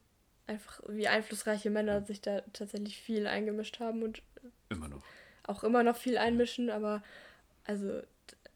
[0.47, 4.21] einfach, wie einflussreiche Männer sich da tatsächlich viel eingemischt haben und
[4.69, 5.03] immer noch.
[5.43, 7.03] Auch immer noch viel einmischen, aber
[7.65, 8.01] also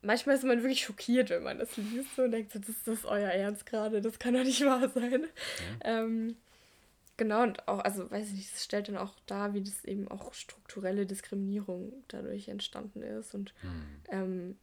[0.02, 3.06] manchmal ist man wirklich schockiert, wenn man das liest und denkt, so, das ist das
[3.06, 5.24] euer Ernst gerade, das kann doch nicht wahr sein.
[5.84, 6.02] Ja.
[6.02, 6.36] Ähm,
[7.18, 10.08] genau, und auch, also weiß ich nicht, das stellt dann auch dar, wie das eben
[10.08, 14.02] auch strukturelle Diskriminierung dadurch entstanden ist und hm.
[14.10, 14.60] ähm,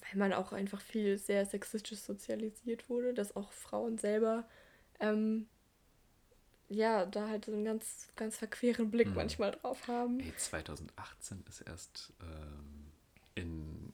[0.00, 4.48] weil man auch einfach viel sehr sexistisch sozialisiert wurde, dass auch Frauen selber
[5.00, 5.48] ähm,
[6.70, 9.14] ja, da halt so einen ganz, ganz verqueren Blick hm.
[9.14, 10.20] manchmal drauf haben.
[10.20, 12.67] Ey, 2018 ist erst in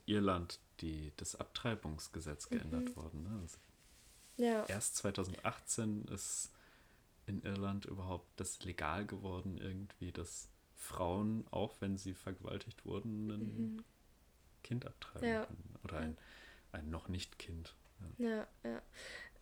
[0.05, 2.57] Irland die, das Abtreibungsgesetz mhm.
[2.57, 3.23] geändert worden.
[3.23, 3.39] Ne?
[3.41, 3.57] Also
[4.37, 4.65] ja.
[4.65, 6.51] Erst 2018 ist
[7.25, 13.39] in Irland überhaupt das legal geworden, irgendwie, dass Frauen, auch wenn sie vergewaltigt wurden, ein
[13.39, 13.83] mhm.
[14.63, 15.45] Kind abtreiben ja.
[15.45, 15.75] können.
[15.83, 16.17] Oder ein,
[16.71, 17.73] ein noch nicht Kind.
[18.17, 18.47] Ja, ja.
[18.63, 18.81] ja.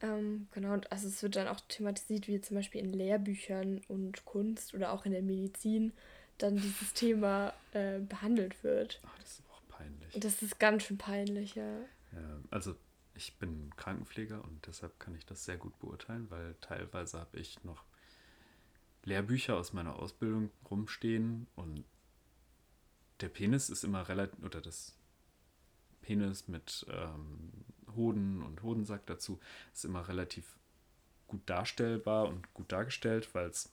[0.01, 4.26] Ähm, genau, und also es wird dann auch thematisiert, wie zum Beispiel in Lehrbüchern und
[4.26, 5.93] Kunst oder auch in der Medizin
[6.38, 8.99] dann dieses Thema äh, behandelt wird.
[9.05, 9.43] Ach, das ist.
[10.16, 11.80] Das ist ganz schön peinlich, ja.
[12.11, 12.39] ja.
[12.51, 12.76] Also
[13.16, 17.64] ich bin Krankenpfleger und deshalb kann ich das sehr gut beurteilen, weil teilweise habe ich
[17.64, 17.84] noch
[19.03, 21.84] Lehrbücher aus meiner Ausbildung rumstehen und
[23.20, 24.95] der Penis ist immer relativ, oder das
[26.01, 27.51] Penis mit ähm,
[27.95, 29.39] Hoden und Hodensack dazu
[29.74, 30.57] ist immer relativ
[31.28, 33.72] gut darstellbar und gut dargestellt, weil es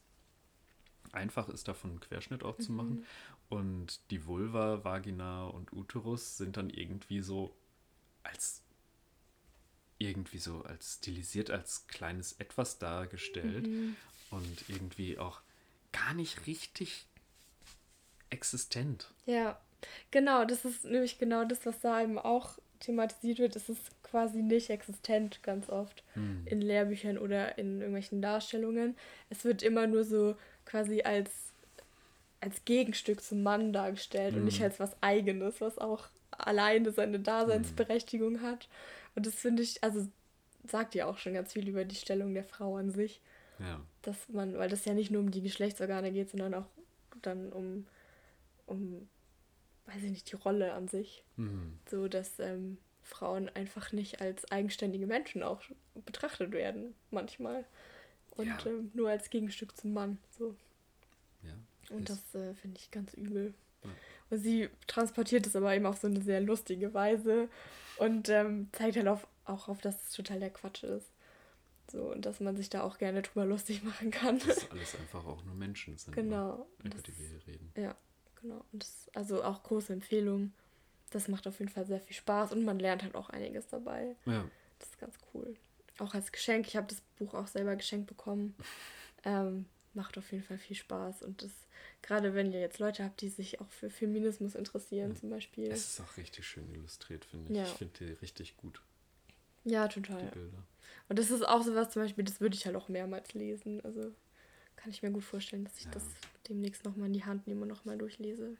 [1.12, 3.04] einfach ist, davon einen Querschnitt auch zu machen.
[3.50, 3.56] Mhm.
[3.56, 7.54] Und die Vulva, Vagina und Uterus sind dann irgendwie so
[8.22, 8.62] als
[9.98, 13.96] irgendwie so als stilisiert als kleines Etwas dargestellt mhm.
[14.30, 15.42] und irgendwie auch
[15.92, 17.06] gar nicht richtig
[18.30, 19.12] existent.
[19.26, 19.60] Ja,
[20.10, 23.56] Genau, das ist nämlich genau das, was da eben auch thematisiert wird.
[23.56, 26.42] Es ist quasi nicht existent ganz oft hm.
[26.46, 28.96] in Lehrbüchern oder in irgendwelchen Darstellungen.
[29.28, 31.49] Es wird immer nur so quasi als,
[32.40, 34.40] als Gegenstück zum Mann dargestellt hm.
[34.40, 34.64] und nicht hm.
[34.64, 38.42] als was Eigenes, was auch alleine seine Daseinsberechtigung hm.
[38.42, 38.68] hat.
[39.14, 40.06] Und das finde ich, also
[40.66, 43.20] sagt ja auch schon ganz viel über die Stellung der Frau an sich.
[43.58, 43.80] Ja.
[44.02, 46.66] Dass man, weil das ja nicht nur um die Geschlechtsorgane geht, sondern auch
[47.20, 47.86] dann um,
[48.66, 49.08] um
[49.86, 51.24] weiß ich nicht, die Rolle an sich.
[51.36, 51.78] Mhm.
[51.90, 55.62] So, dass ähm, Frauen einfach nicht als eigenständige Menschen auch
[56.06, 57.64] betrachtet werden, manchmal.
[58.30, 58.66] Und ja.
[58.66, 60.18] ähm, nur als Gegenstück zum Mann.
[60.30, 60.54] So.
[61.42, 61.54] Ja,
[61.90, 63.54] und das äh, finde ich ganz übel.
[63.84, 63.90] Ja.
[64.30, 67.48] Und sie transportiert es aber eben auf so eine sehr lustige Weise
[67.98, 71.10] und ähm, zeigt halt auf, auch auf, dass es total der Quatsch ist.
[71.90, 74.38] So, und dass man sich da auch gerne drüber lustig machen kann.
[74.38, 76.66] Dass alles einfach auch nur Menschen sind, ne, genau.
[76.78, 77.72] über das, die wir hier reden.
[77.76, 77.96] Ja,
[78.42, 78.64] Genau.
[78.72, 80.52] Und das, also auch große Empfehlung.
[81.10, 84.16] Das macht auf jeden Fall sehr viel Spaß und man lernt halt auch einiges dabei.
[84.26, 84.44] Ja.
[84.78, 85.56] Das ist ganz cool.
[85.98, 86.66] Auch als Geschenk.
[86.66, 88.54] Ich habe das Buch auch selber geschenkt bekommen.
[89.22, 91.22] Ähm, macht auf jeden Fall viel Spaß.
[91.22, 91.52] Und das,
[92.02, 95.16] gerade wenn ihr jetzt Leute habt, die sich auch für Feminismus interessieren, ja.
[95.16, 95.70] zum Beispiel.
[95.70, 97.58] Es ist auch richtig schön illustriert, finde ich.
[97.58, 97.64] Ja.
[97.64, 98.82] Ich finde die richtig gut.
[99.64, 100.22] Ja, total.
[100.26, 100.62] Die Bilder.
[101.08, 103.80] Und das ist auch sowas zum Beispiel, das würde ich halt auch mehrmals lesen.
[103.84, 104.12] Also
[104.76, 105.90] kann ich mir gut vorstellen, dass ich ja.
[105.90, 106.04] das
[106.48, 108.56] demnächst nochmal in die Hand nehme und nochmal durchlese.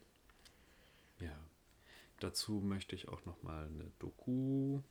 [1.19, 1.37] Ja.
[2.19, 4.81] Dazu möchte ich auch nochmal eine Doku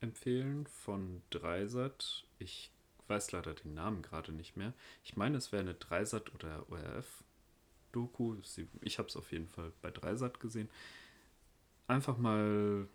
[0.00, 2.24] empfehlen von Dreisat.
[2.38, 2.72] Ich
[3.08, 4.72] weiß leider den Namen gerade nicht mehr.
[5.04, 8.36] Ich meine, es wäre eine Dreisat oder ORF-Doku.
[8.80, 10.68] Ich habe es auf jeden Fall bei Dreisat gesehen.
[11.86, 12.88] Einfach mal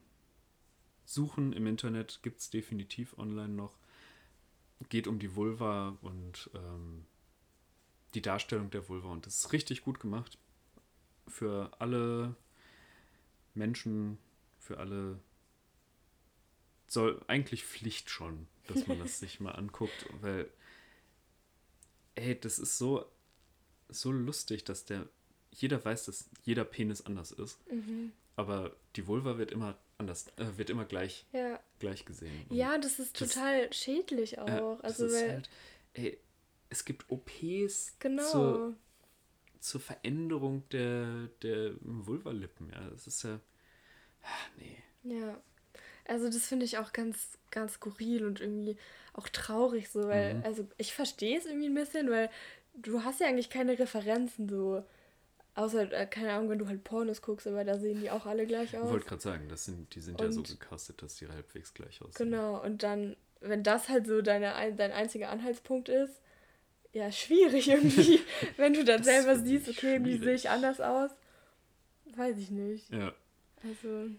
[1.06, 3.78] suchen im Internet, gibt es definitiv online noch.
[4.90, 7.06] Geht um die Vulva und ähm,
[8.14, 9.10] die Darstellung der Vulva.
[9.10, 10.38] Und das ist richtig gut gemacht.
[11.28, 12.36] Für alle
[13.54, 14.18] Menschen,
[14.60, 15.20] für alle
[16.88, 20.50] soll eigentlich Pflicht schon, dass man das sich mal anguckt, weil
[22.16, 23.06] ey, das ist so
[23.90, 25.08] so lustig, dass der
[25.52, 28.14] jeder weiß, dass jeder Penis anders ist, mhm.
[28.36, 31.60] aber die Vulva wird immer anders, äh, wird immer gleich ja.
[31.80, 32.46] gleich gesehen.
[32.50, 34.48] Und ja, das ist total das, schädlich auch.
[34.48, 35.50] Äh, also weil, halt,
[35.94, 36.18] ey,
[36.70, 38.32] es gibt OPs genau.
[38.32, 38.76] zur,
[39.60, 42.90] zur Veränderung der, der Vulvalippen, ja.
[42.90, 43.40] Das ist ja.
[44.24, 44.78] Ach, nee.
[45.04, 45.42] Ja.
[46.08, 48.78] Also das finde ich auch ganz, ganz skurril und irgendwie
[49.14, 50.46] auch traurig so, weil, mhm.
[50.46, 52.30] also ich verstehe es irgendwie ein bisschen, weil
[52.74, 54.84] du hast ja eigentlich keine Referenzen so.
[55.54, 58.48] Außer, äh, keine Ahnung, wenn du halt Pornos guckst, aber da sehen die auch alle
[58.48, 58.86] gleich aus.
[58.86, 61.74] Ich wollte gerade sagen, das sind, die sind und, ja so gecastet, dass die halbwegs
[61.74, 62.32] gleich aussehen.
[62.32, 66.22] Genau, und dann, wenn das halt so deine, dein einziger Anhaltspunkt ist,
[66.94, 68.22] ja, schwierig irgendwie,
[68.58, 71.12] wenn du dann selber siehst, okay, wie sehe ich anders aus.
[72.16, 72.90] Weiß ich nicht.
[72.90, 73.14] Ja.
[73.64, 74.10] Also.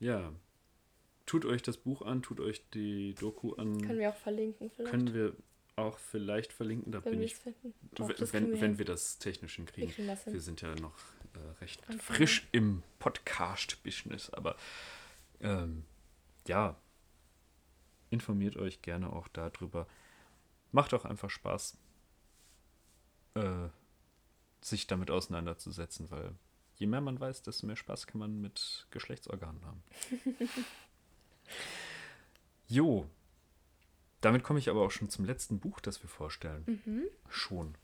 [0.00, 0.32] Ja,
[1.28, 3.80] tut euch das Buch an, tut euch die Doku an.
[3.82, 4.90] Können wir auch verlinken vielleicht.
[4.90, 5.36] Können wir
[5.76, 7.36] auch vielleicht verlinken, da wenn bin ich.
[7.94, 9.94] Du, wenn, wir, wenn wir das technisch hinkriegen.
[9.96, 10.96] Wir, wir sind ja noch
[11.34, 12.16] äh, recht Anfang.
[12.16, 14.56] frisch im Podcast-Business, aber
[15.40, 15.84] ähm,
[16.48, 16.76] ja,
[18.10, 19.86] informiert euch gerne auch darüber.
[20.72, 21.76] Macht auch einfach Spaß,
[23.34, 23.68] äh,
[24.62, 26.34] sich damit auseinanderzusetzen, weil
[26.76, 29.82] je mehr man weiß, desto mehr Spaß kann man mit Geschlechtsorganen haben.
[32.68, 33.08] Jo.
[34.20, 36.80] Damit komme ich aber auch schon zum letzten Buch, das wir vorstellen.
[36.84, 37.04] Mhm.
[37.28, 37.76] Schon.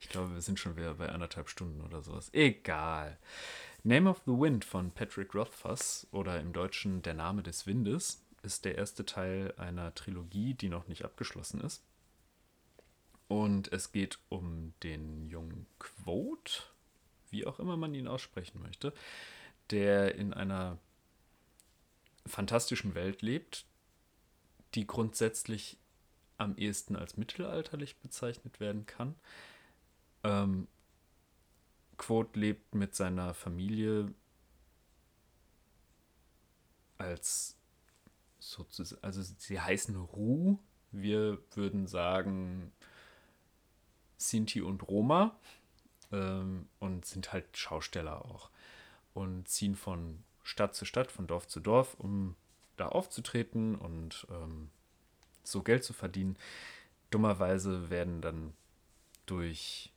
[0.00, 2.28] Ich glaube, wir sind schon wieder bei anderthalb Stunden oder sowas.
[2.32, 3.18] Egal.
[3.84, 8.64] Name of the Wind von Patrick Rothfuss oder im Deutschen Der Name des Windes ist
[8.64, 11.84] der erste Teil einer Trilogie, die noch nicht abgeschlossen ist.
[13.28, 16.64] Und es geht um den jungen Quote,
[17.30, 18.92] wie auch immer man ihn aussprechen möchte,
[19.70, 20.78] der in einer
[22.30, 23.66] fantastischen Welt lebt,
[24.74, 25.78] die grundsätzlich
[26.38, 29.14] am ehesten als mittelalterlich bezeichnet werden kann.
[30.24, 30.68] Ähm,
[31.98, 34.14] Quote lebt mit seiner Familie
[36.96, 37.56] als
[38.38, 40.58] sozusagen, also sie heißen Ru,
[40.92, 42.72] wir würden sagen
[44.16, 45.38] Sinti und Roma
[46.10, 48.50] ähm, und sind halt Schausteller auch
[49.14, 52.34] und ziehen von Stadt zu Stadt, von Dorf zu Dorf, um
[52.76, 54.70] da aufzutreten und ähm,
[55.44, 56.36] so Geld zu verdienen.
[57.10, 58.52] Dummerweise werden dann
[59.26, 59.92] durch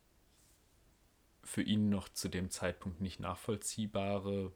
[1.43, 4.51] für ihn noch zu dem Zeitpunkt nicht nachvollziehbare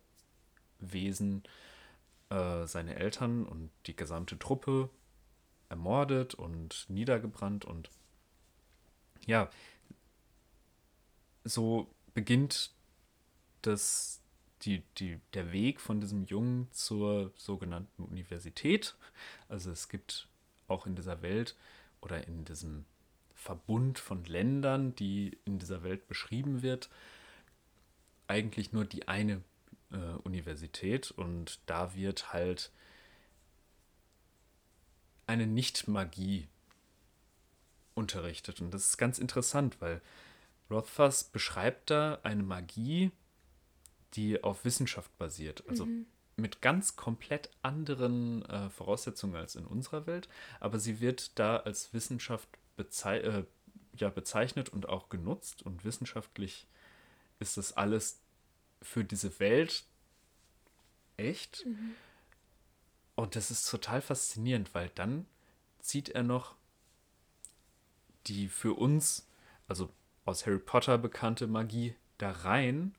[0.80, 1.44] Wesen
[2.30, 4.90] äh, seine Eltern und die gesamte Truppe
[5.70, 7.90] ermordet und niedergebrannt und
[9.26, 9.50] ja,
[11.44, 12.72] so beginnt
[13.64, 14.22] das
[14.64, 18.96] die, die, der Weg von diesem Jungen zur sogenannten Universität.
[19.50, 20.28] Also es gibt
[20.68, 21.56] auch in dieser Welt
[22.02, 22.86] oder in diesem
[23.34, 26.90] Verbund von Ländern, die in dieser Welt beschrieben wird,
[28.28, 29.42] eigentlich nur die eine
[29.92, 32.72] äh, Universität und da wird halt
[35.28, 36.48] eine Nicht-Magie
[37.94, 38.62] unterrichtet.
[38.62, 40.02] Und das ist ganz interessant, weil
[40.70, 43.12] Rothfuss beschreibt da eine Magie,
[44.18, 45.64] die auf Wissenschaft basiert.
[45.70, 46.08] Also mhm.
[46.36, 50.28] mit ganz komplett anderen äh, Voraussetzungen als in unserer Welt.
[50.60, 53.46] Aber sie wird da als Wissenschaft bezei äh,
[53.96, 55.64] ja, bezeichnet und auch genutzt.
[55.64, 56.68] Und wissenschaftlich
[57.40, 58.20] ist das alles
[58.82, 59.86] für diese Welt
[61.16, 61.66] echt.
[61.66, 61.96] Mhm.
[63.16, 65.26] Und das ist total faszinierend, weil dann
[65.80, 66.56] zieht er noch
[68.28, 69.28] die für uns,
[69.68, 69.90] also
[70.26, 72.94] aus Harry Potter bekannte Magie da rein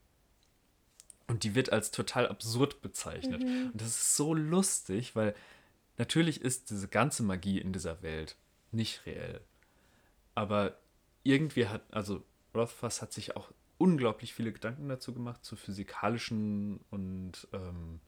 [1.28, 3.44] und die wird als total absurd bezeichnet.
[3.44, 3.70] Mhm.
[3.72, 5.34] Und das ist so lustig, weil
[5.98, 8.36] natürlich ist diese ganze Magie in dieser Welt
[8.72, 9.40] nicht reell.
[10.34, 10.78] Aber
[11.22, 12.24] irgendwie hat, also
[12.54, 18.00] Rothfuss hat sich auch unglaublich viele Gedanken dazu gemacht, zu physikalischen und ähm,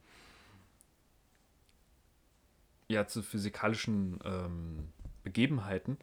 [2.87, 4.89] ja, zu physikalischen ähm,
[5.23, 5.97] Begebenheiten,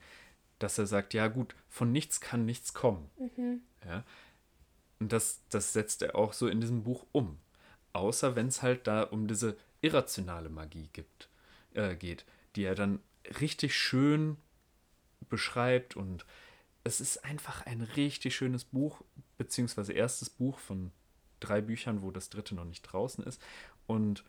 [0.58, 3.10] dass er sagt, ja gut, von nichts kann nichts kommen.
[3.18, 3.60] Mhm.
[3.84, 4.04] Ja.
[5.00, 7.38] Und das, das setzt er auch so in diesem Buch um.
[7.92, 11.28] Außer wenn es halt da um diese irrationale Magie gibt,
[11.74, 12.24] äh, geht,
[12.56, 13.00] die er dann
[13.40, 14.36] richtig schön
[15.28, 16.24] beschreibt und
[16.84, 19.02] es ist einfach ein richtig schönes Buch,
[19.36, 20.90] beziehungsweise erstes Buch von
[21.40, 23.40] drei Büchern, wo das dritte noch nicht draußen ist.
[23.86, 24.24] Und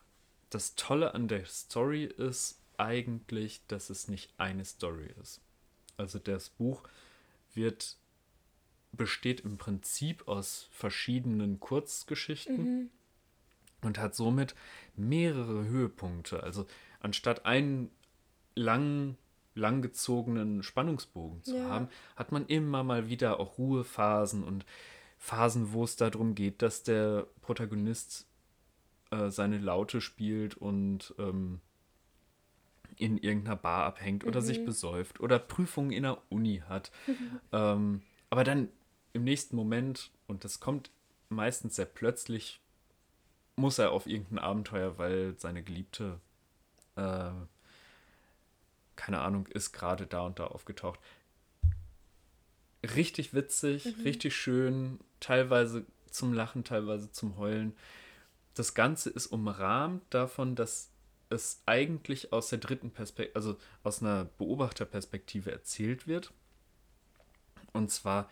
[0.50, 5.42] das Tolle an der Story ist eigentlich, dass es nicht eine Story ist.
[5.98, 6.84] Also das Buch
[7.54, 7.98] wird
[8.92, 12.90] besteht im Prinzip aus verschiedenen Kurzgeschichten mhm.
[13.82, 14.56] und hat somit
[14.96, 16.44] mehrere Höhepunkte.
[16.44, 16.66] Also
[17.00, 17.92] anstatt einen
[18.56, 19.18] langen
[19.56, 21.66] langgezogenen Spannungsbogen zu ja.
[21.66, 24.66] haben, hat man immer mal wieder auch Ruhephasen und
[25.18, 28.26] Phasen, wo es darum geht, dass der Protagonist
[29.12, 31.60] äh, seine Laute spielt und ähm,
[32.96, 34.46] in irgendeiner Bar abhängt oder mhm.
[34.46, 36.92] sich besäuft oder Prüfungen in der Uni hat.
[37.52, 38.70] ähm, aber dann
[39.14, 40.92] im nächsten Moment, und das kommt
[41.30, 42.62] meistens sehr plötzlich,
[43.56, 46.20] muss er auf irgendein Abenteuer, weil seine Geliebte
[46.96, 47.32] äh,
[49.00, 51.00] keine Ahnung, ist gerade da und da aufgetaucht.
[52.84, 54.04] Richtig witzig, mhm.
[54.04, 57.78] richtig schön, teilweise zum Lachen, teilweise zum Heulen.
[58.56, 60.92] Das Ganze ist umrahmt davon, dass
[61.30, 66.34] es eigentlich aus der dritten Perspektive, also aus einer Beobachterperspektive erzählt wird.
[67.72, 68.30] Und zwar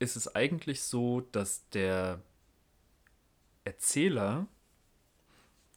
[0.00, 2.20] ist es eigentlich so, dass der
[3.62, 4.48] Erzähler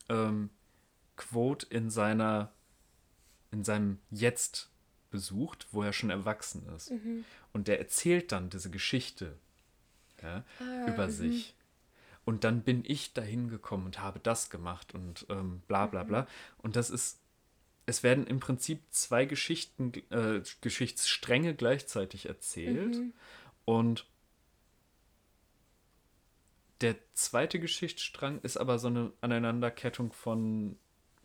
[0.10, 0.50] ähm,
[1.16, 2.52] Quote in seiner
[3.52, 4.72] in seinem Jetzt
[5.12, 6.90] besucht, wo er schon erwachsen ist.
[6.90, 7.24] Mhm.
[7.52, 9.38] Und der erzählt dann diese Geschichte
[10.24, 11.12] ja, ah, über mhm.
[11.12, 11.56] sich.
[12.26, 16.22] Und dann bin ich dahin gekommen und habe das gemacht und ähm, bla bla bla.
[16.22, 16.28] Mhm.
[16.64, 17.20] Und das ist,
[17.86, 22.96] es werden im Prinzip zwei Geschichten, äh, Geschichtsstränge gleichzeitig erzählt.
[22.96, 23.14] Mhm.
[23.66, 24.08] Und
[26.82, 30.78] der zweite Geschichtsstrang ist aber so eine Aneinanderkettung von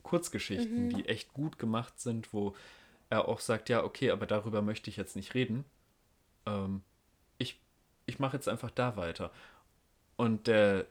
[0.03, 0.91] Kurzgeschichten, mhm.
[0.91, 2.55] die echt gut gemacht sind, wo
[3.11, 5.65] er auch sagt, ja, okay, aber darüber möchte ich jetzt nicht reden.
[6.47, 6.83] Ähm,
[7.39, 7.61] ich
[8.07, 9.31] ich mache jetzt einfach da weiter.
[10.17, 10.87] Und der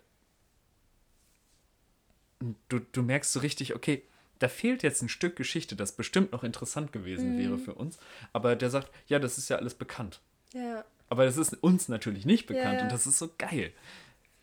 [2.69, 4.03] du, du merkst so richtig, okay,
[4.39, 7.39] da fehlt jetzt ein Stück Geschichte, das bestimmt noch interessant gewesen mhm.
[7.39, 7.97] wäre für uns.
[8.33, 10.21] Aber der sagt, ja, das ist ja alles bekannt.
[10.53, 10.85] Ja.
[11.09, 12.83] Aber das ist uns natürlich nicht bekannt ja, ja.
[12.83, 13.73] und das ist so geil.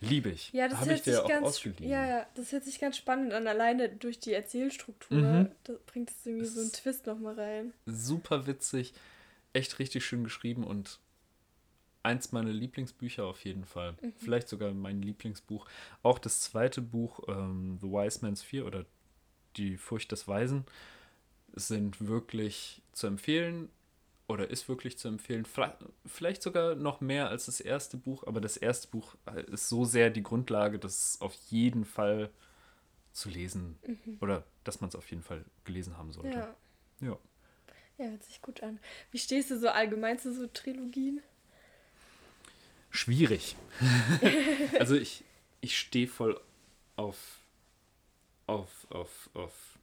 [0.09, 0.53] Liebe ich.
[0.53, 3.47] Ja, das hört sich ganz, ja, ja, das hört sich ganz spannend an.
[3.47, 5.49] Alleine durch die Erzählstruktur mhm.
[5.65, 7.73] das bringt es irgendwie so einen Twist nochmal rein.
[7.87, 8.95] Super witzig,
[9.53, 10.99] echt richtig schön geschrieben und
[12.03, 13.97] eins meiner Lieblingsbücher auf jeden Fall.
[14.01, 14.13] Mhm.
[14.19, 15.67] Vielleicht sogar mein Lieblingsbuch.
[16.03, 18.85] Auch das zweite Buch, ähm, The Wise Man's Fear oder
[19.57, 20.65] Die Furcht des Weisen,
[21.55, 23.71] sind wirklich zu empfehlen
[24.27, 25.47] oder ist wirklich zu empfehlen.
[26.07, 29.15] Vielleicht sogar noch mehr als das erste Buch, aber das erste Buch
[29.49, 32.31] ist so sehr die Grundlage, dass es auf jeden Fall
[33.13, 34.19] zu lesen mhm.
[34.21, 36.39] oder dass man es auf jeden Fall gelesen haben sollte.
[36.39, 36.57] Ja.
[37.01, 37.19] ja.
[37.97, 38.81] Ja, hört sich gut an.
[39.13, 41.21] Wie stehst du so allgemein zu so Trilogien?
[42.91, 43.57] Schwierig.
[44.81, 45.23] also ich,
[45.61, 46.41] ich stehe voll
[46.97, 47.39] auf,
[48.47, 49.79] auf, auf, auf,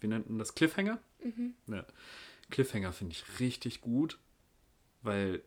[0.00, 0.54] wie nennt man das?
[0.54, 0.98] Cliffhanger?
[1.22, 1.54] Mhm.
[1.68, 1.86] Ja.
[2.50, 4.18] Cliffhanger finde ich richtig gut,
[5.02, 5.42] weil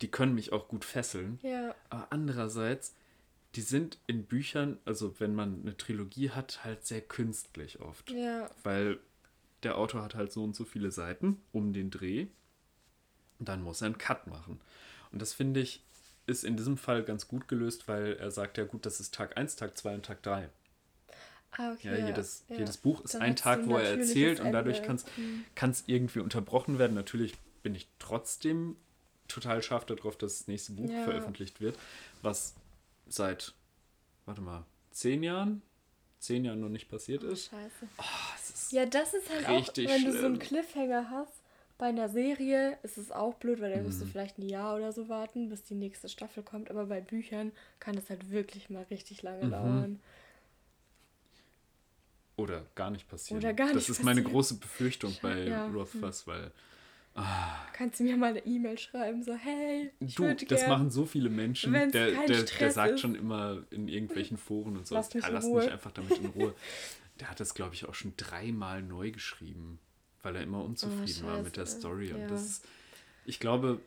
[0.00, 1.38] die können mich auch gut fesseln.
[1.42, 1.74] Ja.
[1.90, 2.94] Aber andererseits,
[3.54, 8.10] die sind in Büchern, also wenn man eine Trilogie hat, halt sehr künstlich oft.
[8.10, 8.50] Ja.
[8.62, 8.98] Weil
[9.62, 12.26] der Autor hat halt so und so viele Seiten um den Dreh.
[13.38, 14.60] Und dann muss er einen Cut machen.
[15.10, 15.82] Und das finde ich,
[16.26, 19.36] ist in diesem Fall ganz gut gelöst, weil er sagt ja gut, das ist Tag
[19.36, 20.50] 1, Tag 2 und Tag 3.
[21.52, 22.56] Ah, okay, ja, jedes, ja.
[22.56, 25.84] jedes Buch ist Dann ein Tag, wo er erzählt und dadurch kann es mhm.
[25.86, 26.94] irgendwie unterbrochen werden.
[26.94, 28.76] Natürlich bin ich trotzdem
[29.28, 31.04] total scharf darauf, dass das nächste Buch ja.
[31.04, 31.78] veröffentlicht wird,
[32.22, 32.54] was
[33.08, 33.54] seit,
[34.26, 35.62] warte mal, zehn Jahren,
[36.18, 37.50] zehn Jahren noch nicht passiert oh, ist.
[37.50, 37.88] Scheiße.
[37.98, 40.12] Oh, ist ja, das ist halt auch, wenn schlimm.
[40.12, 41.32] du so einen Cliffhanger hast.
[41.78, 44.10] Bei einer Serie ist es auch blöd, weil dann musst du mhm.
[44.10, 46.70] vielleicht ein Jahr oder so warten, bis die nächste Staffel kommt.
[46.70, 49.50] Aber bei Büchern kann das halt wirklich mal richtig lange mhm.
[49.52, 50.00] dauern.
[52.38, 53.42] Oder gar nicht passieren.
[53.42, 54.16] Oder gar nicht Das ist passieren.
[54.16, 55.66] meine große Befürchtung bei ja.
[55.66, 56.52] Rothfuss, weil.
[57.14, 57.66] Ah.
[57.72, 61.04] Kannst du mir mal eine E-Mail schreiben, so, hey, ich Du, das gern, machen so
[61.04, 61.72] viele Menschen.
[61.72, 63.00] Der, der, der sagt ist.
[63.00, 66.26] schon immer in irgendwelchen Foren und so, lass mich, ja, lass mich einfach damit in
[66.26, 66.54] Ruhe.
[67.18, 69.80] der hat das, glaube ich, auch schon dreimal neu geschrieben,
[70.22, 72.12] weil er immer unzufrieden oh, war mit der Story.
[72.12, 72.26] Und ja.
[72.28, 72.64] das ist,
[73.24, 73.80] ich glaube,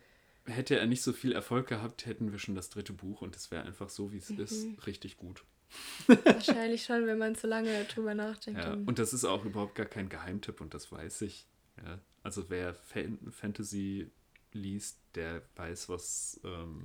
[0.46, 3.50] hätte er nicht so viel Erfolg gehabt, hätten wir schon das dritte Buch und es
[3.50, 4.42] wäre einfach so, wie es mhm.
[4.42, 5.46] ist, richtig gut.
[6.08, 8.60] Wahrscheinlich schon, wenn man zu lange drüber nachdenkt.
[8.62, 11.46] Ja, und das ist auch überhaupt gar kein Geheimtipp und das weiß ich.
[11.84, 14.12] Ja, also wer Fan Fantasy
[14.54, 16.84] liest, der weiß, was ähm,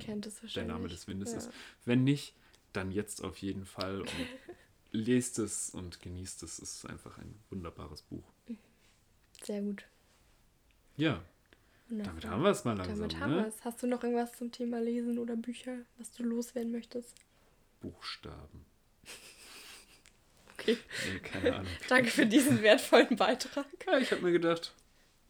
[0.55, 1.39] der Name des Windes ja.
[1.39, 1.51] ist.
[1.85, 2.35] Wenn nicht,
[2.73, 4.13] dann jetzt auf jeden Fall und
[4.93, 6.59] lest es und genießt es.
[6.59, 8.33] Es ist einfach ein wunderbares Buch.
[9.43, 9.85] Sehr gut.
[10.97, 11.23] Ja.
[11.89, 12.15] Wunderbar.
[12.15, 12.97] Damit haben wir es mal langsam.
[12.97, 13.37] Damit haben ne?
[13.43, 13.65] wir es.
[13.65, 17.15] Hast du noch irgendwas zum Thema Lesen oder Bücher, was du loswerden möchtest?
[17.81, 18.65] Buchstaben.
[20.59, 20.78] Okay.
[21.12, 21.73] Nee, keine Ahnung.
[21.89, 23.66] Danke für diesen wertvollen Beitrag.
[23.87, 24.74] Ja, ich habe mir gedacht,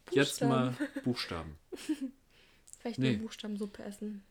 [0.05, 0.25] Buchstaben.
[0.25, 1.57] jetzt mal Buchstaben.
[2.79, 3.09] Vielleicht nee.
[3.09, 4.23] eine Buchstabensuppe essen.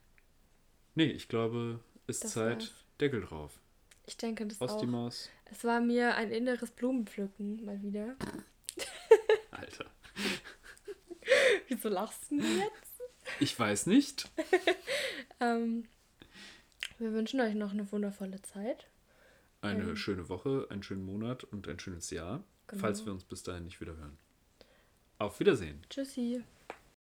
[0.94, 2.74] Nee, ich glaube, ist das Zeit, war's.
[3.00, 3.60] Deckel drauf.
[4.06, 4.80] Ich denke, das Aus auch.
[4.80, 5.28] die Maus.
[5.50, 8.16] Es war mir ein inneres Blumenpflücken, mal wieder.
[9.50, 9.86] Alter.
[11.68, 13.02] Wieso lachst du jetzt?
[13.40, 14.30] Ich weiß nicht.
[15.40, 15.88] ähm,
[16.98, 18.86] wir wünschen euch noch eine wundervolle Zeit.
[19.66, 22.80] Eine ähm, schöne Woche, einen schönen Monat und ein schönes Jahr, genau.
[22.80, 24.16] falls wir uns bis dahin nicht wieder hören.
[25.18, 25.82] Auf Wiedersehen.
[25.88, 26.42] Tschüssi.